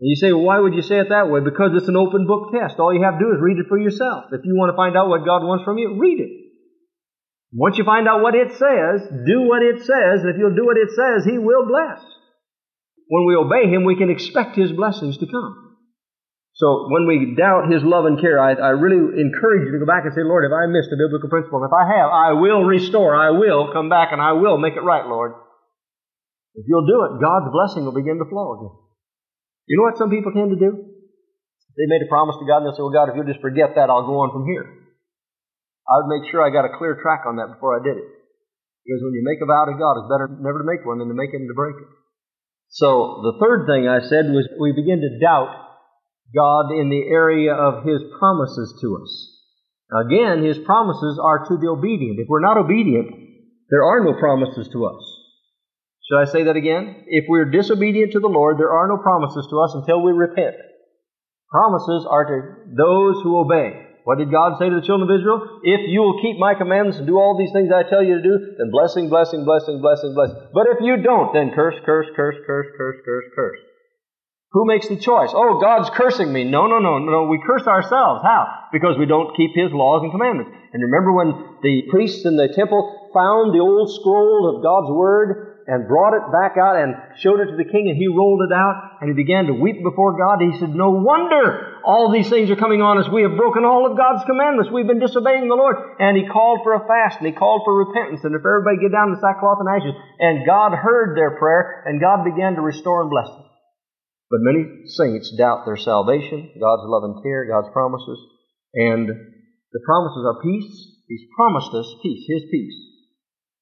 And 0.00 0.08
you 0.08 0.16
say, 0.16 0.32
well, 0.32 0.44
why 0.44 0.58
would 0.60 0.74
you 0.74 0.82
say 0.82 1.00
it 1.00 1.08
that 1.08 1.28
way? 1.28 1.40
Because 1.40 1.72
it's 1.74 1.88
an 1.88 1.96
open 1.96 2.26
book 2.26 2.52
test. 2.52 2.78
All 2.78 2.94
you 2.94 3.02
have 3.02 3.18
to 3.18 3.24
do 3.24 3.32
is 3.32 3.40
read 3.40 3.58
it 3.58 3.66
for 3.68 3.78
yourself. 3.78 4.26
If 4.32 4.44
you 4.44 4.54
want 4.54 4.70
to 4.70 4.76
find 4.76 4.96
out 4.96 5.08
what 5.08 5.24
God 5.24 5.42
wants 5.42 5.64
from 5.64 5.78
you, 5.78 5.98
read 5.98 6.20
it. 6.20 6.30
Once 7.52 7.78
you 7.78 7.84
find 7.84 8.06
out 8.06 8.22
what 8.22 8.34
it 8.34 8.52
says, 8.52 9.08
do 9.26 9.42
what 9.42 9.62
it 9.62 9.80
says, 9.80 10.22
and 10.22 10.30
if 10.30 10.36
you'll 10.38 10.54
do 10.54 10.66
what 10.66 10.76
it 10.76 10.90
says, 10.90 11.24
He 11.24 11.38
will 11.38 11.66
bless. 11.66 12.04
When 13.08 13.24
we 13.26 13.34
obey 13.34 13.72
Him, 13.72 13.84
we 13.84 13.96
can 13.96 14.10
expect 14.10 14.54
His 14.54 14.70
blessings 14.70 15.16
to 15.18 15.26
come. 15.26 15.67
So 16.58 16.90
when 16.90 17.06
we 17.06 17.38
doubt 17.38 17.70
His 17.70 17.86
love 17.86 18.02
and 18.10 18.18
care, 18.18 18.42
I, 18.42 18.58
I, 18.58 18.74
really 18.74 18.98
encourage 18.98 19.62
you 19.62 19.70
to 19.78 19.78
go 19.78 19.86
back 19.86 20.02
and 20.02 20.10
say, 20.10 20.26
Lord, 20.26 20.42
if 20.42 20.50
I 20.50 20.66
missed 20.66 20.90
a 20.90 20.98
biblical 20.98 21.30
principle, 21.30 21.62
if 21.62 21.70
I 21.70 21.86
have, 21.86 22.10
I 22.10 22.34
will 22.34 22.66
restore, 22.66 23.14
I 23.14 23.30
will 23.30 23.70
come 23.70 23.86
back, 23.86 24.10
and 24.10 24.18
I 24.18 24.34
will 24.34 24.58
make 24.58 24.74
it 24.74 24.82
right, 24.82 25.06
Lord. 25.06 25.38
If 26.58 26.66
you'll 26.66 26.90
do 26.90 27.06
it, 27.06 27.22
God's 27.22 27.54
blessing 27.54 27.86
will 27.86 27.94
begin 27.94 28.18
to 28.18 28.26
flow 28.26 28.58
again. 28.58 28.74
You 29.70 29.78
know 29.78 29.86
what 29.86 30.02
some 30.02 30.10
people 30.10 30.34
tend 30.34 30.50
to 30.50 30.58
do? 30.58 30.82
They 31.78 31.86
made 31.86 32.02
a 32.02 32.10
promise 32.10 32.34
to 32.42 32.46
God, 32.50 32.66
and 32.66 32.66
they'll 32.66 32.74
say, 32.74 32.82
well, 32.82 32.90
God, 32.90 33.06
if 33.06 33.14
you'll 33.14 33.30
just 33.30 33.38
forget 33.38 33.78
that, 33.78 33.86
I'll 33.86 34.10
go 34.10 34.18
on 34.26 34.34
from 34.34 34.42
here. 34.42 34.66
I 35.86 36.02
would 36.02 36.10
make 36.10 36.26
sure 36.34 36.42
I 36.42 36.50
got 36.50 36.66
a 36.66 36.74
clear 36.74 36.98
track 36.98 37.22
on 37.22 37.38
that 37.38 37.54
before 37.54 37.78
I 37.78 37.86
did 37.86 38.02
it. 38.02 38.08
Because 38.82 38.98
when 39.06 39.14
you 39.14 39.22
make 39.22 39.38
a 39.38 39.46
vow 39.46 39.70
to 39.70 39.78
God, 39.78 40.02
it's 40.02 40.10
better 40.10 40.26
never 40.42 40.58
to 40.58 40.66
make 40.66 40.82
one 40.82 40.98
than 40.98 41.06
to 41.06 41.14
make 41.14 41.30
it 41.30 41.38
and 41.38 41.46
to 41.46 41.54
break 41.54 41.78
it. 41.78 41.86
So 42.74 43.22
the 43.22 43.38
third 43.38 43.70
thing 43.70 43.86
I 43.86 44.02
said 44.02 44.26
was 44.34 44.50
we 44.58 44.74
begin 44.74 44.98
to 45.06 45.22
doubt 45.22 45.67
God 46.34 46.72
in 46.72 46.90
the 46.90 47.08
area 47.08 47.54
of 47.54 47.84
His 47.84 48.02
promises 48.18 48.78
to 48.80 49.00
us. 49.02 49.10
Again, 50.06 50.44
His 50.44 50.58
promises 50.58 51.18
are 51.22 51.46
to 51.48 51.56
the 51.56 51.68
obedient. 51.68 52.20
If 52.20 52.28
we're 52.28 52.44
not 52.44 52.58
obedient, 52.58 53.08
there 53.70 53.84
are 53.84 54.04
no 54.04 54.18
promises 54.18 54.68
to 54.72 54.84
us. 54.86 55.02
Should 56.08 56.20
I 56.20 56.24
say 56.24 56.44
that 56.44 56.56
again? 56.56 57.04
If 57.06 57.24
we're 57.28 57.50
disobedient 57.50 58.12
to 58.12 58.20
the 58.20 58.32
Lord, 58.32 58.58
there 58.58 58.72
are 58.72 58.88
no 58.88 58.96
promises 58.96 59.46
to 59.50 59.60
us 59.60 59.74
until 59.74 60.02
we 60.02 60.12
repent. 60.12 60.56
Promises 61.50 62.06
are 62.08 62.24
to 62.24 62.40
those 62.76 63.22
who 63.22 63.40
obey. 63.40 63.84
What 64.04 64.16
did 64.16 64.32
God 64.32 64.56
say 64.56 64.72
to 64.72 64.80
the 64.80 64.86
children 64.88 65.04
of 65.04 65.12
Israel? 65.12 65.60
If 65.60 65.84
you 65.92 66.00
will 66.00 66.20
keep 66.24 66.40
my 66.40 66.56
commandments 66.56 66.96
and 66.96 67.06
do 67.06 67.20
all 67.20 67.36
these 67.36 67.52
things 67.52 67.68
I 67.68 67.84
tell 67.84 68.00
you 68.00 68.16
to 68.16 68.24
do, 68.24 68.36
then 68.56 68.72
blessing, 68.72 69.12
blessing, 69.12 69.44
blessing, 69.44 69.84
blessing, 69.84 70.16
blessing. 70.16 70.48
But 70.56 70.72
if 70.72 70.80
you 70.80 70.96
don't, 71.04 71.36
then 71.36 71.52
curse, 71.52 71.76
curse, 71.84 72.08
curse, 72.16 72.36
curse, 72.46 72.68
curse, 72.72 72.96
curse, 73.04 73.28
curse. 73.36 73.60
Who 74.52 74.64
makes 74.64 74.88
the 74.88 74.96
choice? 74.96 75.30
Oh, 75.34 75.60
God's 75.60 75.90
cursing 75.90 76.32
me. 76.32 76.44
No, 76.44 76.66
no, 76.66 76.78
no, 76.78 76.98
no. 76.98 77.24
We 77.24 77.38
curse 77.44 77.66
ourselves. 77.66 78.22
How? 78.22 78.68
Because 78.72 78.96
we 78.96 79.04
don't 79.04 79.36
keep 79.36 79.52
His 79.54 79.72
laws 79.72 80.02
and 80.02 80.10
commandments. 80.10 80.52
And 80.72 80.82
remember 80.82 81.12
when 81.12 81.60
the 81.62 81.82
priests 81.90 82.24
in 82.24 82.36
the 82.36 82.48
temple 82.56 83.10
found 83.12 83.52
the 83.52 83.60
old 83.60 83.92
scroll 83.92 84.56
of 84.56 84.62
God's 84.62 84.90
Word 84.90 85.48
and 85.68 85.86
brought 85.86 86.16
it 86.16 86.24
back 86.32 86.56
out 86.56 86.80
and 86.80 86.96
showed 87.20 87.44
it 87.44 87.52
to 87.52 87.56
the 87.60 87.68
king 87.68 87.92
and 87.92 87.96
he 88.00 88.08
rolled 88.08 88.40
it 88.40 88.52
out 88.56 89.04
and 89.04 89.12
he 89.12 89.14
began 89.14 89.44
to 89.44 89.52
weep 89.52 89.84
before 89.84 90.16
God. 90.16 90.40
He 90.40 90.56
said, 90.56 90.72
no 90.72 90.96
wonder 90.96 91.76
all 91.84 92.08
these 92.08 92.32
things 92.32 92.48
are 92.48 92.56
coming 92.56 92.80
on 92.80 92.96
us. 92.96 93.04
We 93.12 93.20
have 93.20 93.36
broken 93.36 93.68
all 93.68 93.84
of 93.84 93.92
God's 93.92 94.24
commandments. 94.24 94.72
We've 94.72 94.88
been 94.88 94.98
disobeying 94.98 95.44
the 95.46 95.60
Lord. 95.60 95.76
And 96.00 96.16
he 96.16 96.24
called 96.24 96.64
for 96.64 96.72
a 96.72 96.88
fast 96.88 97.20
and 97.20 97.28
he 97.28 97.36
called 97.36 97.68
for 97.68 97.84
repentance 97.84 98.24
and 98.24 98.32
if 98.32 98.40
everybody 98.40 98.80
get 98.80 98.96
down 98.96 99.12
to 99.12 99.20
sackcloth 99.20 99.60
and 99.60 99.68
ashes. 99.68 99.92
And 100.16 100.48
God 100.48 100.72
heard 100.72 101.12
their 101.12 101.36
prayer 101.36 101.84
and 101.84 102.00
God 102.00 102.24
began 102.24 102.56
to 102.56 102.64
restore 102.64 103.04
and 103.04 103.12
bless 103.12 103.28
them. 103.28 103.47
But 104.30 104.44
many 104.44 104.84
saints 104.86 105.32
doubt 105.36 105.64
their 105.64 105.80
salvation, 105.80 106.52
God's 106.60 106.84
love 106.84 107.04
and 107.04 107.22
care, 107.22 107.48
God's 107.48 107.72
promises, 107.72 108.18
and 108.74 109.08
the 109.08 109.80
promises 109.84 110.24
are 110.24 110.42
peace. 110.42 110.68
He's 111.08 111.24
promised 111.34 111.72
us 111.72 111.88
peace, 112.02 112.24
His 112.28 112.42
peace. 112.50 112.76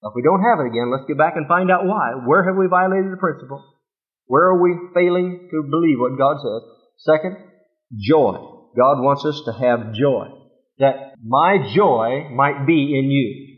If 0.02 0.12
we 0.14 0.22
don't 0.22 0.42
have 0.42 0.60
it 0.60 0.70
again, 0.70 0.90
let's 0.90 1.06
get 1.06 1.18
back 1.18 1.34
and 1.36 1.46
find 1.46 1.70
out 1.70 1.86
why. 1.86 2.18
Where 2.26 2.44
have 2.44 2.56
we 2.56 2.66
violated 2.66 3.10
the 3.12 3.22
principle? 3.22 3.62
Where 4.26 4.50
are 4.50 4.60
we 4.60 4.90
failing 4.94 5.48
to 5.50 5.62
believe 5.70 5.98
what 5.98 6.18
God 6.18 6.42
says? 6.42 6.62
Second, 6.98 7.36
joy. 7.94 8.34
God 8.74 9.00
wants 9.00 9.24
us 9.24 9.42
to 9.46 9.52
have 9.54 9.94
joy. 9.94 10.28
That 10.78 11.14
my 11.22 11.72
joy 11.74 12.28
might 12.34 12.66
be 12.66 12.98
in 12.98 13.10
you. 13.10 13.56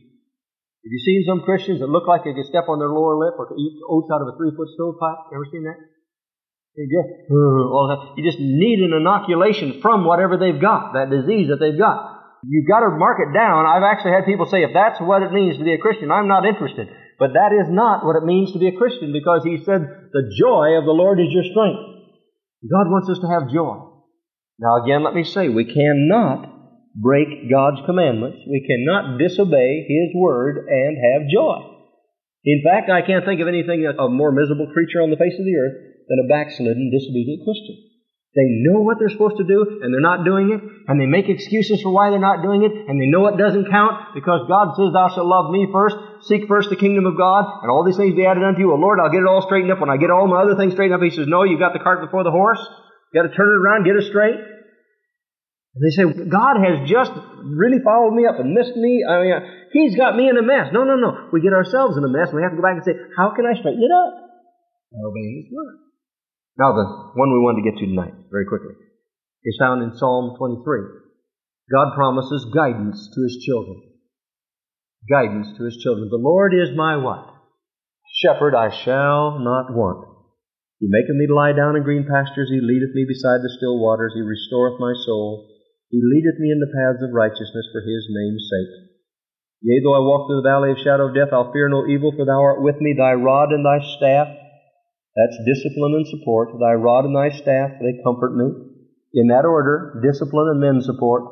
Have 0.84 0.92
you 0.92 1.02
seen 1.04 1.24
some 1.26 1.42
Christians 1.42 1.80
that 1.80 1.90
look 1.90 2.06
like 2.06 2.24
they 2.24 2.32
could 2.32 2.46
step 2.46 2.68
on 2.68 2.78
their 2.78 2.88
lower 2.88 3.18
lip 3.18 3.34
or 3.36 3.48
could 3.48 3.59
eat 3.59 3.80
oats 3.88 4.09
out 4.12 4.22
of 4.22 4.28
a 4.28 4.36
three 4.36 4.52
foot 4.54 4.68
stovepipe? 4.76 5.32
Ever 5.34 5.48
seen 5.50 5.64
that? 5.64 5.76
You 6.79 6.87
just, 6.87 7.11
you 8.16 8.22
just 8.22 8.39
need 8.39 8.79
an 8.87 8.95
inoculation 8.95 9.83
from 9.83 10.07
whatever 10.07 10.39
they've 10.39 10.62
got, 10.62 10.95
that 10.95 11.11
disease 11.11 11.51
that 11.51 11.59
they've 11.59 11.79
got. 11.79 12.14
You've 12.47 12.70
got 12.70 12.87
to 12.87 12.95
mark 12.95 13.18
it 13.18 13.35
down. 13.35 13.66
I've 13.66 13.83
actually 13.83 14.14
had 14.14 14.31
people 14.31 14.47
say, 14.47 14.62
if 14.62 14.70
that's 14.70 15.03
what 15.03 15.26
it 15.26 15.35
means 15.35 15.59
to 15.59 15.66
be 15.66 15.74
a 15.74 15.83
Christian, 15.83 16.14
I'm 16.14 16.31
not 16.31 16.47
interested. 16.47 16.87
But 17.18 17.35
that 17.35 17.51
is 17.51 17.66
not 17.66 18.07
what 18.07 18.14
it 18.14 18.22
means 18.22 18.53
to 18.53 18.62
be 18.62 18.70
a 18.70 18.79
Christian 18.79 19.11
because 19.11 19.43
he 19.43 19.59
said, 19.66 19.83
the 20.14 20.31
joy 20.39 20.79
of 20.79 20.87
the 20.87 20.95
Lord 20.95 21.18
is 21.18 21.35
your 21.35 21.43
strength. 21.51 21.83
God 22.62 22.87
wants 22.95 23.11
us 23.11 23.18
to 23.18 23.26
have 23.26 23.51
joy. 23.51 23.83
Now 24.62 24.85
again, 24.87 25.03
let 25.03 25.18
me 25.18 25.24
say, 25.24 25.49
we 25.49 25.66
cannot 25.66 26.47
break 26.95 27.51
God's 27.51 27.83
commandments. 27.87 28.39
We 28.47 28.62
cannot 28.62 29.18
disobey 29.18 29.87
His 29.87 30.14
word 30.14 30.66
and 30.66 30.95
have 30.95 31.31
joy. 31.31 31.59
In 32.45 32.62
fact, 32.62 32.91
I 32.91 33.03
can't 33.03 33.24
think 33.24 33.41
of 33.41 33.49
anything 33.49 33.83
a 33.83 34.09
more 34.09 34.31
miserable 34.31 34.70
creature 34.72 35.03
on 35.03 35.11
the 35.11 35.18
face 35.18 35.35
of 35.39 35.45
the 35.45 35.59
earth 35.59 35.88
than 36.09 36.24
a 36.24 36.28
backslidden, 36.28 36.90
disobedient 36.90 37.44
Christian. 37.44 37.88
They 38.36 38.62
know 38.62 38.84
what 38.84 39.00
they're 39.00 39.11
supposed 39.11 39.40
to 39.40 39.48
do, 39.48 39.80
and 39.80 39.88
they're 39.88 40.04
not 40.04 40.22
doing 40.22 40.52
it, 40.52 40.61
and 40.61 41.00
they 41.00 41.11
make 41.11 41.32
excuses 41.32 41.80
for 41.80 41.90
why 41.90 42.11
they're 42.11 42.20
not 42.22 42.44
doing 42.44 42.62
it, 42.62 42.70
and 42.70 43.00
they 43.00 43.09
know 43.09 43.26
it 43.26 43.40
doesn't 43.40 43.72
count, 43.72 44.14
because 44.14 44.46
God 44.46 44.76
says, 44.76 44.92
Thou 44.92 45.09
shalt 45.09 45.26
love 45.26 45.50
me 45.50 45.66
first, 45.72 45.96
seek 46.28 46.46
first 46.46 46.68
the 46.68 46.76
kingdom 46.76 47.09
of 47.09 47.16
God, 47.16 47.48
and 47.64 47.70
all 47.72 47.82
these 47.82 47.96
things 47.96 48.14
be 48.14 48.28
added 48.28 48.44
unto 48.44 48.61
you. 48.61 48.68
Well, 48.68 48.84
Lord, 48.84 49.00
I'll 49.00 49.11
get 49.11 49.24
it 49.24 49.30
all 49.30 49.42
straightened 49.42 49.72
up. 49.72 49.80
When 49.80 49.90
I 49.90 49.96
get 49.96 50.12
all 50.12 50.28
my 50.28 50.44
other 50.44 50.54
things 50.54 50.76
straightened 50.76 50.94
up, 50.94 51.02
He 51.02 51.11
says, 51.11 51.26
No, 51.26 51.42
you've 51.42 51.59
got 51.59 51.72
the 51.72 51.80
cart 51.80 52.04
before 52.04 52.22
the 52.22 52.30
horse. 52.30 52.61
You 53.11 53.22
got 53.22 53.26
to 53.26 53.34
turn 53.34 53.48
it 53.48 53.59
around, 53.64 53.88
get 53.88 53.96
it 53.96 54.04
straight. 54.04 54.36
And 54.36 55.80
they 55.80 55.90
say, 55.90 56.04
God 56.28 56.61
has 56.61 56.86
just 56.86 57.11
really 57.42 57.80
followed 57.82 58.12
me 58.12 58.28
up 58.28 58.38
and 58.38 58.52
missed 58.52 58.76
me. 58.76 59.02
I 59.09 59.14
mean, 59.18 59.34
He's 59.72 59.96
got 59.96 60.14
me 60.14 60.28
in 60.28 60.36
a 60.36 60.44
mess. 60.44 60.68
No, 60.70 60.84
no, 60.84 61.00
no. 61.00 61.32
We 61.32 61.40
get 61.40 61.56
ourselves 61.56 61.96
in 61.96 62.04
a 62.04 62.12
mess, 62.12 62.28
and 62.28 62.36
we 62.36 62.42
have 62.46 62.52
to 62.52 62.61
go 62.61 62.62
back 62.62 62.76
and 62.76 62.84
say, 62.84 62.94
How 63.16 63.34
can 63.34 63.48
I 63.48 63.56
straighten 63.56 63.82
it 63.82 63.90
up? 63.90 64.12
By 64.94 65.00
obeying 65.02 65.42
His 65.42 65.50
word. 65.50 65.88
Now, 66.59 66.74
the 66.74 66.86
one 67.14 67.30
we 67.30 67.38
want 67.38 67.62
to 67.62 67.66
get 67.70 67.78
to 67.78 67.86
tonight, 67.86 68.14
very 68.30 68.44
quickly 68.44 68.74
is 69.44 69.56
found 69.62 69.82
in 69.82 69.96
Psalm 69.96 70.34
23. 70.36 70.59
God 71.70 71.94
promises 71.94 72.50
guidance 72.50 72.98
to 73.14 73.20
his 73.22 73.38
children. 73.46 73.78
Guidance 75.09 75.56
to 75.56 75.64
his 75.64 75.78
children. 75.78 76.11
The 76.11 76.18
Lord 76.18 76.52
is 76.52 76.74
my 76.74 76.96
what? 76.96 77.30
Shepherd, 78.18 78.59
I 78.59 78.74
shall 78.74 79.38
not 79.38 79.70
want. 79.70 80.02
He 80.80 80.90
maketh 80.90 81.14
me 81.14 81.26
to 81.26 81.34
lie 81.34 81.54
down 81.54 81.76
in 81.76 81.86
green 81.86 82.06
pastures. 82.11 82.50
He 82.50 82.59
leadeth 82.59 82.94
me 82.94 83.06
beside 83.06 83.42
the 83.42 83.54
still 83.54 83.78
waters. 83.78 84.12
He 84.14 84.22
restoreth 84.22 84.82
my 84.82 84.94
soul. 85.06 85.46
He 85.90 86.02
leadeth 86.02 86.38
me 86.38 86.50
in 86.50 86.59
the 86.59 86.74
paths 86.74 87.02
of 87.02 87.14
righteousness 87.14 87.70
for 87.70 87.80
his 87.80 88.06
name's 88.11 88.46
sake. 88.50 88.74
Yea, 89.62 89.82
though 89.82 89.94
I 89.94 90.06
walk 90.06 90.26
through 90.26 90.42
the 90.42 90.50
valley 90.50 90.70
of 90.70 90.78
shadow 90.78 91.11
of 91.11 91.14
death, 91.14 91.30
I'll 91.32 91.52
fear 91.52 91.68
no 91.68 91.86
evil, 91.86 92.12
for 92.14 92.26
thou 92.26 92.42
art 92.42 92.62
with 92.62 92.78
me. 92.80 92.94
Thy 92.94 93.14
rod 93.14 93.50
and 93.50 93.66
thy 93.66 93.82
staff, 93.98 94.28
that's 95.16 95.38
discipline 95.46 95.94
and 95.96 96.06
support. 96.06 96.52
Thy 96.59 96.74
rod 96.74 97.04
and 97.04 97.16
thy 97.16 97.30
staff, 97.30 97.78
they 97.80 98.02
comfort 98.04 98.36
me. 98.36 98.48
In 99.14 99.28
that 99.28 99.48
order, 99.48 100.00
discipline 100.04 100.52
and 100.52 100.62
then 100.62 100.82
support. 100.82 101.24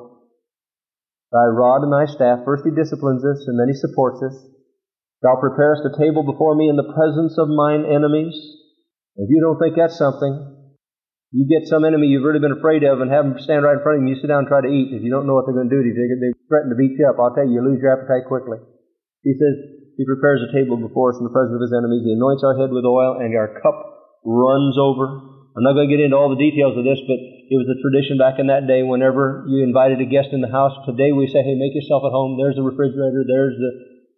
Thy 1.33 1.47
rod 1.53 1.83
and 1.85 1.93
thy 1.93 2.07
staff, 2.09 2.45
first 2.45 2.65
he 2.65 2.73
disciplines 2.73 3.25
us 3.25 3.45
and 3.47 3.59
then 3.61 3.69
he 3.69 3.77
supports 3.77 4.23
us. 4.23 4.37
Thou 5.23 5.37
preparest 5.41 5.85
a 5.85 5.97
table 5.99 6.23
before 6.23 6.55
me 6.55 6.69
in 6.69 6.77
the 6.77 6.93
presence 6.93 7.37
of 7.37 7.49
mine 7.49 7.85
enemies. 7.85 8.37
If 9.17 9.29
you 9.29 9.41
don't 9.41 9.59
think 9.59 9.77
that's 9.77 9.97
something, 9.97 10.57
you 11.33 11.45
get 11.49 11.69
some 11.69 11.85
enemy 11.85 12.07
you've 12.07 12.25
really 12.25 12.41
been 12.41 12.57
afraid 12.57 12.85
of 12.85 13.01
and 13.01 13.11
have 13.11 13.25
them 13.25 13.39
stand 13.41 13.65
right 13.65 13.77
in 13.77 13.83
front 13.83 13.99
of 13.99 14.03
you, 14.05 14.15
you 14.15 14.21
sit 14.21 14.29
down 14.29 14.47
and 14.47 14.49
try 14.49 14.63
to 14.63 14.71
eat. 14.71 14.95
If 14.95 15.03
you 15.03 15.11
don't 15.11 15.27
know 15.27 15.35
what 15.35 15.45
they're 15.45 15.57
going 15.57 15.69
to 15.69 15.77
do 15.77 15.83
to 15.83 15.89
you, 15.89 15.97
they, 15.97 16.09
they 16.21 16.33
threaten 16.49 16.71
to 16.71 16.79
beat 16.79 16.97
you 16.97 17.05
up. 17.09 17.19
I'll 17.19 17.35
tell 17.35 17.45
you, 17.45 17.59
you 17.59 17.63
lose 17.65 17.83
your 17.83 17.93
appetite 17.93 18.29
quickly. 18.29 18.63
He 19.27 19.35
says, 19.35 19.55
He 19.99 20.07
prepares 20.07 20.47
a 20.47 20.55
table 20.55 20.79
before 20.79 21.11
us 21.11 21.19
in 21.19 21.27
the 21.27 21.35
presence 21.35 21.59
of 21.59 21.67
His 21.67 21.75
enemies. 21.75 22.07
He 22.07 22.15
anoints 22.15 22.47
our 22.47 22.55
head 22.55 22.71
with 22.71 22.87
oil, 22.87 23.19
and 23.19 23.35
our 23.35 23.59
cup 23.59 23.75
runs 24.23 24.79
over. 24.79 25.35
I'm 25.59 25.67
not 25.67 25.75
going 25.75 25.91
to 25.91 25.95
get 25.95 26.05
into 26.05 26.15
all 26.15 26.31
the 26.31 26.39
details 26.39 26.79
of 26.79 26.87
this, 26.87 27.03
but 27.11 27.19
it 27.19 27.59
was 27.59 27.67
a 27.67 27.81
tradition 27.83 28.23
back 28.23 28.39
in 28.39 28.47
that 28.55 28.71
day 28.71 28.87
whenever 28.87 29.43
you 29.51 29.67
invited 29.67 29.99
a 29.99 30.07
guest 30.07 30.31
in 30.31 30.47
the 30.47 30.53
house. 30.53 30.79
Today 30.87 31.11
we 31.11 31.27
say, 31.27 31.43
hey, 31.43 31.59
make 31.59 31.75
yourself 31.75 32.07
at 32.07 32.15
home. 32.15 32.39
There's 32.39 32.55
the 32.55 32.63
refrigerator. 32.63 33.27
There's 33.27 33.59
the 33.59 33.71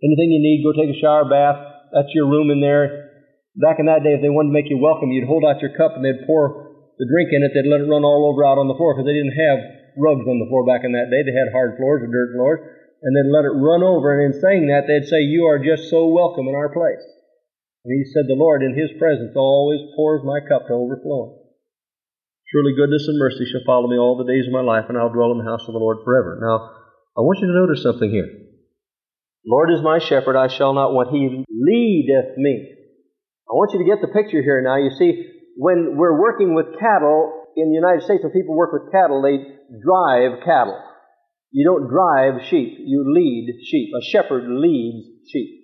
anything 0.04 0.28
you 0.28 0.42
need. 0.44 0.60
Go 0.60 0.76
take 0.76 0.92
a 0.92 0.98
shower, 0.98 1.24
bath. 1.24 1.56
That's 1.94 2.12
your 2.12 2.28
room 2.28 2.52
in 2.52 2.60
there. 2.60 3.08
Back 3.56 3.80
in 3.80 3.88
that 3.88 4.04
day, 4.04 4.18
if 4.18 4.20
they 4.20 4.30
wanted 4.30 4.52
to 4.52 4.58
make 4.58 4.68
you 4.68 4.78
welcome, 4.78 5.10
you'd 5.14 5.30
hold 5.30 5.46
out 5.46 5.62
your 5.62 5.72
cup 5.72 5.96
and 5.96 6.04
they'd 6.04 6.26
pour 6.28 6.68
the 6.98 7.06
drink 7.06 7.30
in 7.32 7.42
it. 7.46 7.54
They'd 7.54 7.70
let 7.70 7.80
it 7.80 7.90
run 7.90 8.04
all 8.04 8.28
over 8.28 8.44
out 8.44 8.58
on 8.58 8.66
the 8.66 8.76
floor 8.76 8.94
because 8.94 9.06
they 9.06 9.16
didn't 9.16 9.34
have 9.34 9.58
rugs 9.98 10.26
on 10.26 10.38
the 10.42 10.48
floor 10.50 10.66
back 10.66 10.82
in 10.82 10.92
that 10.94 11.10
day. 11.10 11.22
They 11.22 11.34
had 11.34 11.54
hard 11.54 11.78
floors 11.78 12.02
or 12.02 12.10
dirt 12.10 12.34
floors. 12.34 12.60
And 13.02 13.14
they'd 13.14 13.30
let 13.30 13.46
it 13.46 13.54
run 13.54 13.82
over. 13.82 14.14
And 14.14 14.34
in 14.34 14.40
saying 14.40 14.66
that, 14.68 14.86
they'd 14.90 15.06
say, 15.06 15.22
you 15.22 15.46
are 15.46 15.62
just 15.62 15.90
so 15.90 16.08
welcome 16.08 16.48
in 16.48 16.54
our 16.54 16.68
place. 16.68 17.04
And 17.84 17.94
he 17.94 18.04
said, 18.10 18.26
The 18.26 18.36
Lord 18.36 18.62
in 18.62 18.76
his 18.76 18.90
presence 18.98 19.32
always 19.36 19.80
pours 19.94 20.20
my 20.20 20.40
cup 20.44 20.66
to 20.66 20.74
overflowing. 20.74 21.38
Surely 22.50 22.74
goodness 22.74 23.06
and 23.08 23.18
mercy 23.18 23.44
shall 23.44 23.64
follow 23.64 23.88
me 23.88 23.96
all 23.96 24.16
the 24.16 24.28
days 24.28 24.46
of 24.46 24.52
my 24.52 24.64
life, 24.64 24.86
and 24.88 24.96
I'll 24.96 25.12
dwell 25.12 25.32
in 25.32 25.38
the 25.38 25.48
house 25.48 25.64
of 25.68 25.72
the 25.72 25.80
Lord 25.80 25.98
forever. 26.04 26.40
Now, 26.40 26.68
I 27.16 27.20
want 27.20 27.40
you 27.40 27.46
to 27.46 27.60
notice 27.60 27.82
something 27.82 28.10
here. 28.10 28.28
Lord 29.46 29.70
is 29.70 29.80
my 29.80 29.98
shepherd, 29.98 30.36
I 30.36 30.48
shall 30.48 30.74
not 30.74 30.92
want. 30.92 31.12
He 31.12 31.44
leadeth 31.48 32.36
me. 32.36 32.76
I 33.48 33.52
want 33.52 33.72
you 33.72 33.80
to 33.80 33.88
get 33.88 34.00
the 34.00 34.12
picture 34.12 34.42
here 34.42 34.60
now. 34.60 34.76
You 34.76 34.90
see, 34.96 35.28
when 35.56 35.96
we're 35.96 36.20
working 36.20 36.54
with 36.54 36.78
cattle 36.80 37.52
in 37.56 37.68
the 37.70 37.76
United 37.76 38.02
States, 38.02 38.22
when 38.22 38.32
people 38.32 38.56
work 38.56 38.72
with 38.72 38.92
cattle, 38.92 39.20
they 39.20 39.44
drive 39.80 40.44
cattle. 40.44 40.76
You 41.50 41.64
don't 41.64 41.88
drive 41.88 42.44
sheep, 42.48 42.76
you 42.78 43.04
lead 43.08 43.48
sheep. 43.64 43.88
A 43.96 44.04
shepherd 44.04 44.44
leads 44.48 45.06
sheep. 45.32 45.58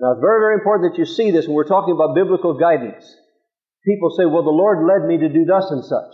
Now, 0.00 0.12
it's 0.12 0.20
very, 0.20 0.40
very 0.44 0.54
important 0.60 0.92
that 0.92 0.98
you 1.00 1.08
see 1.08 1.32
this 1.32 1.48
when 1.48 1.56
we're 1.56 1.64
talking 1.68 1.96
about 1.96 2.14
biblical 2.14 2.60
guidance. 2.60 3.04
People 3.84 4.12
say, 4.12 4.28
well, 4.28 4.44
the 4.44 4.52
Lord 4.52 4.84
led 4.84 5.08
me 5.08 5.16
to 5.24 5.32
do 5.32 5.46
thus 5.48 5.70
and 5.70 5.80
such. 5.80 6.12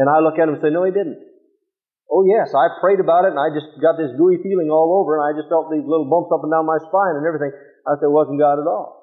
And 0.00 0.08
I 0.08 0.24
look 0.24 0.40
at 0.40 0.48
them 0.48 0.56
and 0.56 0.62
say, 0.64 0.72
no, 0.72 0.84
He 0.88 0.94
didn't. 0.94 1.20
Oh, 2.08 2.24
yes, 2.24 2.56
I 2.56 2.72
prayed 2.80 3.04
about 3.04 3.28
it 3.28 3.36
and 3.36 3.42
I 3.42 3.52
just 3.52 3.68
got 3.84 4.00
this 4.00 4.16
gooey 4.16 4.40
feeling 4.40 4.72
all 4.72 4.96
over 4.96 5.20
and 5.20 5.28
I 5.28 5.36
just 5.36 5.52
felt 5.52 5.68
these 5.68 5.84
little 5.84 6.08
bumps 6.08 6.32
up 6.32 6.40
and 6.40 6.48
down 6.48 6.64
my 6.64 6.80
spine 6.88 7.20
and 7.20 7.28
everything. 7.28 7.52
I 7.84 8.00
said, 8.00 8.08
it 8.08 8.16
wasn't 8.16 8.40
God 8.40 8.64
at 8.64 8.64
all. 8.64 8.96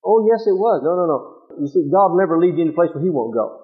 Oh, 0.00 0.24
yes, 0.24 0.48
it 0.48 0.56
was. 0.56 0.80
No, 0.80 0.96
no, 0.96 1.04
no. 1.04 1.18
You 1.60 1.68
see, 1.68 1.84
God 1.92 2.16
will 2.16 2.22
never 2.24 2.40
lead 2.40 2.56
you 2.56 2.64
in 2.64 2.72
a 2.72 2.78
place 2.78 2.88
where 2.96 3.04
He 3.04 3.12
won't 3.12 3.36
go. 3.36 3.60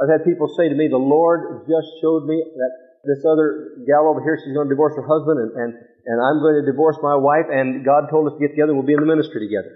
I've 0.00 0.08
had 0.08 0.24
people 0.24 0.48
say 0.56 0.72
to 0.72 0.74
me, 0.74 0.88
the 0.88 0.96
Lord 0.96 1.68
just 1.68 2.00
showed 2.00 2.24
me 2.24 2.40
that 2.40 2.72
this 3.04 3.22
other 3.26 3.82
gal 3.86 4.06
over 4.06 4.22
here, 4.22 4.38
she's 4.38 4.54
going 4.54 4.70
to 4.70 4.74
divorce 4.74 4.94
her 4.94 5.06
husband 5.06 5.38
and, 5.42 5.50
and 5.58 5.70
and 6.02 6.18
I'm 6.18 6.42
going 6.42 6.58
to 6.58 6.66
divorce 6.66 6.98
my 6.98 7.14
wife, 7.14 7.46
and 7.46 7.86
God 7.86 8.10
told 8.10 8.26
us 8.26 8.34
to 8.34 8.42
get 8.42 8.58
together, 8.58 8.74
we'll 8.74 8.86
be 8.86 8.98
in 8.98 9.02
the 9.02 9.06
ministry 9.06 9.46
together. 9.46 9.70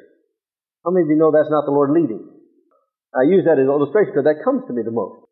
How 0.82 0.90
many 0.90 1.06
of 1.06 1.10
you 1.10 1.18
know 1.18 1.30
that's 1.30 1.50
not 1.50 1.66
the 1.66 1.74
Lord 1.74 1.94
leading? 1.94 2.22
I 3.14 3.30
use 3.30 3.46
that 3.46 3.62
as 3.62 3.66
an 3.66 3.70
illustration 3.70 4.10
because 4.10 4.26
that 4.26 4.42
comes 4.42 4.66
to 4.66 4.74
me 4.74 4.82
the 4.82 4.94
most. 4.94 5.22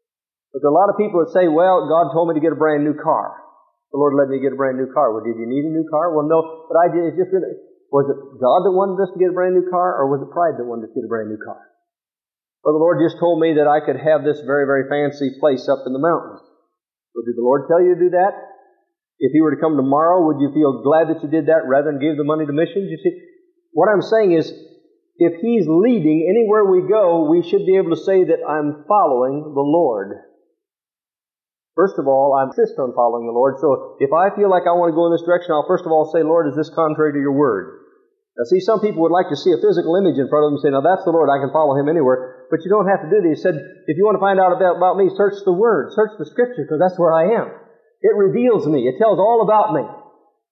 But 0.54 0.62
there 0.62 0.70
are 0.70 0.76
a 0.76 0.78
lot 0.78 0.90
of 0.90 0.98
people 0.98 1.18
that 1.22 1.34
say, 1.34 1.50
well, 1.50 1.90
God 1.90 2.14
told 2.14 2.30
me 2.30 2.38
to 2.38 2.42
get 2.42 2.54
a 2.54 2.58
brand 2.58 2.86
new 2.86 2.94
car. 2.94 3.42
The 3.90 3.98
Lord 3.98 4.14
led 4.14 4.30
me 4.30 4.38
to 4.38 4.44
get 4.46 4.54
a 4.54 4.58
brand 4.58 4.78
new 4.78 4.86
car. 4.94 5.10
Well, 5.10 5.26
did 5.26 5.34
you 5.34 5.50
need 5.50 5.66
a 5.66 5.74
new 5.74 5.86
car? 5.90 6.14
Well, 6.14 6.30
no, 6.30 6.66
but 6.70 6.78
I 6.78 6.90
did. 6.94 7.10
It's 7.10 7.18
just 7.18 7.34
really, 7.34 7.50
was 7.90 8.06
it 8.06 8.18
God 8.38 8.60
that 8.66 8.74
wanted 8.74 9.02
us 9.02 9.10
to 9.14 9.18
get 9.18 9.34
a 9.34 9.36
brand 9.36 9.58
new 9.58 9.66
car, 9.66 9.98
or 9.98 10.10
was 10.10 10.22
it 10.22 10.30
pride 10.30 10.58
that 10.58 10.66
wanted 10.66 10.90
us 10.90 10.94
to 10.94 10.98
get 11.02 11.06
a 11.06 11.10
brand 11.10 11.26
new 11.26 11.42
car? 11.42 11.58
Well, 12.62 12.74
the 12.78 12.82
Lord 12.82 13.02
just 13.02 13.18
told 13.18 13.42
me 13.42 13.58
that 13.58 13.66
I 13.66 13.82
could 13.82 13.98
have 13.98 14.22
this 14.22 14.42
very, 14.46 14.62
very 14.62 14.86
fancy 14.86 15.34
place 15.42 15.66
up 15.66 15.86
in 15.86 15.92
the 15.92 16.02
mountains. 16.02 16.42
So 17.14 17.22
did 17.22 17.38
the 17.38 17.46
Lord 17.46 17.70
tell 17.70 17.80
you 17.80 17.94
to 17.94 18.00
do 18.00 18.10
that? 18.18 18.34
If 19.22 19.30
he 19.30 19.40
were 19.40 19.54
to 19.54 19.62
come 19.62 19.78
tomorrow, 19.78 20.26
would 20.26 20.42
you 20.42 20.50
feel 20.50 20.82
glad 20.82 21.08
that 21.08 21.22
you 21.22 21.30
did 21.30 21.46
that 21.46 21.70
rather 21.70 21.94
than 21.94 22.02
give 22.02 22.18
the 22.18 22.26
money 22.26 22.44
to 22.44 22.52
missions? 22.52 22.90
You 22.90 22.98
see, 22.98 23.14
what 23.70 23.86
I'm 23.86 24.02
saying 24.02 24.34
is, 24.34 24.50
if 25.16 25.38
he's 25.38 25.70
leading 25.70 26.26
anywhere 26.26 26.66
we 26.66 26.90
go, 26.90 27.30
we 27.30 27.46
should 27.46 27.62
be 27.62 27.78
able 27.78 27.94
to 27.94 28.02
say 28.02 28.26
that 28.26 28.42
I'm 28.42 28.82
following 28.90 29.54
the 29.54 29.62
Lord. 29.62 30.18
First 31.78 31.98
of 31.98 32.06
all, 32.06 32.34
I 32.34 32.50
insist 32.50 32.74
on 32.82 32.94
following 32.94 33.26
the 33.26 33.34
Lord. 33.34 33.58
So 33.62 33.98
if 34.02 34.10
I 34.10 34.34
feel 34.34 34.50
like 34.50 34.66
I 34.66 34.74
want 34.74 34.90
to 34.90 34.98
go 34.98 35.06
in 35.06 35.14
this 35.14 35.26
direction, 35.26 35.54
I'll 35.54 35.66
first 35.70 35.86
of 35.86 35.94
all 35.94 36.10
say, 36.10 36.26
Lord, 36.26 36.50
is 36.50 36.58
this 36.58 36.70
contrary 36.70 37.14
to 37.14 37.22
your 37.22 37.34
word? 37.34 37.82
Now 38.38 38.46
see, 38.50 38.58
some 38.58 38.82
people 38.82 39.02
would 39.06 39.14
like 39.14 39.30
to 39.30 39.38
see 39.38 39.54
a 39.54 39.62
physical 39.62 39.94
image 39.94 40.18
in 40.18 40.26
front 40.26 40.46
of 40.46 40.46
them 40.50 40.58
and 40.58 40.64
say, 40.66 40.70
now 40.74 40.82
that's 40.82 41.06
the 41.06 41.14
Lord, 41.14 41.30
I 41.30 41.38
can 41.38 41.54
follow 41.54 41.78
him 41.78 41.86
anywhere. 41.86 42.33
But 42.50 42.60
you 42.62 42.70
don't 42.70 42.88
have 42.88 43.02
to 43.02 43.10
do 43.10 43.20
this. 43.24 43.40
He 43.40 43.42
said, 43.42 43.56
if 43.86 43.96
you 43.96 44.04
want 44.04 44.16
to 44.16 44.24
find 44.24 44.38
out 44.38 44.52
about, 44.52 44.76
about 44.76 44.96
me, 44.96 45.08
search 45.16 45.40
the 45.44 45.56
word, 45.56 45.92
search 45.96 46.16
the 46.18 46.28
scripture, 46.28 46.64
because 46.64 46.80
that's 46.80 46.98
where 46.98 47.12
I 47.12 47.40
am. 47.40 47.48
It 48.04 48.14
reveals 48.14 48.68
me. 48.68 48.84
It 48.84 49.00
tells 49.00 49.18
all 49.18 49.42
about 49.42 49.72
me. 49.72 49.84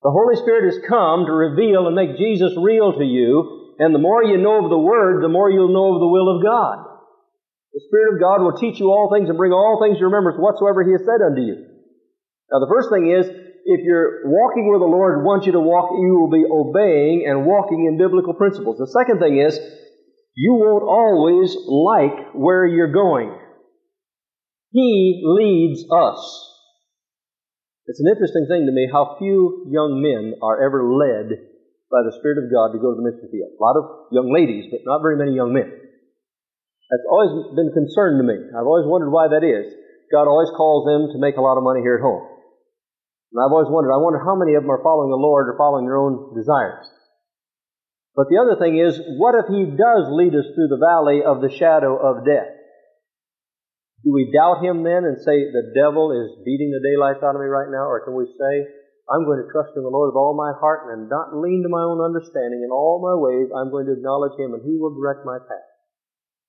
The 0.02 0.10
Holy 0.10 0.34
Spirit 0.40 0.66
has 0.72 0.82
come 0.88 1.26
to 1.26 1.32
reveal 1.32 1.86
and 1.86 1.94
make 1.94 2.18
Jesus 2.18 2.56
real 2.58 2.96
to 2.96 3.04
you, 3.04 3.76
and 3.78 3.94
the 3.94 4.02
more 4.02 4.24
you 4.24 4.36
know 4.40 4.64
of 4.64 4.70
the 4.70 4.80
Word, 4.80 5.22
the 5.22 5.30
more 5.30 5.50
you'll 5.50 5.72
know 5.72 5.94
of 5.94 6.00
the 6.00 6.10
will 6.10 6.26
of 6.32 6.42
God. 6.42 6.92
The 7.72 7.84
Spirit 7.86 8.16
of 8.16 8.20
God 8.20 8.42
will 8.42 8.58
teach 8.58 8.80
you 8.80 8.90
all 8.90 9.08
things 9.12 9.28
and 9.28 9.38
bring 9.38 9.52
all 9.52 9.80
things 9.80 9.98
to 9.98 10.04
remembrance 10.04 10.36
whatsoever 10.36 10.84
He 10.84 10.92
has 10.92 11.06
said 11.06 11.24
unto 11.24 11.40
you. 11.40 11.56
Now 12.50 12.60
the 12.60 12.68
first 12.68 12.90
thing 12.90 13.08
is, 13.08 13.30
if 13.64 13.80
you're 13.86 14.26
walking 14.26 14.68
where 14.68 14.82
the 14.82 14.90
Lord 14.90 15.22
wants 15.24 15.46
you 15.46 15.52
to 15.52 15.62
walk, 15.62 15.94
you 15.94 16.18
will 16.18 16.34
be 16.34 16.44
obeying 16.44 17.24
and 17.30 17.46
walking 17.46 17.86
in 17.86 17.96
biblical 17.96 18.34
principles. 18.34 18.76
The 18.76 18.90
second 18.90 19.20
thing 19.20 19.38
is, 19.38 19.54
you 20.34 20.54
won't 20.54 20.84
always 20.84 21.56
like 21.68 22.34
where 22.34 22.66
you're 22.66 22.92
going. 22.92 23.36
He 24.72 25.20
leads 25.24 25.84
us. 25.92 26.20
It's 27.86 28.00
an 28.00 28.08
interesting 28.08 28.46
thing 28.48 28.64
to 28.64 28.72
me 28.72 28.88
how 28.88 29.16
few 29.18 29.68
young 29.68 30.00
men 30.00 30.38
are 30.40 30.64
ever 30.64 30.80
led 30.88 31.52
by 31.92 32.00
the 32.00 32.16
Spirit 32.16 32.40
of 32.40 32.48
God 32.48 32.72
to 32.72 32.80
go 32.80 32.94
to 32.94 32.96
the 32.96 33.04
mission 33.04 33.28
field. 33.28 33.52
A 33.52 33.60
lot 33.60 33.76
of 33.76 34.08
young 34.08 34.32
ladies, 34.32 34.72
but 34.72 34.80
not 34.88 35.04
very 35.04 35.20
many 35.20 35.36
young 35.36 35.52
men. 35.52 35.68
That's 35.68 37.08
always 37.10 37.52
been 37.52 37.68
a 37.68 37.76
concern 37.76 38.16
to 38.16 38.24
me. 38.24 38.36
I've 38.56 38.68
always 38.68 38.88
wondered 38.88 39.12
why 39.12 39.28
that 39.28 39.44
is. 39.44 39.68
God 40.08 40.24
always 40.24 40.48
calls 40.56 40.88
them 40.88 41.12
to 41.12 41.20
make 41.20 41.36
a 41.36 41.44
lot 41.44 41.60
of 41.60 41.64
money 41.64 41.84
here 41.84 42.00
at 42.00 42.04
home. 42.04 42.24
And 43.32 43.40
I've 43.40 43.52
always 43.52 43.68
wondered, 43.68 43.92
I 43.92 44.00
wonder 44.00 44.20
how 44.20 44.36
many 44.36 44.56
of 44.56 44.64
them 44.64 44.72
are 44.72 44.84
following 44.84 45.12
the 45.12 45.20
Lord 45.20 45.48
or 45.48 45.56
following 45.56 45.84
their 45.84 46.00
own 46.00 46.36
desires. 46.36 46.84
But 48.14 48.28
the 48.28 48.36
other 48.36 48.60
thing 48.60 48.76
is, 48.76 49.00
what 49.16 49.34
if 49.34 49.48
He 49.48 49.64
does 49.72 50.04
lead 50.12 50.36
us 50.36 50.44
through 50.52 50.68
the 50.68 50.80
valley 50.80 51.24
of 51.24 51.40
the 51.40 51.48
shadow 51.48 51.96
of 51.96 52.28
death? 52.28 52.52
Do 54.04 54.12
we 54.12 54.34
doubt 54.34 54.60
Him 54.60 54.84
then 54.84 55.08
and 55.08 55.16
say, 55.16 55.48
the 55.48 55.72
devil 55.72 56.12
is 56.12 56.44
beating 56.44 56.74
the 56.74 56.84
daylights 56.84 57.24
out 57.24 57.34
of 57.34 57.40
me 57.40 57.48
right 57.48 57.70
now? 57.72 57.88
Or 57.88 58.04
can 58.04 58.12
we 58.12 58.28
say, 58.28 58.54
I'm 59.08 59.24
going 59.24 59.40
to 59.40 59.50
trust 59.50 59.74
in 59.74 59.82
the 59.82 59.90
Lord 59.90 60.12
with 60.12 60.20
all 60.20 60.36
my 60.36 60.52
heart 60.56 60.92
and 60.92 61.08
not 61.08 61.34
lean 61.34 61.64
to 61.64 61.72
my 61.72 61.82
own 61.82 62.04
understanding. 62.04 62.62
In 62.62 62.70
all 62.70 63.02
my 63.02 63.16
ways, 63.16 63.50
I'm 63.50 63.72
going 63.72 63.86
to 63.86 63.96
acknowledge 63.96 64.36
Him 64.38 64.54
and 64.54 64.62
He 64.62 64.76
will 64.76 64.94
direct 64.94 65.24
my 65.24 65.40
path. 65.40 65.68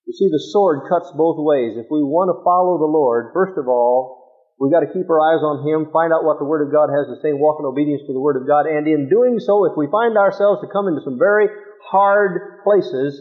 You 0.06 0.14
see, 0.14 0.28
the 0.28 0.52
sword 0.52 0.90
cuts 0.92 1.16
both 1.16 1.40
ways. 1.40 1.80
If 1.80 1.88
we 1.88 2.04
want 2.04 2.28
to 2.28 2.44
follow 2.44 2.78
the 2.78 2.92
Lord, 2.92 3.32
first 3.32 3.56
of 3.58 3.72
all, 3.72 4.23
We've 4.60 4.72
got 4.72 4.86
to 4.86 4.94
keep 4.94 5.10
our 5.10 5.20
eyes 5.20 5.42
on 5.42 5.66
Him, 5.66 5.92
find 5.92 6.14
out 6.14 6.24
what 6.24 6.38
the 6.38 6.46
Word 6.46 6.62
of 6.62 6.72
God 6.72 6.94
has 6.94 7.10
to 7.10 7.18
say, 7.22 7.34
walk 7.34 7.58
in 7.60 7.66
obedience 7.66 8.06
to 8.06 8.14
the 8.14 8.22
Word 8.22 8.38
of 8.38 8.48
God. 8.48 8.66
And 8.70 8.88
in 8.88 9.10
doing 9.10 9.40
so, 9.40 9.66
if 9.66 9.74
we 9.76 9.90
find 9.90 10.18
ourselves 10.18 10.62
to 10.62 10.72
come 10.72 10.88
into 10.88 11.02
some 11.02 11.18
very 11.18 11.50
hard 11.90 12.64
places, 12.64 13.20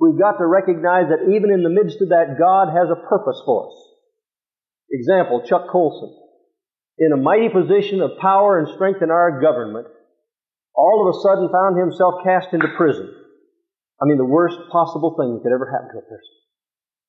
we've 0.00 0.18
got 0.18 0.40
to 0.40 0.46
recognize 0.46 1.12
that 1.12 1.28
even 1.28 1.52
in 1.52 1.62
the 1.62 1.70
midst 1.70 2.00
of 2.00 2.10
that, 2.10 2.40
God 2.40 2.72
has 2.72 2.88
a 2.88 2.98
purpose 3.08 3.40
for 3.44 3.68
us. 3.68 3.76
Example, 4.90 5.44
Chuck 5.46 5.68
Colson. 5.70 6.16
In 6.98 7.12
a 7.12 7.16
mighty 7.16 7.48
position 7.48 8.00
of 8.00 8.18
power 8.20 8.58
and 8.58 8.68
strength 8.74 9.00
in 9.00 9.10
our 9.10 9.40
government, 9.40 9.86
all 10.74 11.06
of 11.06 11.14
a 11.14 11.20
sudden 11.20 11.48
found 11.52 11.78
himself 11.78 12.24
cast 12.24 12.52
into 12.52 12.68
prison. 12.76 13.08
I 14.00 14.06
mean, 14.06 14.18
the 14.18 14.24
worst 14.24 14.56
possible 14.72 15.14
thing 15.16 15.34
that 15.34 15.42
could 15.42 15.54
ever 15.54 15.70
happen 15.70 15.92
to 15.92 15.98
a 15.98 16.08
person. 16.08 16.39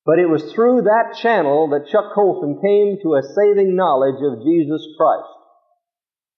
But 0.04 0.18
it 0.18 0.26
was 0.26 0.50
through 0.50 0.82
that 0.82 1.14
channel 1.22 1.70
that 1.70 1.86
Chuck 1.86 2.10
Colson 2.14 2.58
came 2.58 2.98
to 3.02 3.14
a 3.14 3.22
saving 3.22 3.78
knowledge 3.78 4.18
of 4.18 4.42
Jesus 4.42 4.82
Christ. 4.98 5.30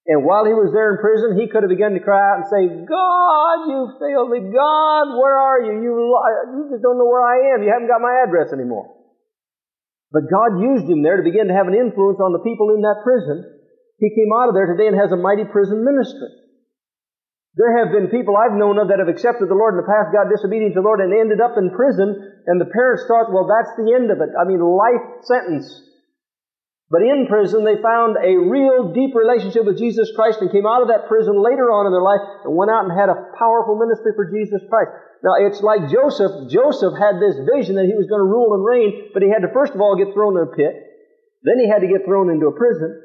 And 0.05 0.21
while 0.21 0.45
he 0.45 0.53
was 0.53 0.69
there 0.69 0.93
in 0.93 1.01
prison, 1.01 1.33
he 1.33 1.49
could 1.49 1.65
have 1.65 1.73
begun 1.73 1.97
to 1.97 2.05
cry 2.05 2.21
out 2.21 2.45
and 2.45 2.49
say, 2.53 2.63
God, 2.85 3.57
you 3.65 3.89
failed 3.97 4.29
me. 4.29 4.53
God, 4.53 5.17
where 5.17 5.33
are 5.33 5.65
you? 5.65 5.81
You, 5.81 5.91
you 5.97 6.61
just 6.69 6.85
don't 6.85 7.01
know 7.01 7.09
where 7.09 7.25
I 7.25 7.57
am. 7.57 7.65
You 7.65 7.73
haven't 7.73 7.89
got 7.89 8.05
my 8.05 8.13
address 8.21 8.53
anymore. 8.53 8.85
But 10.13 10.29
God 10.29 10.61
used 10.61 10.85
him 10.85 11.01
there 11.01 11.17
to 11.17 11.25
begin 11.25 11.49
to 11.49 11.57
have 11.57 11.65
an 11.65 11.73
influence 11.73 12.21
on 12.21 12.37
the 12.37 12.45
people 12.45 12.69
in 12.77 12.85
that 12.85 13.01
prison. 13.01 13.49
He 13.97 14.13
came 14.13 14.29
out 14.37 14.47
of 14.47 14.53
there 14.53 14.69
today 14.69 14.93
and 14.93 14.95
has 14.95 15.09
a 15.09 15.17
mighty 15.17 15.49
prison 15.49 15.81
ministry. 15.81 16.29
There 17.55 17.71
have 17.79 17.95
been 17.95 18.11
people 18.11 18.35
I've 18.35 18.59
known 18.59 18.75
of 18.75 18.91
that 18.91 18.99
have 18.99 19.07
accepted 19.07 19.47
the 19.47 19.55
Lord 19.55 19.79
in 19.79 19.81
the 19.81 19.87
past, 19.87 20.11
got 20.11 20.27
disobedient 20.27 20.75
to 20.75 20.83
the 20.83 20.87
Lord, 20.87 20.99
and 20.99 21.15
ended 21.15 21.39
up 21.39 21.55
in 21.55 21.71
prison, 21.71 22.11
and 22.51 22.59
the 22.59 22.67
parents 22.67 23.07
thought, 23.07 23.31
well, 23.31 23.47
that's 23.47 23.71
the 23.79 23.95
end 23.95 24.11
of 24.11 24.19
it. 24.19 24.35
I 24.35 24.43
mean, 24.43 24.59
life 24.59 25.23
sentence. 25.23 25.71
But 26.91 27.01
in 27.01 27.31
prison, 27.31 27.63
they 27.63 27.79
found 27.79 28.19
a 28.19 28.35
real 28.35 28.91
deep 28.91 29.15
relationship 29.15 29.63
with 29.63 29.79
Jesus 29.79 30.11
Christ 30.19 30.43
and 30.43 30.51
came 30.51 30.67
out 30.67 30.83
of 30.83 30.91
that 30.91 31.07
prison 31.07 31.39
later 31.39 31.71
on 31.71 31.87
in 31.87 31.95
their 31.95 32.03
life 32.03 32.21
and 32.43 32.59
went 32.59 32.69
out 32.75 32.85
and 32.85 32.93
had 32.93 33.07
a 33.09 33.31
powerful 33.39 33.79
ministry 33.79 34.11
for 34.19 34.27
Jesus 34.27 34.61
Christ. 34.67 34.91
Now, 35.23 35.39
it's 35.39 35.63
like 35.63 35.87
Joseph. 35.87 36.51
Joseph 36.51 36.93
had 36.99 37.23
this 37.23 37.39
vision 37.39 37.79
that 37.79 37.87
he 37.87 37.95
was 37.95 38.05
going 38.11 38.21
to 38.21 38.29
rule 38.29 38.51
and 38.51 38.61
reign, 38.67 39.15
but 39.15 39.23
he 39.23 39.31
had 39.31 39.47
to 39.47 39.49
first 39.55 39.73
of 39.73 39.79
all 39.79 39.95
get 39.95 40.13
thrown 40.13 40.35
in 40.37 40.43
a 40.43 40.51
pit. 40.51 40.75
Then 41.41 41.57
he 41.57 41.71
had 41.71 41.81
to 41.81 41.89
get 41.89 42.03
thrown 42.03 42.29
into 42.29 42.51
a 42.51 42.53
prison 42.53 43.04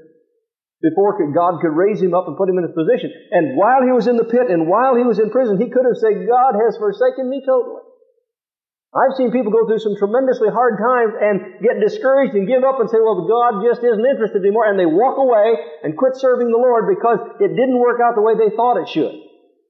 before 0.81 1.21
God 1.33 1.61
could 1.61 1.77
raise 1.77 2.01
him 2.01 2.17
up 2.17 2.27
and 2.27 2.37
put 2.37 2.49
him 2.49 2.57
in 2.57 2.65
his 2.65 2.77
position. 2.77 3.13
And 3.31 3.57
while 3.57 3.85
he 3.85 3.93
was 3.93 4.09
in 4.09 4.17
the 4.17 4.25
pit 4.25 4.49
and 4.49 4.67
while 4.67 4.97
he 4.97 5.05
was 5.05 5.21
in 5.21 5.29
prison, 5.29 5.61
he 5.61 5.69
could 5.69 5.85
have 5.85 6.01
said, 6.01 6.25
God 6.25 6.57
has 6.57 6.81
forsaken 6.81 7.29
me 7.29 7.45
totally. 7.45 7.85
I've 8.91 9.15
seen 9.15 9.31
people 9.31 9.55
go 9.55 9.71
through 9.71 9.79
some 9.79 9.95
tremendously 9.95 10.51
hard 10.51 10.75
times 10.83 11.15
and 11.15 11.63
get 11.63 11.79
discouraged 11.79 12.35
and 12.35 12.49
give 12.49 12.67
up 12.67 12.83
and 12.83 12.91
say, 12.91 12.99
well, 12.99 13.23
God 13.23 13.63
just 13.63 13.87
isn't 13.87 14.03
interested 14.03 14.43
anymore. 14.43 14.67
And 14.67 14.75
they 14.75 14.89
walk 14.89 15.15
away 15.15 15.55
and 15.87 15.95
quit 15.95 16.19
serving 16.19 16.51
the 16.51 16.59
Lord 16.59 16.91
because 16.91 17.23
it 17.39 17.55
didn't 17.55 17.79
work 17.79 18.03
out 18.03 18.19
the 18.19 18.27
way 18.27 18.35
they 18.35 18.51
thought 18.51 18.83
it 18.83 18.91
should. 18.91 19.15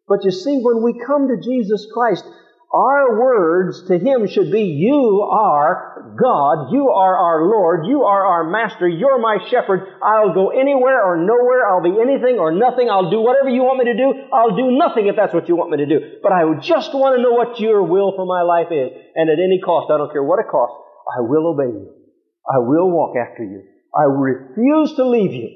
But 0.08 0.24
you 0.24 0.32
see, 0.32 0.64
when 0.64 0.80
we 0.80 0.96
come 1.04 1.28
to 1.28 1.36
Jesus 1.36 1.84
Christ, 1.92 2.24
our 2.72 3.18
words 3.18 3.82
to 3.88 3.98
Him 3.98 4.28
should 4.28 4.52
be, 4.52 4.78
You 4.78 5.26
are 5.26 6.14
God. 6.14 6.70
You 6.70 6.90
are 6.90 7.16
our 7.18 7.42
Lord. 7.50 7.86
You 7.86 8.02
are 8.02 8.24
our 8.24 8.44
Master. 8.46 8.88
You're 8.88 9.18
my 9.18 9.38
shepherd. 9.50 9.98
I'll 10.02 10.32
go 10.34 10.50
anywhere 10.50 11.02
or 11.02 11.18
nowhere. 11.18 11.66
I'll 11.66 11.82
be 11.82 11.98
anything 11.98 12.38
or 12.38 12.54
nothing. 12.54 12.88
I'll 12.88 13.10
do 13.10 13.20
whatever 13.20 13.50
you 13.50 13.66
want 13.66 13.82
me 13.82 13.90
to 13.90 13.98
do. 13.98 14.08
I'll 14.32 14.54
do 14.54 14.78
nothing 14.78 15.10
if 15.10 15.16
that's 15.16 15.34
what 15.34 15.48
you 15.48 15.56
want 15.56 15.74
me 15.74 15.78
to 15.82 15.86
do. 15.86 16.22
But 16.22 16.30
I 16.30 16.46
just 16.62 16.94
want 16.94 17.18
to 17.18 17.22
know 17.22 17.34
what 17.34 17.58
your 17.58 17.82
will 17.82 18.14
for 18.14 18.24
my 18.24 18.42
life 18.46 18.70
is. 18.70 18.94
And 19.18 19.26
at 19.26 19.42
any 19.42 19.58
cost, 19.58 19.90
I 19.90 19.98
don't 19.98 20.12
care 20.12 20.22
what 20.22 20.38
it 20.38 20.46
costs, 20.46 20.78
I 21.10 21.26
will 21.26 21.50
obey 21.50 21.74
you. 21.74 21.90
I 22.46 22.62
will 22.62 22.90
walk 22.90 23.18
after 23.18 23.42
you. 23.42 23.66
I 23.90 24.06
refuse 24.06 24.94
to 24.94 25.04
leave 25.10 25.34
you. 25.34 25.50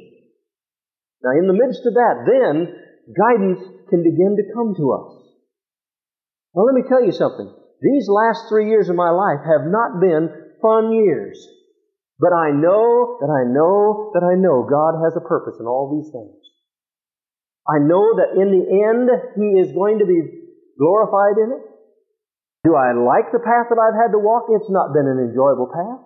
Now, 1.23 1.31
in 1.39 1.47
the 1.47 1.55
midst 1.55 1.87
of 1.87 1.95
that, 1.95 2.27
then 2.27 2.75
guidance 3.15 3.63
can 3.89 4.03
begin 4.03 4.35
to 4.35 4.53
come 4.53 4.75
to 4.77 4.93
us. 4.99 5.24
Well, 6.55 6.67
let 6.67 6.79
me 6.79 6.87
tell 6.89 7.03
you 7.03 7.11
something. 7.11 7.51
These 7.83 8.07
last 8.09 8.49
three 8.49 8.71
years 8.71 8.89
of 8.89 8.95
my 8.97 9.11
life 9.11 9.43
have 9.43 9.67
not 9.67 10.01
been 10.01 10.31
fun 10.63 10.95
years. 10.95 11.37
But 12.19 12.31
I 12.33 12.55
know 12.55 13.19
that 13.19 13.29
I 13.29 13.43
know 13.51 14.15
that 14.15 14.23
I 14.23 14.39
know 14.39 14.63
God 14.63 15.03
has 15.03 15.19
a 15.19 15.29
purpose 15.29 15.59
in 15.59 15.67
all 15.67 15.91
these 15.91 16.15
things. 16.15 16.39
I 17.67 17.83
know 17.83 18.23
that 18.23 18.39
in 18.39 18.55
the 18.55 18.65
end, 18.87 19.11
He 19.35 19.59
is 19.59 19.75
going 19.75 19.99
to 19.99 20.07
be 20.07 20.23
glorified 20.79 21.43
in 21.43 21.59
it. 21.59 21.63
Do 22.63 22.77
I 22.79 22.95
like 22.95 23.35
the 23.35 23.43
path 23.43 23.69
that 23.69 23.83
I've 23.83 23.99
had 23.99 24.15
to 24.15 24.23
walk? 24.23 24.47
It's 24.49 24.71
not 24.71 24.95
been 24.95 25.11
an 25.11 25.19
enjoyable 25.19 25.69
path. 25.69 26.01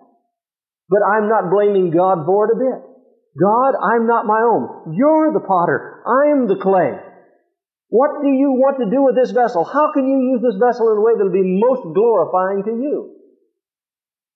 But 0.89 1.05
I'm 1.05 1.29
not 1.29 1.53
blaming 1.53 1.93
God 1.93 2.25
for 2.25 2.49
it 2.49 2.57
a 2.57 2.59
bit. 2.59 2.79
God, 3.37 3.77
I'm 3.77 4.07
not 4.07 4.25
my 4.25 4.41
own. 4.41 4.97
You're 4.97 5.31
the 5.31 5.45
potter. 5.45 6.01
I'm 6.03 6.47
the 6.49 6.57
clay. 6.57 6.97
What 7.89 8.21
do 8.21 8.29
you 8.29 8.53
want 8.53 8.77
to 8.77 8.85
do 8.85 9.01
with 9.01 9.17
this 9.17 9.33
vessel? 9.33 9.65
How 9.65 9.89
can 9.89 10.05
you 10.05 10.37
use 10.37 10.45
this 10.45 10.61
vessel 10.61 10.93
in 10.93 11.01
a 11.01 11.03
way 11.03 11.17
that 11.17 11.25
will 11.25 11.33
be 11.33 11.57
most 11.57 11.89
glorifying 11.89 12.61
to 12.69 12.73
you? 12.77 13.17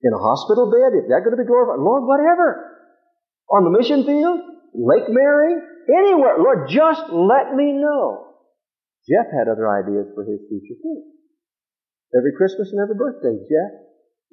In 0.02 0.12
a 0.12 0.20
hospital 0.20 0.74
bed, 0.74 0.98
is 0.98 1.08
that 1.14 1.22
going 1.22 1.38
to 1.38 1.42
be 1.42 1.46
glorified? 1.46 1.78
Lord, 1.78 2.04
whatever. 2.10 2.74
On 3.54 3.62
the 3.62 3.70
mission 3.70 4.10
field, 4.10 4.42
Lake 4.74 5.06
Mary, 5.06 5.54
anywhere. 5.86 6.42
Lord, 6.42 6.66
just 6.74 7.14
let 7.14 7.54
me 7.54 7.78
know. 7.78 8.34
Jeff 9.06 9.30
had 9.30 9.46
other 9.46 9.70
ideas 9.70 10.10
for 10.18 10.26
his 10.26 10.42
future 10.50 10.76
too. 10.82 11.00
Every 12.18 12.34
Christmas 12.34 12.74
and 12.74 12.82
every 12.82 12.98
birthday, 12.98 13.38
Jeff 13.38 13.72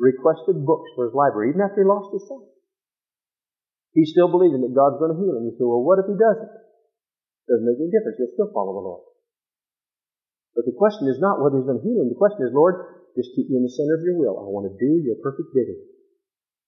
requested 0.01 0.65
books 0.65 0.89
for 0.97 1.13
his 1.13 1.15
library, 1.15 1.53
even 1.53 1.61
after 1.61 1.85
he 1.85 1.87
lost 1.87 2.09
his 2.17 2.25
sight. 2.25 2.49
He's 3.93 4.17
still 4.17 4.33
believing 4.33 4.65
that 4.65 4.73
God's 4.73 4.97
going 4.97 5.13
to 5.13 5.21
heal 5.21 5.37
him. 5.37 5.45
He 5.45 5.55
said, 5.61 5.69
well, 5.69 5.85
what 5.85 6.01
if 6.01 6.09
he 6.09 6.17
doesn't? 6.17 6.53
Doesn't 7.51 7.67
make 7.69 7.83
any 7.83 7.93
difference. 7.93 8.17
He'll 8.17 8.33
still 8.33 8.55
follow 8.55 8.73
the 8.81 8.87
Lord. 8.87 9.10
But 10.55 10.67
the 10.67 10.77
question 10.77 11.07
is 11.07 11.23
not 11.23 11.39
whether 11.39 11.59
he's 11.59 11.69
going 11.69 11.79
to 11.79 11.87
heal 11.87 12.03
him. 12.03 12.11
The 12.11 12.19
question 12.19 12.43
is, 12.43 12.53
Lord, 12.53 13.07
just 13.15 13.35
keep 13.35 13.51
me 13.51 13.59
in 13.59 13.67
the 13.67 13.75
center 13.75 13.95
of 13.99 14.07
your 14.07 14.19
will. 14.19 14.39
I 14.39 14.47
want 14.47 14.71
to 14.71 14.75
do 14.79 15.03
your 15.03 15.19
perfect 15.23 15.51
bidding. 15.55 15.79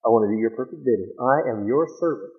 I 0.03 0.11
want 0.11 0.27
to 0.27 0.33
do 0.35 0.39
your 0.39 0.55
perfect 0.55 0.83
bidding. 0.83 1.11
I 1.19 1.51
am 1.55 1.67
your 1.67 1.87
servant. 1.99 2.35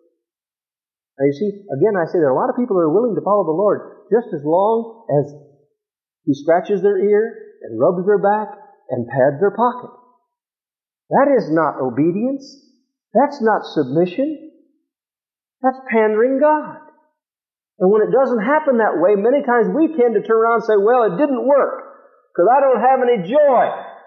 Now 1.19 1.25
you 1.29 1.35
see, 1.35 1.51
again, 1.69 1.95
I 1.95 2.09
say 2.09 2.19
there 2.19 2.31
are 2.31 2.35
a 2.35 2.39
lot 2.39 2.49
of 2.49 2.59
people 2.59 2.75
that 2.75 2.87
are 2.87 2.95
willing 2.95 3.15
to 3.15 3.23
follow 3.23 3.45
the 3.45 3.55
Lord 3.55 4.07
just 4.11 4.33
as 4.33 4.43
long 4.43 5.07
as 5.21 5.31
he 6.25 6.33
scratches 6.33 6.81
their 6.81 6.97
ear 6.97 7.59
and 7.63 7.79
rubs 7.79 8.03
their 8.05 8.19
back 8.19 8.49
and 8.89 9.07
pads 9.07 9.39
their 9.39 9.55
pocket. 9.55 9.91
That 11.11 11.31
is 11.37 11.51
not 11.51 11.79
obedience. 11.79 12.43
That's 13.13 13.41
not 13.41 13.63
submission. 13.63 14.51
That's 15.61 15.79
pandering 15.91 16.39
God. 16.39 16.92
And 17.83 17.91
when 17.91 17.99
it 17.99 18.15
doesn't 18.15 18.39
happen 18.39 18.79
that 18.79 18.95
way, 18.95 19.19
many 19.19 19.43
times 19.43 19.67
we 19.67 19.91
tend 19.91 20.15
to 20.15 20.23
turn 20.23 20.39
around 20.39 20.63
and 20.63 20.67
say, 20.71 20.79
well, 20.79 21.03
it 21.03 21.19
didn't 21.19 21.43
work 21.43 21.83
because 22.31 22.47
I 22.47 22.63
don't 22.63 22.79
have 22.79 23.03
any 23.03 23.27
joy. 23.27 23.63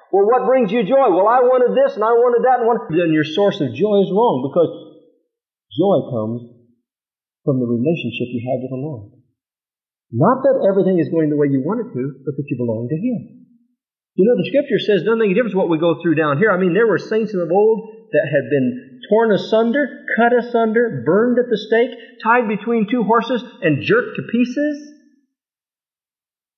Well, 0.09 0.25
what 0.25 0.49
brings 0.49 0.73
you 0.73 0.81
joy? 0.81 1.13
Well, 1.13 1.29
I 1.29 1.45
wanted 1.45 1.77
this 1.77 1.93
and 1.93 2.01
I 2.01 2.17
wanted 2.17 2.49
that 2.49 2.65
and 2.65 2.67
wanted... 2.73 2.89
Then 2.89 3.13
your 3.13 3.29
source 3.29 3.61
of 3.61 3.77
joy 3.77 4.01
is 4.01 4.09
wrong 4.09 4.49
because 4.49 4.73
joy 5.77 6.09
comes 6.09 6.41
from 7.45 7.61
the 7.61 7.69
relationship 7.69 8.33
you 8.33 8.41
have 8.49 8.65
with 8.65 8.73
the 8.73 8.81
Lord. 8.81 9.13
Not 10.09 10.41
that 10.41 10.57
everything 10.73 10.97
is 10.97 11.13
going 11.13 11.29
the 11.29 11.37
way 11.37 11.53
you 11.53 11.61
want 11.61 11.85
it 11.85 11.93
to, 11.93 12.03
but 12.25 12.33
that 12.33 12.49
you 12.49 12.57
belong 12.57 12.89
to 12.89 12.97
Him. 12.97 13.45
You 14.17 14.25
know, 14.25 14.41
the 14.41 14.49
Scripture 14.49 14.81
says 14.81 15.05
doesn't 15.05 15.21
make 15.21 15.31
a 15.31 15.37
difference 15.37 15.53
what 15.53 15.69
we 15.69 15.77
go 15.77 16.01
through 16.01 16.17
down 16.17 16.41
here. 16.41 16.49
I 16.49 16.57
mean, 16.57 16.73
there 16.73 16.89
were 16.89 16.97
saints 16.97 17.37
of 17.37 17.53
old 17.53 18.09
that 18.17 18.25
had 18.25 18.49
been 18.49 18.86
torn 19.09 19.33
asunder, 19.33 20.05
cut 20.19 20.33
asunder, 20.33 21.03
burned 21.05 21.39
at 21.39 21.49
the 21.49 21.59
stake, 21.59 21.95
tied 22.23 22.49
between 22.49 22.87
two 22.91 23.03
horses, 23.03 23.43
and 23.63 23.83
jerked 23.83 24.17
to 24.17 24.23
pieces? 24.31 24.93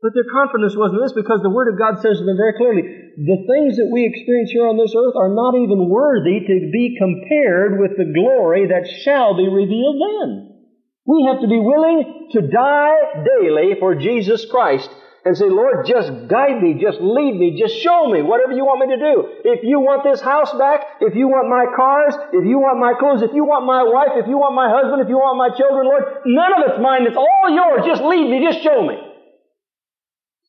But 0.01 0.15
their 0.15 0.31
confidence 0.31 0.77
wasn't 0.77 1.03
this 1.03 1.13
because 1.13 1.43
the 1.43 1.51
Word 1.51 1.73
of 1.73 1.79
God 1.79 1.99
says 1.99 2.19
to 2.19 2.25
them 2.25 2.39
very 2.39 2.55
clearly, 2.55 2.83
the 3.19 3.43
things 3.51 3.83
that 3.83 3.91
we 3.91 4.07
experience 4.07 4.55
here 4.55 4.71
on 4.71 4.79
this 4.79 4.95
earth 4.95 5.19
are 5.19 5.35
not 5.35 5.59
even 5.59 5.91
worthy 5.91 6.39
to 6.39 6.57
be 6.71 6.95
compared 6.95 7.83
with 7.83 7.99
the 7.99 8.07
glory 8.15 8.71
that 8.71 8.87
shall 9.03 9.35
be 9.35 9.51
revealed 9.51 9.99
then. 9.99 10.55
We 11.03 11.27
have 11.27 11.43
to 11.43 11.51
be 11.51 11.59
willing 11.59 12.31
to 12.31 12.47
die 12.47 13.27
daily 13.27 13.75
for 13.81 13.97
Jesus 13.97 14.47
Christ 14.47 14.89
and 15.25 15.37
say, 15.37 15.51
Lord, 15.51 15.83
just 15.87 16.31
guide 16.31 16.63
me, 16.63 16.79
just 16.79 17.03
lead 17.03 17.35
me, 17.35 17.59
just 17.59 17.75
show 17.83 18.07
me 18.07 18.23
whatever 18.23 18.55
you 18.55 18.63
want 18.63 18.87
me 18.87 18.95
to 18.95 19.01
do. 19.03 19.15
If 19.43 19.67
you 19.67 19.83
want 19.83 20.07
this 20.07 20.23
house 20.23 20.55
back, 20.55 21.03
if 21.03 21.19
you 21.19 21.27
want 21.27 21.51
my 21.51 21.67
cars, 21.75 22.15
if 22.31 22.47
you 22.47 22.63
want 22.63 22.79
my 22.79 22.95
clothes, 22.95 23.27
if 23.27 23.35
you 23.35 23.43
want 23.43 23.67
my 23.67 23.83
wife, 23.83 24.15
if 24.15 24.31
you 24.31 24.39
want 24.39 24.55
my 24.55 24.71
husband, 24.71 25.03
if 25.03 25.11
you 25.11 25.19
want 25.19 25.35
my 25.35 25.51
children, 25.51 25.91
Lord, 25.91 26.23
none 26.23 26.53
of 26.55 26.61
it's 26.71 26.79
mine. 26.79 27.03
It's 27.03 27.19
all 27.19 27.51
yours. 27.51 27.83
Just 27.83 28.03
lead 28.07 28.31
me, 28.31 28.47
just 28.47 28.63
show 28.63 28.87
me. 28.87 28.95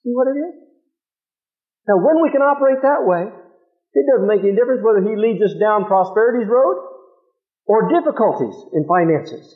See 0.06 0.14
what 0.14 0.30
it 0.30 0.38
is? 0.38 0.54
Now, 1.90 1.98
when 1.98 2.22
we 2.22 2.30
can 2.30 2.46
operate 2.46 2.86
that 2.86 3.10
way, 3.10 3.26
it 3.26 4.06
doesn't 4.06 4.30
make 4.30 4.46
any 4.46 4.54
difference 4.54 4.86
whether 4.86 5.02
He 5.02 5.18
leads 5.18 5.42
us 5.42 5.58
down 5.58 5.90
prosperity's 5.90 6.46
road 6.46 6.78
or 7.66 7.90
difficulties 7.90 8.54
in 8.78 8.86
finances. 8.86 9.50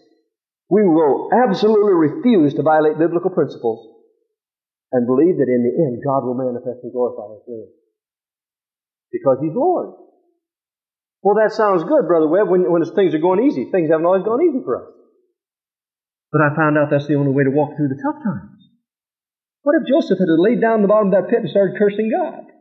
We 0.74 0.82
will 0.82 1.30
absolutely 1.30 1.94
refuse 1.94 2.58
to 2.58 2.66
violate 2.66 2.98
biblical 2.98 3.30
principles 3.30 3.93
and 4.94 5.10
believe 5.10 5.42
that 5.42 5.50
in 5.50 5.66
the 5.66 5.74
end 5.74 6.06
God 6.06 6.22
will 6.24 6.38
manifest 6.38 6.86
and 6.86 6.94
glorify 6.94 7.34
His 7.34 7.44
name. 7.50 7.70
Because 9.10 9.42
He's 9.42 9.58
Lord. 9.58 9.98
Well, 11.26 11.40
that 11.42 11.56
sounds 11.56 11.84
good, 11.84 12.06
Brother 12.06 12.28
Webb, 12.28 12.48
when, 12.52 12.70
when 12.70 12.84
things 12.84 13.16
are 13.16 13.24
going 13.24 13.42
easy. 13.42 13.72
Things 13.72 13.90
haven't 13.90 14.06
always 14.06 14.28
gone 14.28 14.44
easy 14.44 14.62
for 14.62 14.86
us. 14.86 14.92
But 16.32 16.42
I 16.42 16.56
found 16.56 16.78
out 16.78 16.92
that's 16.92 17.08
the 17.08 17.16
only 17.16 17.32
way 17.32 17.44
to 17.44 17.54
walk 17.54 17.76
through 17.76 17.90
the 17.90 18.02
tough 18.02 18.20
times. 18.22 18.60
What 19.64 19.80
if 19.80 19.88
Joseph 19.88 20.20
had 20.20 20.28
laid 20.28 20.60
down 20.60 20.84
the 20.84 20.92
bottom 20.92 21.08
of 21.08 21.16
that 21.16 21.32
pit 21.32 21.40
and 21.40 21.50
started 21.50 21.80
cursing 21.80 22.12
God? 22.12 22.52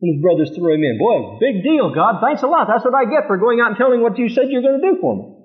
And 0.00 0.06
his 0.14 0.22
brothers 0.22 0.54
threw 0.54 0.72
him 0.72 0.84
in. 0.84 0.96
Boy, 0.96 1.40
big 1.42 1.64
deal, 1.64 1.90
God. 1.90 2.22
Thanks 2.22 2.42
a 2.42 2.46
lot. 2.46 2.68
That's 2.70 2.84
what 2.84 2.94
I 2.94 3.10
get 3.10 3.26
for 3.26 3.36
going 3.36 3.58
out 3.58 3.74
and 3.74 3.76
telling 3.76 4.00
what 4.00 4.16
you 4.16 4.28
said 4.28 4.46
you're 4.48 4.62
going 4.62 4.78
to 4.80 4.86
do 4.86 5.00
for 5.00 5.16
me. 5.16 5.35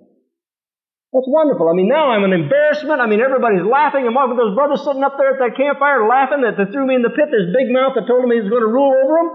That's 1.11 1.27
wonderful. 1.27 1.67
I 1.67 1.75
mean, 1.75 1.91
now 1.91 2.15
I'm 2.15 2.23
an 2.23 2.31
embarrassment. 2.31 3.03
I 3.03 3.07
mean, 3.07 3.19
everybody's 3.19 3.67
laughing. 3.67 4.07
One 4.07 4.31
with 4.31 4.39
those 4.39 4.55
brothers 4.55 4.79
sitting 4.87 5.03
up 5.03 5.19
there 5.19 5.35
at 5.35 5.43
that 5.43 5.59
campfire 5.59 6.07
laughing 6.07 6.47
that 6.47 6.55
they 6.55 6.71
threw 6.71 6.87
me 6.87 6.95
in 6.95 7.03
the 7.03 7.11
pit, 7.11 7.27
this 7.27 7.51
big 7.51 7.67
mouth 7.67 7.99
that 7.99 8.07
told 8.07 8.23
him 8.23 8.31
he 8.31 8.39
was 8.39 8.47
going 8.47 8.63
to 8.63 8.71
rule 8.71 8.95
over 8.95 9.15
them. 9.19 9.29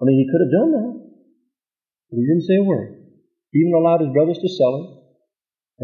I 0.00 0.08
mean, 0.08 0.24
he 0.24 0.26
could 0.32 0.40
have 0.40 0.56
done 0.56 0.70
that. 0.72 0.92
But 2.08 2.16
he 2.16 2.24
didn't 2.24 2.48
say 2.48 2.56
a 2.56 2.64
word. 2.64 2.96
He 3.52 3.60
even 3.60 3.76
allowed 3.76 4.00
his 4.00 4.16
brothers 4.16 4.40
to 4.40 4.48
sell 4.56 4.72
him. 4.72 4.84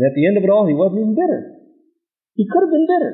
And 0.00 0.02
at 0.08 0.16
the 0.16 0.24
end 0.24 0.40
of 0.40 0.48
it 0.48 0.52
all, 0.52 0.64
he 0.64 0.72
wasn't 0.72 1.04
even 1.04 1.12
bitter. 1.12 1.60
He 2.32 2.48
could 2.48 2.64
have 2.64 2.72
been 2.72 2.88
bitter. 2.88 3.12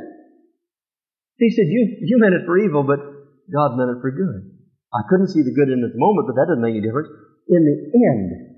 He 1.42 1.50
said, 1.50 1.66
you, 1.66 1.98
you 1.98 2.22
meant 2.22 2.38
it 2.38 2.46
for 2.46 2.54
evil, 2.62 2.86
but 2.86 3.02
God 3.50 3.74
meant 3.74 3.90
it 3.90 3.98
for 3.98 4.14
good. 4.14 4.54
I 4.94 5.02
couldn't 5.10 5.34
see 5.34 5.42
the 5.42 5.50
good 5.50 5.66
in 5.66 5.82
it 5.82 5.90
at 5.90 5.94
the 5.98 5.98
moment, 5.98 6.30
but 6.30 6.38
that 6.38 6.46
doesn't 6.46 6.62
make 6.62 6.78
any 6.78 6.86
difference. 6.86 7.10
In 7.50 7.58
the 7.66 7.76
end, 7.90 8.53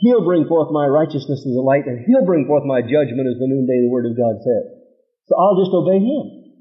He'll 0.00 0.24
bring 0.24 0.48
forth 0.48 0.72
my 0.72 0.88
righteousness 0.88 1.44
as 1.44 1.52
the 1.52 1.60
light, 1.60 1.84
and 1.84 2.00
He'll 2.08 2.24
bring 2.24 2.48
forth 2.48 2.64
my 2.64 2.80
judgment 2.80 3.28
as 3.28 3.36
the 3.36 3.48
noonday, 3.48 3.84
the 3.84 3.92
Word 3.92 4.08
of 4.08 4.16
God 4.16 4.40
says. 4.40 4.64
So 5.28 5.36
I'll 5.36 5.60
just 5.60 5.76
obey 5.76 6.00
Him. 6.00 6.56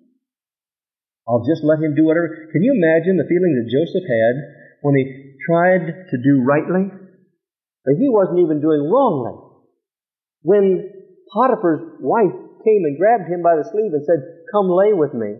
I'll 1.24 1.48
just 1.48 1.64
let 1.64 1.80
Him 1.80 1.96
do 1.96 2.04
whatever. 2.04 2.52
Can 2.52 2.62
you 2.68 2.76
imagine 2.76 3.16
the 3.16 3.32
feeling 3.32 3.56
that 3.56 3.72
Joseph 3.72 4.04
had 4.04 4.36
when 4.84 5.00
he 5.00 5.40
tried 5.48 6.12
to 6.12 6.18
do 6.20 6.44
rightly? 6.44 6.92
But 7.88 7.96
he 7.96 8.12
wasn't 8.12 8.44
even 8.44 8.60
doing 8.60 8.84
wrongly. 8.92 9.40
When 10.44 10.92
Potiphar's 11.32 12.04
wife 12.04 12.36
came 12.68 12.84
and 12.84 13.00
grabbed 13.00 13.32
him 13.32 13.40
by 13.40 13.56
the 13.56 13.64
sleeve 13.72 13.96
and 13.96 14.04
said, 14.04 14.20
Come 14.52 14.68
lay 14.68 14.92
with 14.92 15.16
me. 15.16 15.40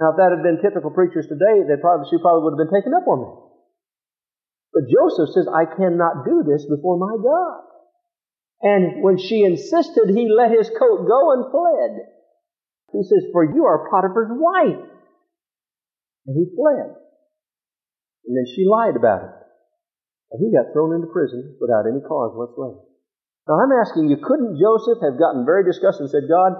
Now, 0.00 0.10
if 0.10 0.16
that 0.16 0.32
had 0.32 0.42
been 0.42 0.64
typical 0.64 0.90
preachers 0.90 1.28
today, 1.28 1.62
they 1.68 1.76
probably, 1.76 2.08
she 2.08 2.18
probably 2.18 2.48
would 2.48 2.56
have 2.56 2.62
been 2.66 2.74
taken 2.74 2.96
up 2.96 3.06
on 3.06 3.18
that. 3.20 3.43
But 4.74 4.90
Joseph 4.90 5.30
says, 5.30 5.46
I 5.46 5.70
cannot 5.70 6.26
do 6.26 6.42
this 6.42 6.66
before 6.66 6.98
my 6.98 7.14
God. 7.22 7.62
And 8.60 9.04
when 9.04 9.18
she 9.18 9.46
insisted, 9.46 10.10
he 10.10 10.26
let 10.26 10.50
his 10.50 10.66
coat 10.68 11.06
go 11.06 11.20
and 11.32 11.46
fled. 11.46 12.10
He 12.90 13.02
says, 13.06 13.30
For 13.30 13.46
you 13.46 13.64
are 13.66 13.86
Potiphar's 13.86 14.34
wife. 14.34 14.90
And 16.26 16.34
he 16.34 16.50
fled. 16.58 16.96
And 18.26 18.34
then 18.34 18.46
she 18.50 18.66
lied 18.66 18.96
about 18.96 19.22
it. 19.22 19.34
And 20.32 20.42
he 20.42 20.50
got 20.50 20.72
thrown 20.72 20.94
into 20.96 21.12
prison 21.12 21.54
without 21.60 21.86
any 21.86 22.02
cause 22.02 22.34
whatsoever. 22.34 22.82
Now 23.46 23.60
I'm 23.60 23.78
asking 23.78 24.08
you, 24.08 24.18
couldn't 24.18 24.58
Joseph 24.58 25.04
have 25.04 25.20
gotten 25.20 25.44
very 25.44 25.62
disgusted 25.62 26.08
and 26.08 26.10
said, 26.10 26.26
God, 26.26 26.56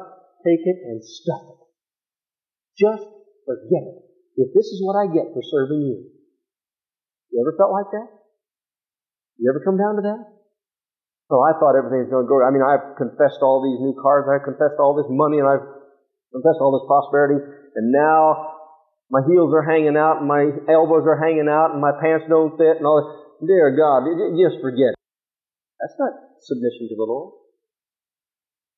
take 0.47 0.63
it 0.63 0.79
and 0.85 1.03
stuff 1.03 1.43
it? 1.43 1.61
Just 2.79 3.09
forget 3.49 3.83
it. 3.91 3.99
If 4.37 4.55
this 4.55 4.67
is 4.71 4.83
what 4.85 5.01
I 5.01 5.11
get 5.11 5.33
for 5.33 5.43
serving 5.43 5.83
you, 5.83 6.14
you 7.35 7.43
ever 7.43 7.59
felt 7.59 7.75
like 7.75 7.91
that? 7.91 8.09
You 9.43 9.51
ever 9.51 9.59
come 9.67 9.75
down 9.75 9.99
to 9.99 10.03
that? 10.07 10.23
So 11.27 11.43
I 11.43 11.59
thought 11.59 11.75
everything's 11.75 12.07
going 12.07 12.23
to 12.23 12.31
go. 12.31 12.39
I 12.39 12.55
mean, 12.55 12.63
I've 12.63 12.95
confessed 12.95 13.43
all 13.43 13.59
these 13.59 13.83
new 13.83 13.99
cars, 13.99 14.31
I've 14.31 14.47
confessed 14.47 14.79
all 14.79 14.95
this 14.95 15.11
money, 15.11 15.43
and 15.43 15.49
I've 15.51 15.67
confessed 16.31 16.63
all 16.63 16.71
this 16.79 16.87
prosperity, 16.87 17.43
and 17.75 17.91
now 17.91 18.55
my 19.11 19.27
heels 19.27 19.51
are 19.51 19.67
hanging 19.67 19.99
out, 19.99 20.23
and 20.23 20.31
my 20.31 20.47
elbows 20.71 21.03
are 21.11 21.19
hanging 21.19 21.51
out, 21.51 21.75
and 21.75 21.83
my 21.83 21.91
pants 21.99 22.31
don't 22.31 22.55
fit, 22.55 22.79
and 22.79 22.87
all 22.87 23.03
this. 23.03 23.11
Dear 23.51 23.75
God, 23.75 24.07
just 24.39 24.63
forget 24.63 24.95
it. 24.95 25.01
That's 25.83 25.99
not 25.99 26.15
submission 26.39 26.87
to 26.87 26.97
the 26.97 27.03
Lord. 27.03 27.35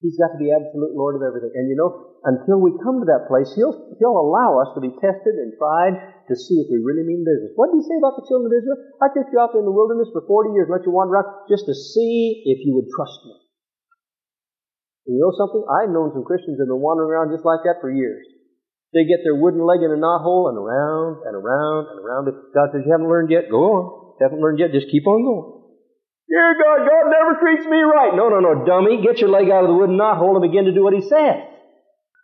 He's 0.05 0.21
got 0.21 0.37
to 0.37 0.41
be 0.41 0.53
absolute 0.53 0.93
Lord 0.93 1.17
of 1.17 1.25
everything. 1.25 1.57
And 1.57 1.73
you 1.73 1.77
know, 1.77 2.21
until 2.29 2.61
we 2.61 2.77
come 2.85 3.01
to 3.01 3.09
that 3.09 3.33
place, 3.33 3.49
He'll, 3.57 3.73
he'll 3.97 4.21
allow 4.21 4.61
us 4.61 4.71
to 4.77 4.81
be 4.85 4.93
tested 5.01 5.41
and 5.41 5.57
tried 5.57 5.97
to 6.29 6.35
see 6.37 6.61
if 6.61 6.69
we 6.69 6.85
really 6.85 7.07
mean 7.09 7.25
business. 7.25 7.57
What 7.57 7.73
did 7.73 7.81
He 7.81 7.89
say 7.89 7.97
about 7.97 8.21
the 8.21 8.27
children 8.29 8.53
of 8.53 8.57
Israel? 8.61 8.79
I 9.01 9.09
took 9.09 9.33
you 9.33 9.41
out 9.41 9.57
in 9.57 9.65
the 9.65 9.73
wilderness 9.73 10.13
for 10.13 10.21
40 10.29 10.53
years, 10.53 10.69
let 10.69 10.85
you 10.85 10.93
wander 10.93 11.17
around, 11.17 11.49
just 11.49 11.65
to 11.65 11.73
see 11.73 12.45
if 12.45 12.61
you 12.69 12.77
would 12.77 12.93
trust 12.93 13.25
me. 13.25 13.41
And 15.09 15.17
you 15.17 15.21
know 15.25 15.33
something? 15.33 15.65
I've 15.65 15.95
known 15.95 16.13
some 16.13 16.29
Christians 16.29 16.61
that 16.61 16.69
have 16.69 16.75
been 16.77 16.83
wandering 16.83 17.09
around 17.09 17.33
just 17.33 17.47
like 17.49 17.65
that 17.65 17.81
for 17.81 17.89
years. 17.89 18.27
They 18.93 19.09
get 19.09 19.25
their 19.25 19.39
wooden 19.39 19.65
leg 19.65 19.81
in 19.81 19.91
a 19.91 19.99
knothole 19.99 20.53
and 20.53 20.59
around 20.61 21.25
and 21.25 21.35
around 21.35 21.89
and 21.89 21.99
around. 22.05 22.29
God 22.53 22.69
says, 22.73 22.85
You 22.85 22.93
haven't 22.93 23.09
learned 23.09 23.31
yet? 23.31 23.49
Go 23.49 23.61
on. 23.65 23.85
You 24.19 24.23
haven't 24.29 24.41
learned 24.41 24.59
yet? 24.59 24.73
Just 24.73 24.91
keep 24.93 25.07
on 25.07 25.25
going. 25.25 25.66
Dear 26.27 26.59
God, 26.59 26.79
God 26.83 27.07
never 27.07 27.39
treats 27.39 27.67
me 27.71 27.79
right. 27.87 28.11
No, 28.15 28.29
no, 28.29 28.43
no, 28.43 28.67
dummy. 28.67 28.99
Get 29.03 29.23
your 29.23 29.31
leg 29.31 29.47
out 29.47 29.63
of 29.63 29.71
the 29.71 29.79
wooden 29.79 29.95
knothole 29.95 30.35
and 30.35 30.43
begin 30.43 30.67
to 30.67 30.75
do 30.75 30.83
what 30.83 30.95
He 30.95 31.07
says. 31.07 31.47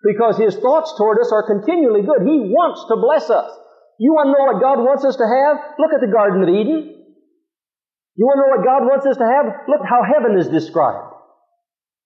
Because 0.03 0.37
His 0.37 0.59
thoughts 0.59 0.95
toward 0.99 1.23
us 1.23 1.31
are 1.31 1.47
continually 1.47 2.03
good. 2.03 2.27
He 2.27 2.51
wants 2.51 2.83
to 2.91 2.99
bless 2.99 3.31
us. 3.31 3.51
You 4.03 4.11
want 4.19 4.31
to 4.31 4.35
know 4.35 4.47
what 4.51 4.59
God 4.59 4.83
wants 4.83 5.07
us 5.07 5.15
to 5.15 5.27
have? 5.27 5.79
Look 5.79 5.95
at 5.95 6.03
the 6.03 6.11
Garden 6.11 6.43
of 6.43 6.51
Eden. 6.51 6.99
You 8.19 8.25
want 8.27 8.37
to 8.37 8.43
know 8.43 8.53
what 8.59 8.67
God 8.67 8.83
wants 8.91 9.07
us 9.07 9.17
to 9.23 9.25
have? 9.25 9.47
Look 9.71 9.87
how 9.87 10.03
heaven 10.03 10.35
is 10.35 10.51
described. 10.51 11.15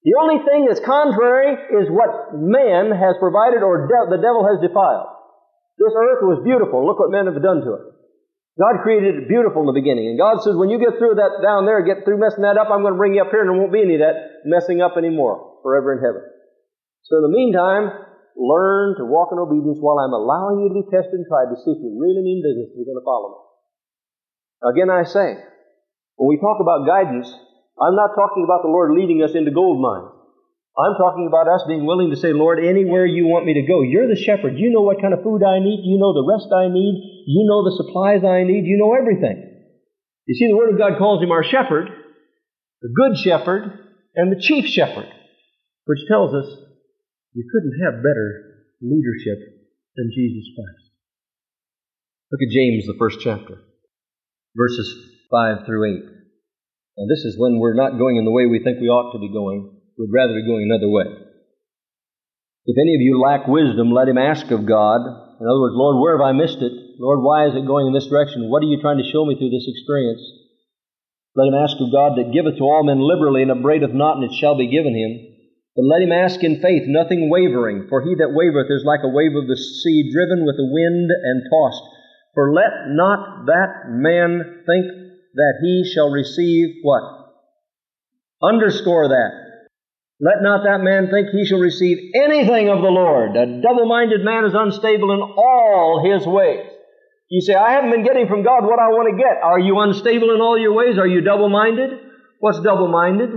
The 0.05 0.15
only 0.21 0.45
thing 0.45 0.69
that's 0.69 0.85
contrary 0.85 1.57
is 1.83 1.91
what 1.91 2.37
man 2.37 2.95
has 2.95 3.17
provided 3.19 3.65
or 3.65 3.89
de- 3.89 4.13
the 4.13 4.23
devil 4.23 4.47
has 4.47 4.63
defiled. 4.63 5.11
This 5.81 5.91
earth 5.97 6.23
was 6.23 6.45
beautiful. 6.47 6.87
Look 6.87 7.01
what 7.01 7.11
men 7.11 7.27
have 7.27 7.41
done 7.43 7.65
to 7.65 7.73
it. 7.75 7.87
God 8.57 8.81
created 8.81 9.21
it 9.21 9.29
beautiful 9.29 9.61
in 9.61 9.69
the 9.69 9.77
beginning. 9.77 10.09
And 10.09 10.17
God 10.17 10.41
says, 10.41 10.57
when 10.57 10.73
you 10.73 10.81
get 10.81 10.97
through 10.97 11.21
that 11.21 11.45
down 11.45 11.69
there, 11.69 11.85
get 11.85 12.09
through 12.09 12.17
messing 12.17 12.41
that 12.41 12.57
up, 12.57 12.73
I'm 12.73 12.81
going 12.81 12.97
to 12.97 13.01
bring 13.01 13.13
you 13.13 13.21
up 13.21 13.29
here 13.29 13.45
and 13.45 13.53
there 13.53 13.59
won't 13.61 13.73
be 13.73 13.85
any 13.85 14.01
of 14.01 14.05
that 14.05 14.49
messing 14.49 14.81
up 14.81 14.97
anymore 14.97 15.61
forever 15.61 15.93
in 15.93 16.01
heaven. 16.01 16.25
So 17.05 17.21
in 17.21 17.29
the 17.29 17.37
meantime, 17.37 17.93
learn 18.33 18.97
to 18.97 19.05
walk 19.05 19.29
in 19.29 19.37
obedience 19.37 19.77
while 19.85 20.01
I'm 20.01 20.17
allowing 20.17 20.65
you 20.65 20.73
to 20.73 20.77
be 20.81 20.89
tested 20.89 21.21
and 21.21 21.29
tried 21.29 21.53
to 21.53 21.57
see 21.61 21.77
if 21.77 21.85
you 21.85 22.01
really 22.01 22.25
mean 22.25 22.41
business 22.41 22.73
you're 22.73 22.89
going 22.89 22.97
to 22.97 23.05
follow 23.05 23.37
me. 23.37 23.41
Again, 24.73 24.89
I 24.89 25.05
say, 25.05 25.37
when 26.17 26.33
we 26.33 26.41
talk 26.41 26.57
about 26.65 26.89
guidance, 26.89 27.29
I'm 27.77 27.93
not 27.93 28.17
talking 28.17 28.41
about 28.41 28.65
the 28.65 28.73
Lord 28.73 28.97
leading 28.97 29.21
us 29.21 29.37
into 29.37 29.53
gold 29.53 29.85
mines. 29.85 30.16
I'm 30.77 30.93
talking 31.01 31.25
about 31.25 31.49
us 31.49 31.65
being 31.67 31.89
willing 31.89 32.11
to 32.13 32.21
say, 32.21 32.37
Lord, 32.37 32.61
anywhere 32.61 33.07
you 33.09 33.25
want 33.25 33.49
me 33.49 33.57
to 33.57 33.65
go. 33.65 33.81
You're 33.81 34.13
the 34.13 34.21
shepherd. 34.21 34.61
You 34.61 34.69
know 34.69 34.85
what 34.85 35.01
kind 35.01 35.17
of 35.17 35.25
food 35.25 35.41
I 35.41 35.57
need. 35.57 35.81
You 35.89 35.97
know 35.97 36.13
the 36.13 36.29
rest 36.29 36.53
I 36.53 36.69
need. 36.69 37.25
You 37.25 37.49
know 37.49 37.65
the 37.65 37.81
supplies 37.81 38.21
I 38.29 38.45
need. 38.45 38.69
You 38.69 38.77
know 38.77 38.93
everything. 38.93 39.41
You 40.29 40.35
see, 40.37 40.49
the 40.49 40.57
Word 40.57 40.77
of 40.77 40.79
God 40.79 40.99
calls 40.99 41.23
him 41.23 41.33
our 41.33 41.45
shepherd, 41.45 41.89
the 42.83 42.93
good 42.93 43.17
shepherd, 43.17 43.73
and 44.15 44.29
the 44.31 44.41
chief 44.41 44.67
shepherd, 44.67 45.09
which 45.87 46.05
tells 46.09 46.35
us 46.35 46.45
you 47.33 47.49
couldn't 47.49 47.81
have 47.81 48.05
better 48.05 48.69
leadership 48.83 49.39
than 49.97 50.13
Jesus 50.13 50.45
Christ. 50.53 50.93
Look 52.33 52.43
at 52.45 52.53
James, 52.53 52.85
the 52.85 52.99
first 52.99 53.21
chapter, 53.21 53.65
verses 54.55 54.93
5 55.31 55.65
through 55.65 55.89
8. 55.89 56.05
Now, 56.99 57.07
this 57.09 57.25
is 57.25 57.39
when 57.39 57.61
we're 57.61 57.75
not 57.75 57.97
going 57.97 58.17
in 58.17 58.27
the 58.27 58.31
way 58.31 58.45
we 58.45 58.61
think 58.63 58.81
we 58.81 58.89
ought 58.89 59.13
to 59.13 59.19
be 59.19 59.33
going 59.33 59.76
would 59.99 60.13
rather 60.13 60.35
be 60.35 60.47
going 60.47 60.69
another 60.69 60.89
way. 60.89 61.09
If 62.67 62.77
any 62.77 62.95
of 62.95 63.03
you 63.03 63.23
lack 63.23 63.47
wisdom, 63.47 63.93
let 63.93 64.09
him 64.09 64.19
ask 64.19 64.51
of 64.51 64.67
God. 64.67 65.01
In 65.39 65.47
other 65.47 65.63
words, 65.63 65.79
Lord, 65.79 66.03
where 66.03 66.19
have 66.19 66.27
I 66.27 66.33
missed 66.33 66.59
it? 66.59 66.75
Lord, 66.99 67.23
why 67.23 67.47
is 67.47 67.55
it 67.55 67.69
going 67.69 67.87
in 67.87 67.95
this 67.95 68.11
direction? 68.11 68.51
What 68.51 68.63
are 68.65 68.71
you 68.71 68.81
trying 68.81 68.99
to 68.99 69.11
show 69.13 69.25
me 69.25 69.39
through 69.39 69.55
this 69.55 69.69
experience? 69.69 70.21
Let 71.37 71.53
him 71.53 71.61
ask 71.61 71.77
of 71.79 71.93
God 71.93 72.17
that 72.17 72.33
giveth 72.33 72.57
to 72.59 72.65
all 72.65 72.83
men 72.83 72.99
liberally 72.99 73.45
and 73.45 73.53
upbraideth 73.53 73.93
not, 73.93 74.17
and 74.17 74.25
it 74.25 74.35
shall 74.41 74.57
be 74.57 74.73
given 74.73 74.97
him. 74.97 75.37
But 75.77 75.85
let 75.85 76.01
him 76.01 76.11
ask 76.11 76.43
in 76.43 76.65
faith, 76.65 76.89
nothing 76.89 77.29
wavering. 77.29 77.87
For 77.93 78.01
he 78.01 78.17
that 78.17 78.33
wavereth 78.33 78.73
is 78.73 78.89
like 78.89 79.05
a 79.05 79.13
wave 79.13 79.37
of 79.37 79.47
the 79.47 79.61
sea, 79.61 80.09
driven 80.11 80.49
with 80.49 80.57
the 80.57 80.67
wind 80.67 81.13
and 81.13 81.45
tossed. 81.53 81.85
For 82.33 82.53
let 82.53 82.97
not 82.97 83.47
that 83.47 83.93
man 83.93 84.65
think 84.65 84.87
that 85.37 85.55
he 85.61 85.85
shall 85.85 86.11
receive 86.11 86.81
what? 86.83 87.05
Underscore 88.43 89.09
that. 89.09 89.46
Let 90.19 90.41
not 90.41 90.65
that 90.65 90.81
man 90.81 91.11
think 91.11 91.29
he 91.29 91.45
shall 91.45 91.59
receive 91.61 92.13
anything 92.15 92.71
of 92.71 92.81
the 92.81 92.89
Lord. 92.89 93.37
A 93.37 93.61
double 93.61 93.87
minded 93.87 94.25
man 94.25 94.47
is 94.47 94.55
unstable 94.57 95.13
in 95.13 95.21
all 95.21 96.01
his 96.01 96.27
ways. 96.27 96.73
You 97.29 97.41
say, 97.43 97.55
I 97.55 97.73
haven't 97.73 97.91
been 97.91 98.05
getting 98.05 98.29
from 98.29 98.43
God 98.43 98.65
what 98.65 98.79
I 98.79 98.89
want 98.89 99.13
to 99.13 99.21
get. 99.21 99.43
Are 99.43 99.59
you 99.59 99.79
unstable 99.81 100.33
in 100.33 100.41
all 100.41 100.59
your 100.59 100.73
ways? 100.73 100.97
Are 100.97 101.07
you 101.07 101.21
double 101.21 101.51
minded? 101.51 101.91
What's 102.41 102.61
double 102.61 102.89
minded? 102.89 103.31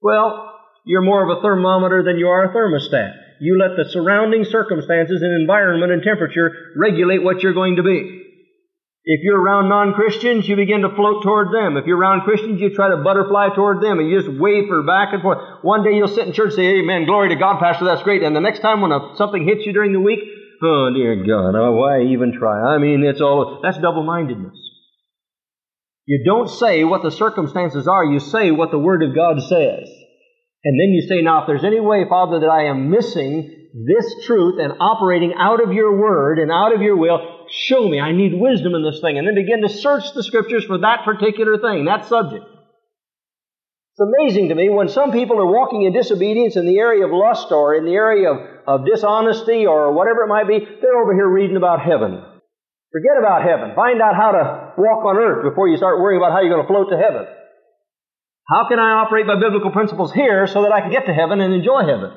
Well, 0.00 0.54
you're 0.86 1.02
more 1.02 1.20
of 1.20 1.36
a 1.36 1.42
thermometer 1.42 2.02
than 2.02 2.16
you 2.16 2.28
are 2.28 2.44
a 2.44 2.54
thermostat. 2.54 3.12
You 3.40 3.58
let 3.58 3.76
the 3.76 3.90
surrounding 3.90 4.44
circumstances 4.44 5.20
and 5.20 5.42
environment 5.42 5.92
and 5.92 6.02
temperature 6.02 6.72
regulate 6.76 7.22
what 7.22 7.42
you're 7.42 7.52
going 7.52 7.76
to 7.76 7.82
be. 7.82 8.25
If 9.08 9.20
you're 9.22 9.40
around 9.40 9.68
non-Christians, 9.68 10.48
you 10.48 10.56
begin 10.56 10.82
to 10.82 10.90
float 10.90 11.22
toward 11.22 11.54
them. 11.54 11.76
If 11.76 11.86
you're 11.86 11.96
around 11.96 12.22
Christians, 12.22 12.60
you 12.60 12.74
try 12.74 12.90
to 12.90 12.96
butterfly 12.96 13.54
toward 13.54 13.80
them 13.80 14.00
and 14.00 14.10
you 14.10 14.18
just 14.18 14.40
waver 14.40 14.82
back 14.82 15.12
and 15.12 15.22
forth. 15.22 15.38
One 15.62 15.84
day 15.84 15.94
you'll 15.94 16.08
sit 16.08 16.26
in 16.26 16.32
church 16.32 16.58
and 16.58 16.58
say, 16.58 16.82
Amen, 16.82 17.06
glory 17.06 17.28
to 17.28 17.36
God, 17.36 17.60
Pastor, 17.60 17.84
that's 17.84 18.02
great. 18.02 18.24
And 18.24 18.34
the 18.34 18.40
next 18.40 18.58
time 18.58 18.80
when 18.80 18.90
a, 18.90 19.14
something 19.14 19.46
hits 19.46 19.64
you 19.64 19.72
during 19.72 19.92
the 19.92 20.00
week, 20.00 20.18
oh 20.60 20.90
dear 20.92 21.22
God, 21.22 21.54
oh, 21.54 21.70
why 21.78 22.02
even 22.02 22.34
try? 22.36 22.74
I 22.74 22.78
mean, 22.78 23.04
it's 23.04 23.20
all, 23.20 23.60
that's 23.62 23.78
double-mindedness. 23.78 24.58
You 26.06 26.24
don't 26.26 26.50
say 26.50 26.82
what 26.82 27.04
the 27.04 27.12
circumstances 27.12 27.86
are, 27.86 28.04
you 28.04 28.18
say 28.18 28.50
what 28.50 28.72
the 28.72 28.78
Word 28.78 29.04
of 29.04 29.14
God 29.14 29.40
says. 29.40 29.88
And 30.64 30.80
then 30.80 30.90
you 30.90 31.06
say, 31.06 31.22
now 31.22 31.42
if 31.42 31.46
there's 31.46 31.62
any 31.62 31.78
way, 31.78 32.06
Father, 32.08 32.40
that 32.40 32.50
I 32.50 32.64
am 32.70 32.90
missing 32.90 33.68
this 33.86 34.26
truth 34.26 34.58
and 34.58 34.72
operating 34.80 35.32
out 35.38 35.62
of 35.62 35.72
your 35.72 35.96
Word 35.96 36.40
and 36.40 36.50
out 36.50 36.74
of 36.74 36.82
your 36.82 36.96
will, 36.96 37.35
show 37.50 37.88
me. 37.88 38.00
I 38.00 38.12
need 38.12 38.32
wisdom 38.34 38.74
in 38.74 38.82
this 38.82 39.00
thing. 39.00 39.18
And 39.18 39.26
then 39.26 39.34
begin 39.34 39.62
to 39.62 39.68
search 39.68 40.12
the 40.14 40.22
scriptures 40.22 40.64
for 40.64 40.78
that 40.78 41.04
particular 41.04 41.58
thing, 41.58 41.84
that 41.86 42.06
subject. 42.06 42.44
It's 42.44 44.04
amazing 44.20 44.50
to 44.50 44.54
me 44.54 44.68
when 44.68 44.88
some 44.88 45.10
people 45.10 45.40
are 45.40 45.46
walking 45.46 45.82
in 45.82 45.92
disobedience 45.92 46.56
in 46.56 46.66
the 46.66 46.78
area 46.78 47.06
of 47.06 47.12
lust 47.12 47.50
or 47.50 47.74
in 47.74 47.86
the 47.86 47.94
area 47.94 48.30
of, 48.30 48.38
of 48.66 48.86
dishonesty 48.86 49.64
or 49.64 49.92
whatever 49.92 50.24
it 50.24 50.28
might 50.28 50.46
be, 50.46 50.58
they're 50.58 51.00
over 51.00 51.14
here 51.14 51.28
reading 51.28 51.56
about 51.56 51.80
heaven. 51.80 52.20
Forget 52.92 53.18
about 53.18 53.42
heaven. 53.42 53.74
Find 53.74 54.02
out 54.02 54.14
how 54.14 54.32
to 54.32 54.72
walk 54.76 55.04
on 55.04 55.16
earth 55.16 55.48
before 55.48 55.68
you 55.68 55.76
start 55.76 55.98
worrying 55.98 56.20
about 56.20 56.32
how 56.32 56.40
you're 56.40 56.52
going 56.52 56.66
to 56.66 56.68
float 56.68 56.90
to 56.90 56.98
heaven. 56.98 57.26
How 58.48 58.68
can 58.68 58.78
I 58.78 59.02
operate 59.02 59.26
by 59.26 59.40
biblical 59.40 59.70
principles 59.70 60.12
here 60.12 60.46
so 60.46 60.62
that 60.62 60.72
I 60.72 60.80
can 60.80 60.92
get 60.92 61.06
to 61.06 61.14
heaven 61.14 61.40
and 61.40 61.52
enjoy 61.52 61.80
heaven? 61.80 62.12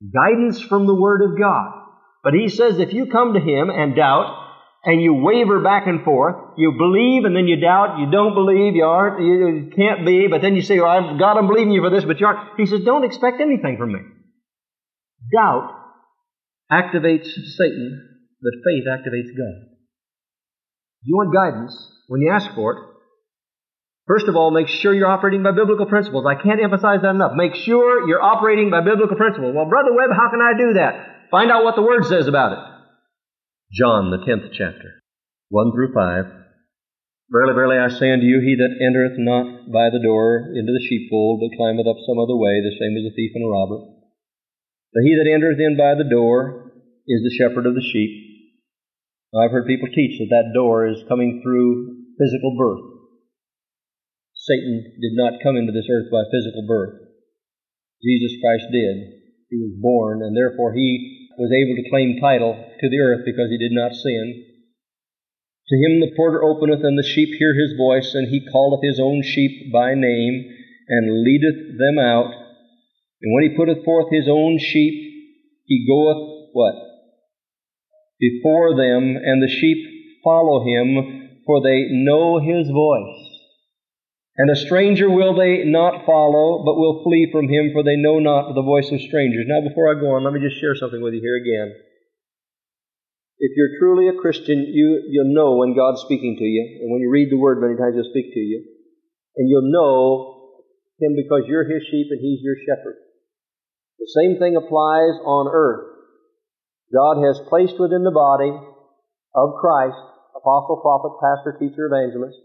Guidance 0.00 0.60
from 0.60 0.86
the 0.86 0.94
Word 0.94 1.22
of 1.22 1.38
God. 1.38 1.80
But 2.22 2.34
he 2.34 2.48
says 2.48 2.78
if 2.78 2.92
you 2.92 3.06
come 3.06 3.34
to 3.34 3.40
him 3.40 3.70
and 3.70 3.96
doubt, 3.96 4.39
and 4.84 5.02
you 5.02 5.12
waver 5.14 5.60
back 5.60 5.86
and 5.86 6.02
forth, 6.02 6.36
you 6.56 6.72
believe 6.76 7.24
and 7.24 7.36
then 7.36 7.46
you 7.46 7.60
doubt, 7.60 7.98
you 7.98 8.10
don't 8.10 8.34
believe, 8.34 8.74
you 8.74 8.84
aren't, 8.84 9.20
you 9.20 9.70
can't 9.76 10.06
be, 10.06 10.26
but 10.28 10.40
then 10.40 10.56
you 10.56 10.62
say, 10.62 10.80
well, 10.80 10.88
I've, 10.90 11.18
God, 11.18 11.36
I'm 11.36 11.46
believing 11.46 11.72
you 11.72 11.82
for 11.82 11.90
this, 11.90 12.04
but 12.04 12.18
you 12.18 12.26
aren't. 12.26 12.58
He 12.58 12.66
says, 12.66 12.80
don't 12.84 13.04
expect 13.04 13.40
anything 13.40 13.76
from 13.76 13.92
me. 13.92 14.00
Doubt 15.34 15.76
activates 16.72 17.26
Satan, 17.26 18.08
but 18.40 18.52
faith 18.64 18.84
activates 18.88 19.36
God. 19.36 19.68
You 21.02 21.16
want 21.16 21.34
guidance 21.34 21.76
when 22.08 22.22
you 22.22 22.30
ask 22.32 22.54
for 22.54 22.72
it. 22.72 22.78
First 24.06 24.28
of 24.28 24.34
all, 24.34 24.50
make 24.50 24.68
sure 24.68 24.94
you're 24.94 25.06
operating 25.06 25.42
by 25.42 25.52
biblical 25.52 25.86
principles. 25.86 26.24
I 26.26 26.40
can't 26.40 26.60
emphasize 26.60 27.02
that 27.02 27.14
enough. 27.14 27.32
Make 27.36 27.54
sure 27.54 28.08
you're 28.08 28.22
operating 28.22 28.70
by 28.70 28.80
biblical 28.80 29.16
principles. 29.16 29.54
Well, 29.54 29.68
Brother 29.68 29.94
Webb, 29.94 30.10
how 30.10 30.30
can 30.30 30.40
I 30.40 30.56
do 30.56 30.72
that? 30.74 31.28
Find 31.30 31.50
out 31.50 31.64
what 31.64 31.76
the 31.76 31.82
Word 31.82 32.04
says 32.06 32.26
about 32.26 32.52
it. 32.52 32.58
John, 33.70 34.10
the 34.10 34.18
10th 34.26 34.50
chapter, 34.50 34.98
1 35.54 35.70
through 35.70 35.94
5. 35.94 36.26
Verily, 37.30 37.54
verily, 37.54 37.78
I 37.78 37.86
say 37.86 38.10
unto 38.10 38.26
you, 38.26 38.42
he 38.42 38.58
that 38.58 38.74
entereth 38.82 39.14
not 39.14 39.70
by 39.70 39.94
the 39.94 40.02
door 40.02 40.50
into 40.58 40.74
the 40.74 40.82
sheepfold, 40.90 41.38
but 41.38 41.54
climbeth 41.54 41.86
up 41.86 42.02
some 42.02 42.18
other 42.18 42.34
way, 42.34 42.58
the 42.58 42.74
same 42.74 42.98
is 42.98 43.06
a 43.06 43.14
thief 43.14 43.30
and 43.30 43.46
a 43.46 43.54
robber. 43.54 43.78
But 44.90 45.06
he 45.06 45.14
that 45.14 45.30
entereth 45.30 45.62
in 45.62 45.78
by 45.78 45.94
the 45.94 46.10
door 46.10 46.74
is 47.06 47.22
the 47.22 47.30
shepherd 47.38 47.62
of 47.62 47.78
the 47.78 47.86
sheep. 47.94 48.10
I've 49.38 49.54
heard 49.54 49.70
people 49.70 49.86
teach 49.94 50.18
that 50.18 50.34
that 50.34 50.50
door 50.50 50.90
is 50.90 51.06
coming 51.06 51.38
through 51.38 52.10
physical 52.18 52.58
birth. 52.58 52.82
Satan 54.34 54.98
did 54.98 55.14
not 55.14 55.38
come 55.46 55.54
into 55.54 55.70
this 55.70 55.86
earth 55.86 56.10
by 56.10 56.26
physical 56.26 56.66
birth. 56.66 57.06
Jesus 58.02 58.34
Christ 58.42 58.66
did. 58.74 59.14
He 59.46 59.62
was 59.62 59.78
born, 59.78 60.26
and 60.26 60.34
therefore 60.34 60.74
he 60.74 61.19
was 61.38 61.52
able 61.52 61.76
to 61.76 61.90
claim 61.90 62.18
title 62.20 62.54
to 62.80 62.88
the 62.88 62.98
earth 62.98 63.22
because 63.24 63.50
he 63.50 63.58
did 63.58 63.72
not 63.72 63.94
sin. 63.94 64.44
To 65.68 65.76
him 65.76 66.00
the 66.00 66.12
porter 66.16 66.42
openeth, 66.42 66.82
and 66.82 66.98
the 66.98 67.06
sheep 67.06 67.28
hear 67.38 67.54
his 67.54 67.76
voice, 67.76 68.14
and 68.14 68.28
he 68.28 68.46
calleth 68.50 68.82
his 68.82 68.98
own 68.98 69.22
sheep 69.22 69.72
by 69.72 69.94
name, 69.94 70.50
and 70.88 71.22
leadeth 71.22 71.78
them 71.78 71.98
out. 71.98 72.32
And 73.22 73.34
when 73.34 73.44
he 73.44 73.56
putteth 73.56 73.84
forth 73.84 74.10
his 74.10 74.26
own 74.28 74.58
sheep, 74.58 74.94
he 75.66 75.86
goeth 75.86 76.50
what? 76.52 76.74
Before 78.18 78.74
them, 78.74 79.16
and 79.16 79.40
the 79.40 79.48
sheep 79.48 80.22
follow 80.24 80.64
him, 80.66 81.38
for 81.46 81.62
they 81.62 81.86
know 81.90 82.40
his 82.40 82.68
voice. 82.68 83.29
And 84.40 84.48
a 84.48 84.56
stranger 84.56 85.04
will 85.12 85.36
they 85.36 85.68
not 85.68 86.08
follow, 86.08 86.64
but 86.64 86.80
will 86.80 87.04
flee 87.04 87.28
from 87.28 87.44
him, 87.44 87.76
for 87.76 87.84
they 87.84 88.00
know 88.00 88.24
not 88.24 88.56
the 88.56 88.64
voice 88.64 88.88
of 88.88 89.04
strangers. 89.04 89.44
Now, 89.44 89.60
before 89.60 89.92
I 89.92 90.00
go 90.00 90.16
on, 90.16 90.24
let 90.24 90.32
me 90.32 90.40
just 90.40 90.56
share 90.56 90.72
something 90.72 91.04
with 91.04 91.12
you 91.12 91.20
here 91.20 91.36
again. 91.36 91.76
If 93.36 93.52
you're 93.52 93.76
truly 93.76 94.08
a 94.08 94.16
Christian, 94.16 94.64
you, 94.64 95.04
you'll 95.12 95.36
know 95.36 95.60
when 95.60 95.76
God's 95.76 96.00
speaking 96.00 96.40
to 96.40 96.48
you. 96.48 96.80
And 96.80 96.88
when 96.88 97.04
you 97.04 97.12
read 97.12 97.28
the 97.28 97.36
Word, 97.36 97.60
many 97.60 97.76
times 97.76 98.00
he'll 98.00 98.08
speak 98.08 98.32
to 98.32 98.40
you. 98.40 98.64
And 99.36 99.44
you'll 99.44 99.68
know 99.68 100.64
him 101.04 101.20
because 101.20 101.44
you're 101.44 101.68
his 101.68 101.84
sheep 101.92 102.08
and 102.08 102.24
he's 102.24 102.40
your 102.40 102.56
shepherd. 102.64 102.96
The 104.00 104.08
same 104.08 104.40
thing 104.40 104.56
applies 104.56 105.20
on 105.20 105.52
earth. 105.52 105.84
God 106.88 107.20
has 107.28 107.44
placed 107.52 107.76
within 107.76 108.08
the 108.08 108.16
body 108.16 108.56
of 109.36 109.60
Christ, 109.60 110.00
apostle, 110.32 110.80
prophet, 110.80 111.20
pastor, 111.20 111.60
teacher, 111.60 111.92
evangelist, 111.92 112.40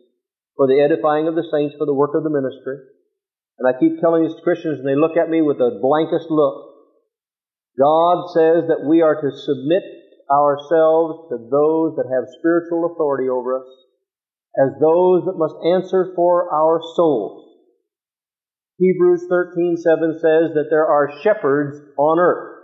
for 0.56 0.68
the 0.68 0.80
edifying 0.80 1.28
of 1.28 1.36
the 1.36 1.48
saints, 1.52 1.76
for 1.78 1.86
the 1.86 1.94
work 1.94 2.16
of 2.16 2.24
the 2.24 2.32
ministry. 2.32 2.80
And 3.60 3.68
I 3.68 3.80
keep 3.80 4.00
telling 4.00 4.24
these 4.24 4.44
Christians, 4.44 4.80
and 4.80 4.88
they 4.88 5.00
look 5.00 5.16
at 5.16 5.30
me 5.30 5.42
with 5.42 5.58
the 5.60 5.80
blankest 5.80 6.28
look. 6.32 6.76
God 7.80 8.32
says 8.32 8.68
that 8.72 8.88
we 8.88 9.02
are 9.02 9.20
to 9.20 9.32
submit 9.32 9.84
ourselves 10.32 11.30
to 11.30 11.38
those 11.38 11.96
that 12.00 12.12
have 12.12 12.36
spiritual 12.40 12.92
authority 12.92 13.30
over 13.30 13.60
us 13.60 13.70
as 14.56 14.72
those 14.80 15.28
that 15.28 15.38
must 15.38 15.56
answer 15.64 16.14
for 16.16 16.52
our 16.52 16.80
souls. 16.96 17.44
Hebrews 18.78 19.28
13:7 19.30 20.14
says 20.20 20.54
that 20.56 20.68
there 20.70 20.88
are 20.88 21.12
shepherds 21.22 21.80
on 21.98 22.20
earth. 22.20 22.64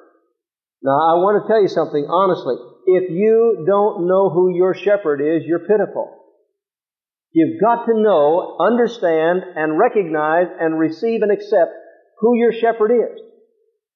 Now 0.81 0.97
I 0.97 1.13
want 1.19 1.41
to 1.41 1.47
tell 1.47 1.61
you 1.61 1.67
something 1.67 2.05
honestly. 2.07 2.55
If 2.85 3.11
you 3.11 3.63
don't 3.67 4.07
know 4.07 4.29
who 4.29 4.55
your 4.55 4.73
shepherd 4.73 5.21
is, 5.21 5.45
you're 5.45 5.67
pitiful. 5.67 6.20
You've 7.33 7.61
got 7.61 7.85
to 7.85 7.93
know, 7.95 8.57
understand, 8.59 9.43
and 9.55 9.79
recognize 9.79 10.47
and 10.59 10.77
receive 10.77 11.21
and 11.21 11.31
accept 11.31 11.71
who 12.19 12.35
your 12.35 12.51
shepherd 12.51 12.91
is. 12.91 13.21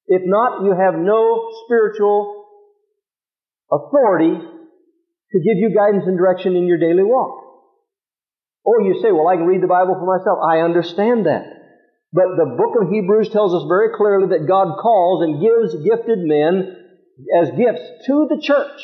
If 0.06 0.22
not, 0.24 0.64
you 0.64 0.72
have 0.72 0.94
no 0.94 1.50
spiritual 1.64 2.46
authority 3.70 4.38
to 4.38 5.38
give 5.38 5.58
you 5.58 5.74
guidance 5.76 6.04
and 6.06 6.16
direction 6.16 6.56
in 6.56 6.66
your 6.66 6.78
daily 6.78 7.02
walk. 7.02 7.42
Or 8.64 8.80
you 8.80 9.00
say, 9.02 9.12
well, 9.12 9.28
I 9.28 9.36
can 9.36 9.46
read 9.46 9.62
the 9.62 9.68
Bible 9.68 9.94
for 9.94 10.06
myself. 10.06 10.38
I 10.42 10.64
understand 10.64 11.26
that. 11.26 11.44
But 12.12 12.36
the 12.36 12.56
book 12.56 12.74
of 12.80 12.88
Hebrews 12.90 13.28
tells 13.28 13.52
us 13.52 13.68
very 13.68 13.94
clearly 13.96 14.28
that 14.28 14.48
God 14.48 14.78
calls 14.80 15.22
and 15.22 15.42
gives 15.42 15.84
gifted 15.84 16.18
men 16.22 16.74
as 17.42 17.50
gifts 17.50 17.84
to 18.06 18.26
the 18.30 18.40
church 18.40 18.80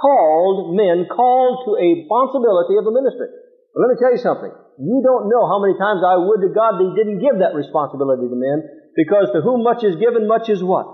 called 0.00 0.76
men, 0.76 1.08
called 1.08 1.64
to 1.66 1.72
a 1.80 1.88
responsibility 2.04 2.76
of 2.76 2.84
the 2.84 2.92
ministry. 2.92 3.28
But 3.72 3.80
let 3.80 3.90
me 3.92 4.00
tell 4.00 4.12
you 4.12 4.22
something. 4.22 4.52
You 4.76 4.98
don't 5.00 5.32
know 5.32 5.48
how 5.48 5.60
many 5.60 5.76
times 5.76 6.04
I 6.04 6.20
would 6.20 6.44
to 6.44 6.52
God 6.52 6.76
that 6.76 6.84
He 6.84 6.96
didn't 6.96 7.24
give 7.24 7.40
that 7.40 7.56
responsibility 7.56 8.28
to 8.28 8.36
men, 8.36 8.64
because 8.96 9.32
to 9.32 9.40
whom 9.40 9.64
much 9.64 9.84
is 9.84 9.96
given, 9.96 10.28
much 10.28 10.48
is 10.48 10.64
what? 10.64 10.88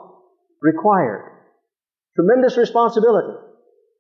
Required. 0.63 1.31
Tremendous 2.15 2.57
responsibility. 2.57 3.39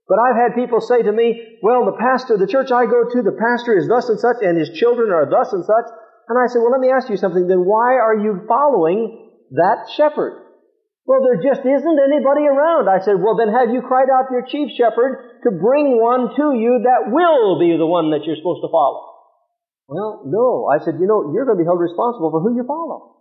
But 0.09 0.19
I've 0.19 0.37
had 0.37 0.59
people 0.59 0.81
say 0.81 1.03
to 1.03 1.13
me, 1.13 1.59
well, 1.63 1.87
the 1.87 1.97
pastor, 1.97 2.37
the 2.37 2.51
church 2.51 2.71
I 2.71 2.87
go 2.87 3.07
to, 3.07 3.23
the 3.23 3.39
pastor 3.39 3.79
is 3.79 3.89
thus 3.89 4.09
and 4.09 4.19
such, 4.19 4.43
and 4.43 4.59
his 4.59 4.71
children 4.71 5.11
are 5.11 5.31
thus 5.31 5.53
and 5.53 5.65
such. 5.65 5.87
And 6.29 6.39
I 6.39 6.47
say, 6.53 6.59
well, 6.59 6.73
let 6.73 6.81
me 6.81 6.91
ask 6.91 7.09
you 7.09 7.17
something. 7.17 7.47
Then 7.47 7.65
why 7.65 7.95
are 7.99 8.19
you 8.19 8.43
following 8.47 9.31
that 9.53 9.89
shepherd? 9.97 10.42
Well, 11.05 11.23
there 11.27 11.43
just 11.43 11.67
isn't 11.67 11.99
anybody 11.99 12.47
around. 12.47 12.87
I 12.87 13.03
said, 13.03 13.19
well, 13.19 13.35
then 13.35 13.51
have 13.51 13.75
you 13.75 13.83
cried 13.83 14.07
out 14.07 14.31
to 14.31 14.39
your 14.39 14.47
chief 14.47 14.71
shepherd 14.79 15.43
to 15.43 15.51
bring 15.51 15.99
one 15.99 16.31
to 16.31 16.47
you 16.55 16.87
that 16.87 17.11
will 17.11 17.59
be 17.59 17.75
the 17.75 17.89
one 17.89 18.15
that 18.15 18.23
you're 18.23 18.39
supposed 18.39 18.63
to 18.63 18.71
follow? 18.71 19.13
Well, 19.91 20.23
no. 20.31 20.71
I 20.71 20.79
said, 20.79 21.03
you 21.03 21.11
know, 21.11 21.35
you're 21.35 21.45
going 21.45 21.59
to 21.59 21.63
be 21.63 21.67
held 21.67 21.83
responsible 21.83 22.31
for 22.31 22.39
who 22.39 22.55
you 22.55 22.63
follow. 22.63 23.19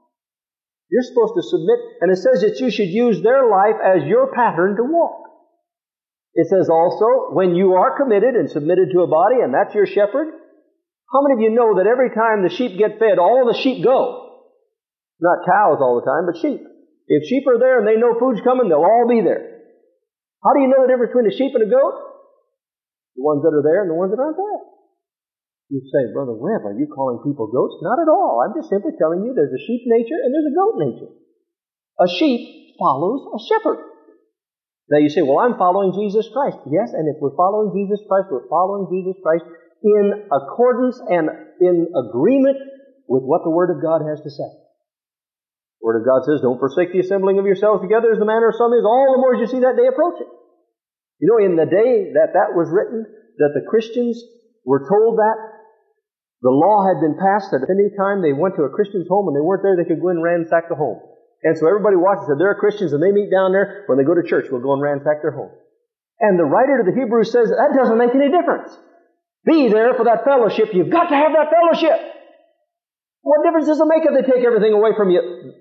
You're 0.93 1.07
supposed 1.09 1.33
to 1.39 1.43
submit, 1.49 1.79
and 2.01 2.11
it 2.11 2.19
says 2.19 2.45
that 2.45 2.59
you 2.59 2.69
should 2.69 2.91
use 2.91 3.23
their 3.23 3.49
life 3.49 3.79
as 3.81 4.05
your 4.05 4.29
pattern 4.35 4.75
to 4.75 4.83
walk. 4.83 5.31
It 6.35 6.47
says 6.47 6.69
also, 6.69 7.33
when 7.33 7.55
you 7.55 7.73
are 7.73 7.97
committed 7.97 8.35
and 8.35 8.51
submitted 8.51 8.91
to 8.93 9.01
a 9.01 9.07
body, 9.07 9.41
and 9.41 9.53
that's 9.53 9.73
your 9.73 9.87
shepherd, 9.87 10.27
how 11.11 11.23
many 11.23 11.33
of 11.35 11.41
you 11.41 11.55
know 11.55 11.75
that 11.75 11.87
every 11.87 12.11
time 12.11 12.43
the 12.43 12.53
sheep 12.53 12.77
get 12.77 12.99
fed, 12.99 13.19
all 13.19 13.43
the 13.47 13.57
sheep 13.57 13.83
go? 13.83 14.47
Not 15.19 15.45
cows 15.47 15.79
all 15.81 15.99
the 15.99 16.07
time, 16.07 16.27
but 16.27 16.39
sheep. 16.39 16.70
If 17.11 17.27
sheep 17.27 17.43
are 17.43 17.59
there 17.59 17.83
and 17.83 17.87
they 17.87 17.99
know 17.99 18.15
food's 18.15 18.39
coming, 18.39 18.71
they'll 18.71 18.87
all 18.87 19.03
be 19.03 19.19
there. 19.19 19.43
How 20.39 20.55
do 20.55 20.63
you 20.63 20.71
know 20.71 20.79
the 20.79 20.87
difference 20.87 21.11
between 21.11 21.27
a 21.27 21.35
sheep 21.35 21.51
and 21.59 21.67
a 21.67 21.69
goat? 21.69 21.95
The 23.19 23.23
ones 23.27 23.43
that 23.43 23.51
are 23.51 23.59
there 23.59 23.83
and 23.83 23.91
the 23.91 23.99
ones 23.99 24.15
that 24.15 24.23
aren't 24.23 24.39
there. 24.39 24.59
You 25.75 25.83
say, 25.91 26.07
Brother 26.15 26.31
Webb, 26.39 26.63
are 26.63 26.75
you 26.79 26.87
calling 26.87 27.19
people 27.19 27.51
goats? 27.51 27.83
Not 27.83 27.99
at 27.99 28.07
all. 28.07 28.39
I'm 28.39 28.55
just 28.55 28.71
simply 28.71 28.95
telling 28.95 29.27
you 29.27 29.35
there's 29.35 29.51
a 29.51 29.59
sheep 29.67 29.83
nature 29.91 30.19
and 30.23 30.31
there's 30.31 30.51
a 30.51 30.55
goat 30.55 30.75
nature. 30.79 31.11
A 31.99 32.07
sheep 32.07 32.79
follows 32.79 33.27
a 33.35 33.39
shepherd. 33.43 33.79
Now 34.87 35.03
you 35.03 35.11
say, 35.11 35.21
well, 35.21 35.43
I'm 35.43 35.59
following 35.59 35.91
Jesus 35.91 36.31
Christ. 36.31 36.63
Yes, 36.71 36.95
and 36.95 37.11
if 37.11 37.19
we're 37.19 37.35
following 37.35 37.75
Jesus 37.75 37.99
Christ, 38.07 38.31
we're 38.31 38.47
following 38.47 38.87
Jesus 38.87 39.19
Christ 39.19 39.43
in 39.83 40.31
accordance 40.31 40.95
and 41.11 41.27
in 41.59 41.91
agreement 41.91 42.55
with 43.07 43.23
what 43.27 43.43
the 43.43 43.51
Word 43.51 43.71
of 43.75 43.83
God 43.83 43.99
has 44.07 44.23
to 44.23 44.31
say. 44.31 44.60
The 45.81 45.85
Word 45.89 45.99
of 45.99 46.05
God 46.05 46.21
says, 46.29 46.45
Don't 46.45 46.61
forsake 46.61 46.93
the 46.93 47.01
assembling 47.01 47.41
of 47.41 47.49
yourselves 47.49 47.81
together 47.81 48.13
as 48.13 48.21
the 48.21 48.29
manner 48.29 48.53
of 48.53 48.59
some 48.61 48.69
is, 48.77 48.85
all 48.85 49.17
the 49.17 49.21
more 49.21 49.33
as 49.33 49.41
you 49.41 49.49
see 49.49 49.65
that 49.65 49.75
day 49.75 49.89
approaching. 49.89 50.29
You 51.17 51.25
know, 51.25 51.41
in 51.41 51.57
the 51.57 51.65
day 51.65 52.13
that 52.13 52.37
that 52.37 52.53
was 52.53 52.69
written, 52.69 53.05
that 53.41 53.57
the 53.57 53.65
Christians 53.65 54.21
were 54.61 54.85
told 54.85 55.17
that, 55.17 55.37
the 56.41 56.53
law 56.53 56.85
had 56.85 57.01
been 57.01 57.17
passed 57.17 57.53
that 57.53 57.69
any 57.69 57.93
time 57.93 58.21
they 58.21 58.33
went 58.33 58.57
to 58.57 58.65
a 58.65 58.73
Christian's 58.73 59.05
home 59.05 59.29
and 59.29 59.37
they 59.37 59.45
weren't 59.45 59.61
there, 59.61 59.77
they 59.77 59.85
could 59.85 60.01
go 60.01 60.09
and 60.09 60.25
ransack 60.25 60.69
the 60.69 60.77
home. 60.77 60.97
And 61.45 61.57
so 61.57 61.69
everybody 61.69 61.97
watched 61.97 62.25
and 62.25 62.33
said, 62.33 62.41
there 62.41 62.49
are 62.53 62.57
Christians 62.57 62.93
and 62.93 63.01
they 63.01 63.13
meet 63.13 63.29
down 63.29 63.53
there. 63.53 63.85
When 63.85 63.97
they 63.97 64.05
go 64.05 64.17
to 64.17 64.25
church, 64.25 64.49
we'll 64.49 64.65
go 64.65 64.73
and 64.73 64.81
ransack 64.81 65.21
their 65.21 65.33
home. 65.33 65.53
And 66.21 66.37
the 66.37 66.45
writer 66.45 66.81
to 66.81 66.85
the 66.85 66.97
Hebrews 66.97 67.33
says 67.33 67.49
that 67.49 67.73
doesn't 67.77 67.97
make 67.97 68.13
any 68.13 68.29
difference. 68.29 68.73
Be 69.45 69.69
there 69.69 69.93
for 69.93 70.05
that 70.05 70.25
fellowship. 70.25 70.73
You've 70.73 70.93
got 70.93 71.09
to 71.09 71.17
have 71.17 71.33
that 71.33 71.49
fellowship. 71.49 71.97
What 73.21 73.45
difference 73.45 73.65
does 73.69 73.81
it 73.81 73.89
make 73.89 74.05
if 74.05 74.13
they 74.13 74.25
take 74.25 74.45
everything 74.45 74.73
away 74.73 74.93
from 74.97 75.09
you? 75.09 75.53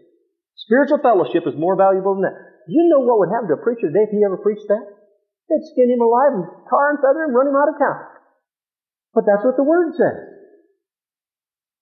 Spiritual 0.66 1.00
fellowship 1.00 1.46
is 1.46 1.56
more 1.56 1.76
valuable 1.76 2.14
than 2.14 2.28
that. 2.28 2.36
You 2.68 2.86
know 2.92 3.00
what 3.02 3.18
would 3.20 3.32
happen 3.32 3.48
to 3.48 3.58
a 3.58 3.64
preacher 3.64 3.88
today 3.88 4.06
if 4.06 4.12
he 4.12 4.22
ever 4.24 4.38
preached 4.38 4.68
that? 4.68 4.84
They'd 5.48 5.66
skin 5.74 5.90
him 5.90 6.04
alive 6.04 6.32
and 6.36 6.46
tar 6.70 6.94
and 6.94 6.98
feather 7.02 7.26
him, 7.26 7.34
and 7.34 7.36
run 7.36 7.48
him 7.50 7.58
out 7.58 7.72
of 7.72 7.80
town. 7.80 7.98
But 9.14 9.26
that's 9.26 9.42
what 9.42 9.58
the 9.58 9.66
Word 9.66 9.90
says. 9.98 10.40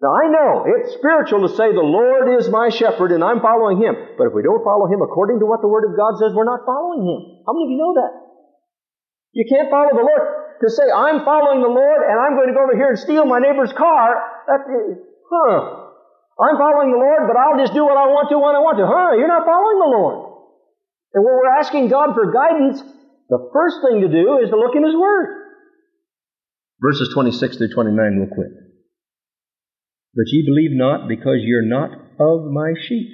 Now 0.01 0.15
I 0.15 0.31
know 0.31 0.65
it's 0.65 0.95
spiritual 0.95 1.43
to 1.43 1.53
say 1.59 1.75
the 1.75 1.83
Lord 1.83 2.31
is 2.39 2.49
my 2.49 2.71
shepherd 2.71 3.11
and 3.11 3.23
I'm 3.23 3.43
following 3.43 3.83
Him. 3.83 3.99
But 4.17 4.31
if 4.31 4.33
we 4.33 4.47
don't 4.47 4.63
follow 4.63 4.87
Him 4.87 5.03
according 5.03 5.43
to 5.43 5.47
what 5.47 5.61
the 5.61 5.69
Word 5.69 5.85
of 5.91 5.99
God 5.99 6.15
says, 6.23 6.33
we're 6.33 6.47
not 6.47 6.63
following 6.63 7.03
Him. 7.03 7.43
How 7.45 7.53
many 7.53 7.67
of 7.67 7.71
you 7.75 7.81
know 7.83 7.95
that? 7.99 8.13
You 9.35 9.45
can't 9.45 9.69
follow 9.69 9.91
the 9.91 10.07
Lord 10.07 10.25
to 10.63 10.71
say, 10.71 10.87
I'm 10.87 11.27
following 11.27 11.61
the 11.61 11.75
Lord 11.75 12.01
and 12.07 12.15
I'm 12.15 12.39
going 12.39 12.49
to 12.49 12.55
go 12.55 12.63
over 12.63 12.79
here 12.79 12.95
and 12.95 12.99
steal 12.99 13.27
my 13.27 13.43
neighbor's 13.43 13.75
car. 13.75 14.23
That, 14.47 14.63
eh, 14.71 15.03
huh. 15.27 15.78
I'm 16.39 16.55
following 16.55 16.95
the 16.95 17.03
Lord, 17.03 17.27
but 17.27 17.35
I'll 17.35 17.59
just 17.59 17.75
do 17.75 17.83
what 17.83 17.99
I 17.99 18.07
want 18.07 18.31
to 18.31 18.39
when 18.39 18.55
I 18.55 18.63
want 18.63 18.79
to. 18.79 18.87
Huh? 18.87 19.19
You're 19.19 19.27
not 19.27 19.43
following 19.43 19.79
the 19.83 19.91
Lord. 19.91 20.17
And 21.15 21.27
when 21.27 21.35
we're 21.35 21.59
asking 21.59 21.91
God 21.91 22.15
for 22.15 22.31
guidance, 22.31 22.79
the 23.27 23.51
first 23.51 23.83
thing 23.83 24.07
to 24.07 24.11
do 24.11 24.39
is 24.39 24.51
to 24.51 24.57
look 24.57 24.79
in 24.79 24.87
His 24.87 24.95
Word. 24.95 25.35
Verses 26.79 27.11
26 27.13 27.59
through 27.59 27.75
29 27.75 28.23
real 28.23 28.31
quick. 28.31 28.55
But 30.15 30.31
ye 30.31 30.47
believe 30.47 30.79
not 30.79 31.09
because 31.09 31.43
you're 31.43 31.67
not 31.67 31.91
of 32.23 32.47
my 32.55 32.75
sheep. 32.87 33.11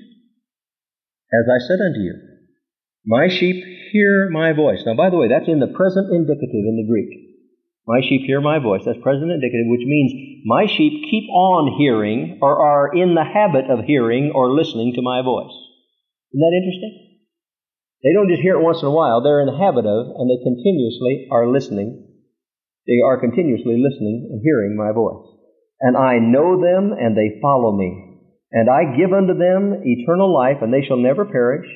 As 1.32 1.48
I 1.48 1.58
said 1.64 1.80
unto 1.80 2.00
you, 2.00 2.14
my 3.06 3.28
sheep 3.28 3.64
hear 3.92 4.28
my 4.28 4.52
voice. 4.52 4.84
Now, 4.84 4.94
by 4.94 5.08
the 5.08 5.16
way, 5.16 5.28
that's 5.28 5.48
in 5.48 5.60
the 5.60 5.72
present 5.72 6.12
indicative 6.12 6.64
in 6.68 6.76
the 6.76 6.88
Greek. 6.88 7.33
My 7.86 8.00
sheep 8.00 8.22
hear 8.24 8.40
my 8.40 8.58
voice. 8.58 8.82
That's 8.84 9.02
present 9.02 9.30
indicative, 9.30 9.68
which 9.68 9.84
means 9.84 10.40
my 10.44 10.66
sheep 10.66 11.04
keep 11.10 11.28
on 11.28 11.76
hearing 11.76 12.38
or 12.40 12.56
are 12.60 12.96
in 12.96 13.14
the 13.14 13.24
habit 13.24 13.68
of 13.68 13.84
hearing 13.84 14.32
or 14.34 14.56
listening 14.56 14.94
to 14.94 15.02
my 15.02 15.20
voice. 15.20 15.52
Isn't 16.32 16.40
that 16.40 16.56
interesting? 16.56 17.04
They 18.02 18.12
don't 18.12 18.28
just 18.28 18.42
hear 18.42 18.56
it 18.56 18.64
once 18.64 18.80
in 18.80 18.88
a 18.88 18.92
while. 18.92 19.20
They're 19.20 19.40
in 19.40 19.48
the 19.48 19.56
habit 19.56 19.84
of, 19.84 20.16
and 20.16 20.28
they 20.28 20.40
continuously 20.44 21.28
are 21.30 21.48
listening. 21.48 22.04
They 22.86 23.00
are 23.04 23.20
continuously 23.20 23.80
listening 23.80 24.28
and 24.32 24.40
hearing 24.44 24.76
my 24.76 24.92
voice. 24.92 25.24
And 25.80 25.96
I 25.96 26.20
know 26.20 26.60
them, 26.60 26.92
and 26.92 27.16
they 27.16 27.40
follow 27.40 27.76
me. 27.76 28.20
And 28.52 28.68
I 28.68 28.96
give 28.96 29.12
unto 29.12 29.32
them 29.32 29.82
eternal 29.84 30.32
life, 30.32 30.60
and 30.60 30.72
they 30.72 30.84
shall 30.84 30.96
never 31.00 31.24
perish. 31.24 31.68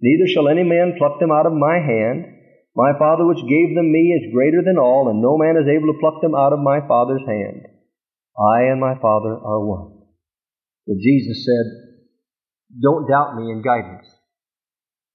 Neither 0.00 0.26
shall 0.30 0.48
any 0.48 0.62
man 0.62 0.94
pluck 0.98 1.18
them 1.18 1.30
out 1.30 1.46
of 1.46 1.52
my 1.52 1.78
hand. 1.78 2.37
My 2.78 2.94
Father 2.96 3.26
which 3.26 3.42
gave 3.42 3.74
them 3.74 3.90
me 3.90 4.14
is 4.14 4.32
greater 4.32 4.62
than 4.62 4.78
all, 4.78 5.10
and 5.10 5.18
no 5.20 5.36
man 5.36 5.58
is 5.58 5.66
able 5.66 5.90
to 5.90 5.98
pluck 5.98 6.22
them 6.22 6.36
out 6.38 6.52
of 6.52 6.62
my 6.62 6.78
Father's 6.86 7.26
hand. 7.26 7.66
I 8.38 8.70
and 8.70 8.78
my 8.78 8.94
Father 9.02 9.34
are 9.34 9.66
one. 9.66 9.98
But 10.86 11.02
Jesus 11.02 11.44
said, 11.44 11.66
Don't 12.80 13.10
doubt 13.10 13.34
me 13.34 13.50
in 13.50 13.66
guidance. 13.66 14.06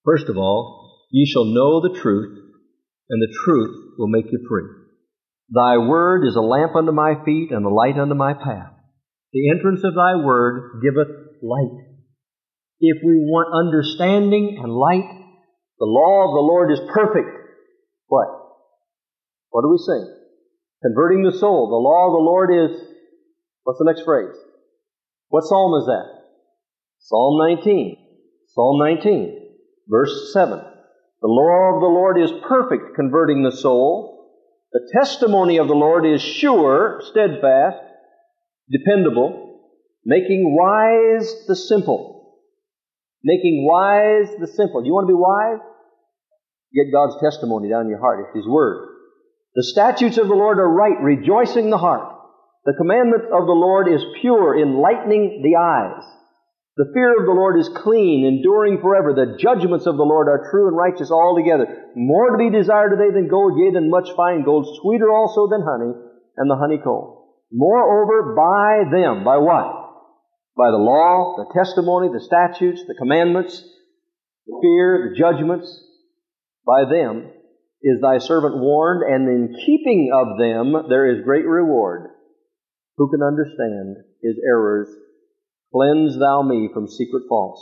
First 0.03 0.27
of 0.27 0.35
all, 0.35 1.07
ye 1.09 1.25
shall 1.25 1.45
know 1.45 1.79
the 1.79 1.97
truth, 2.01 2.37
and 3.09 3.21
the 3.21 3.33
truth 3.45 3.95
will 3.97 4.09
make 4.09 4.29
you 4.29 4.45
free. 4.49 4.67
Thy 5.49 5.77
word 5.77 6.27
is 6.27 6.35
a 6.35 6.41
lamp 6.41 6.75
unto 6.75 6.91
my 6.91 7.23
feet 7.23 7.51
and 7.51 7.65
a 7.65 7.69
light 7.69 7.97
unto 7.97 8.13
my 8.13 8.33
path. 8.33 8.73
The 9.31 9.49
entrance 9.51 9.85
of 9.85 9.95
thy 9.95 10.17
word 10.17 10.81
giveth 10.83 11.07
light. 11.41 11.79
If 12.81 12.97
we 13.05 13.23
want 13.23 13.55
understanding 13.55 14.59
and 14.61 14.73
light, 14.73 15.07
the 15.79 15.85
law 15.85 16.27
of 16.27 16.33
the 16.35 16.43
Lord 16.43 16.69
is 16.73 16.91
perfect. 16.93 17.42
What? 18.13 18.29
What 19.49 19.63
do 19.63 19.69
we 19.69 19.79
sing? 19.79 20.05
Converting 20.83 21.23
the 21.23 21.35
soul. 21.39 21.65
The 21.65 21.81
law 21.81 22.05
of 22.05 22.13
the 22.13 22.21
Lord 22.21 22.49
is, 22.53 22.79
what's 23.63 23.79
the 23.79 23.89
next 23.89 24.05
phrase? 24.05 24.35
What 25.29 25.45
psalm 25.45 25.73
is 25.81 25.87
that? 25.87 26.05
Psalm 26.99 27.39
19. 27.39 27.97
Psalm 28.49 28.77
19, 28.77 29.49
verse 29.89 30.31
7. 30.31 30.59
The 30.59 31.27
law 31.27 31.73
of 31.73 31.81
the 31.81 31.87
Lord 31.87 32.21
is 32.21 32.29
perfect, 32.47 32.95
converting 32.95 33.41
the 33.41 33.51
soul. 33.51 34.29
The 34.73 34.87
testimony 34.93 35.57
of 35.57 35.67
the 35.67 35.73
Lord 35.73 36.05
is 36.05 36.21
sure, 36.21 37.01
steadfast, 37.01 37.81
dependable, 38.69 39.59
making 40.05 40.55
wise 40.55 41.47
the 41.47 41.55
simple. 41.55 42.37
Making 43.23 43.65
wise 43.67 44.29
the 44.39 44.45
simple. 44.45 44.81
Do 44.81 44.87
you 44.87 44.93
want 44.93 45.07
to 45.07 45.13
be 45.13 45.17
wise? 45.17 45.72
Get 46.73 46.91
God's 46.91 47.21
testimony 47.21 47.69
down 47.69 47.85
in 47.85 47.89
your 47.89 47.99
heart. 47.99 48.25
It's 48.25 48.37
His 48.37 48.47
Word. 48.47 48.89
The 49.55 49.63
statutes 49.63 50.17
of 50.17 50.27
the 50.27 50.33
Lord 50.33 50.57
are 50.57 50.69
right, 50.69 50.99
rejoicing 50.99 51.69
the 51.69 51.77
heart. 51.77 52.09
The 52.65 52.73
commandment 52.73 53.25
of 53.25 53.45
the 53.45 53.53
Lord 53.53 53.87
is 53.87 54.01
pure, 54.21 54.57
enlightening 54.57 55.43
the 55.43 55.59
eyes. 55.59 56.01
The 56.75 56.89
fear 56.91 57.19
of 57.19 57.27
the 57.27 57.37
Lord 57.37 57.59
is 57.59 57.69
clean, 57.69 58.25
enduring 58.25 58.81
forever. 58.81 59.13
The 59.13 59.37
judgments 59.37 59.85
of 59.85 59.97
the 59.97 60.09
Lord 60.09 60.27
are 60.27 60.49
true 60.49 60.67
and 60.69 60.77
righteous 60.77 61.11
altogether. 61.11 61.91
More 61.95 62.31
to 62.31 62.37
be 62.41 62.49
desired 62.49 62.97
they 62.97 63.13
than 63.13 63.29
gold, 63.29 63.53
yea, 63.59 63.69
than 63.71 63.91
much 63.91 64.09
fine 64.17 64.43
gold, 64.43 64.65
sweeter 64.81 65.11
also 65.11 65.45
than 65.47 65.61
honey, 65.61 65.93
and 66.37 66.49
the 66.49 66.57
honeycomb. 66.57 67.13
Moreover, 67.51 68.33
by 68.33 68.89
them, 68.89 69.23
by 69.23 69.37
what? 69.37 69.69
By 70.57 70.71
the 70.71 70.81
law, 70.81 71.37
the 71.37 71.53
testimony, 71.53 72.09
the 72.09 72.25
statutes, 72.25 72.81
the 72.87 72.95
commandments, 72.97 73.61
the 74.47 74.57
fear, 74.63 75.11
the 75.11 75.19
judgments, 75.19 75.69
by 76.65 76.85
them 76.85 77.29
is 77.81 77.99
thy 78.01 78.17
servant 78.17 78.57
warned, 78.57 79.03
and 79.03 79.27
in 79.27 79.55
keeping 79.65 80.11
of 80.13 80.37
them 80.37 80.89
there 80.89 81.07
is 81.11 81.25
great 81.25 81.45
reward. 81.45 82.11
Who 82.97 83.09
can 83.11 83.21
understand 83.21 83.97
his 84.21 84.35
errors? 84.47 84.87
Cleanse 85.73 86.17
thou 86.17 86.43
me 86.43 86.69
from 86.73 86.87
secret 86.87 87.23
faults. 87.27 87.61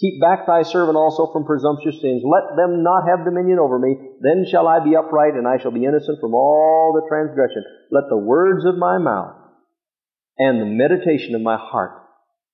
Keep 0.00 0.20
back 0.20 0.46
thy 0.46 0.62
servant 0.62 0.96
also 0.96 1.30
from 1.32 1.44
presumptuous 1.44 2.00
sins. 2.00 2.22
Let 2.24 2.56
them 2.56 2.82
not 2.82 3.06
have 3.06 3.24
dominion 3.24 3.58
over 3.58 3.78
me. 3.78 3.96
Then 4.20 4.46
shall 4.50 4.66
I 4.66 4.82
be 4.82 4.96
upright, 4.96 5.34
and 5.34 5.46
I 5.46 5.58
shall 5.62 5.70
be 5.70 5.84
innocent 5.84 6.18
from 6.20 6.34
all 6.34 6.92
the 6.92 7.06
transgression. 7.08 7.62
Let 7.90 8.04
the 8.08 8.18
words 8.18 8.64
of 8.64 8.76
my 8.76 8.98
mouth 8.98 9.36
and 10.38 10.60
the 10.60 10.66
meditation 10.66 11.34
of 11.34 11.42
my 11.42 11.56
heart 11.56 12.02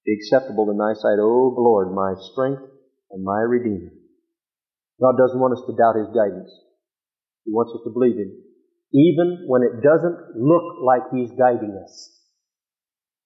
be 0.04 0.14
acceptable 0.14 0.70
in 0.70 0.78
thy 0.78 0.94
sight, 0.94 1.18
O 1.18 1.54
Lord, 1.56 1.94
my 1.94 2.14
strength 2.32 2.62
and 3.10 3.24
my 3.24 3.40
redeemer. 3.40 3.90
God 4.98 5.14
doesn't 5.14 5.38
want 5.38 5.54
us 5.54 5.64
to 5.66 5.74
doubt 5.78 5.98
His 5.98 6.10
guidance. 6.10 6.50
He 7.46 7.54
wants 7.54 7.72
us 7.72 7.82
to 7.86 7.94
believe 7.94 8.18
Him, 8.18 8.34
even 8.92 9.46
when 9.46 9.62
it 9.62 9.78
doesn't 9.80 10.36
look 10.36 10.82
like 10.82 11.06
He's 11.14 11.30
guiding 11.38 11.78
us. 11.78 12.18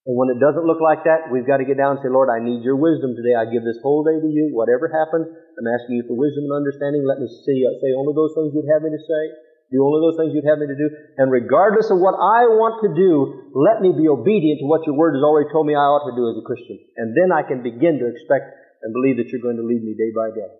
And 0.02 0.18
when 0.18 0.34
it 0.34 0.42
doesn't 0.42 0.66
look 0.66 0.82
like 0.82 1.06
that, 1.06 1.30
we've 1.30 1.46
got 1.46 1.62
to 1.62 1.66
get 1.68 1.78
down 1.78 1.94
and 1.94 2.02
say, 2.02 2.10
Lord, 2.10 2.26
I 2.26 2.42
need 2.42 2.66
your 2.66 2.74
wisdom 2.74 3.14
today. 3.14 3.38
I 3.38 3.46
give 3.46 3.62
this 3.62 3.78
whole 3.86 4.02
day 4.02 4.18
to 4.18 4.26
you. 4.26 4.50
Whatever 4.50 4.90
happens, 4.90 5.30
I'm 5.30 5.70
asking 5.70 6.02
you 6.02 6.04
for 6.10 6.18
wisdom 6.18 6.50
and 6.50 6.58
understanding. 6.58 7.06
Let 7.06 7.22
me 7.22 7.30
see, 7.30 7.62
uh, 7.62 7.78
say 7.78 7.94
only 7.94 8.10
those 8.10 8.34
things 8.34 8.50
you'd 8.50 8.66
have 8.66 8.82
me 8.82 8.90
to 8.90 8.98
say. 8.98 9.22
Do 9.70 9.80
only 9.86 10.02
those 10.04 10.18
things 10.18 10.34
you'd 10.34 10.50
have 10.50 10.58
me 10.58 10.68
to 10.68 10.76
do. 10.76 10.90
And 11.22 11.30
regardless 11.32 11.88
of 11.88 12.02
what 12.02 12.18
I 12.18 12.50
want 12.50 12.82
to 12.84 12.90
do, 12.92 13.48
let 13.56 13.80
me 13.80 13.94
be 13.94 14.10
obedient 14.10 14.60
to 14.60 14.68
what 14.68 14.84
your 14.84 14.98
word 14.98 15.14
has 15.14 15.24
already 15.24 15.48
told 15.48 15.70
me 15.70 15.72
I 15.72 15.86
ought 15.86 16.04
to 16.10 16.18
do 16.18 16.28
as 16.28 16.36
a 16.36 16.44
Christian. 16.44 16.76
And 16.98 17.16
then 17.16 17.32
I 17.32 17.46
can 17.46 17.62
begin 17.64 18.02
to 18.02 18.10
expect 18.10 18.52
and 18.84 18.92
believe 18.92 19.16
that 19.22 19.30
you're 19.30 19.40
going 19.40 19.56
to 19.56 19.64
lead 19.64 19.80
me 19.80 19.96
day 19.96 20.10
by 20.12 20.34
day. 20.34 20.50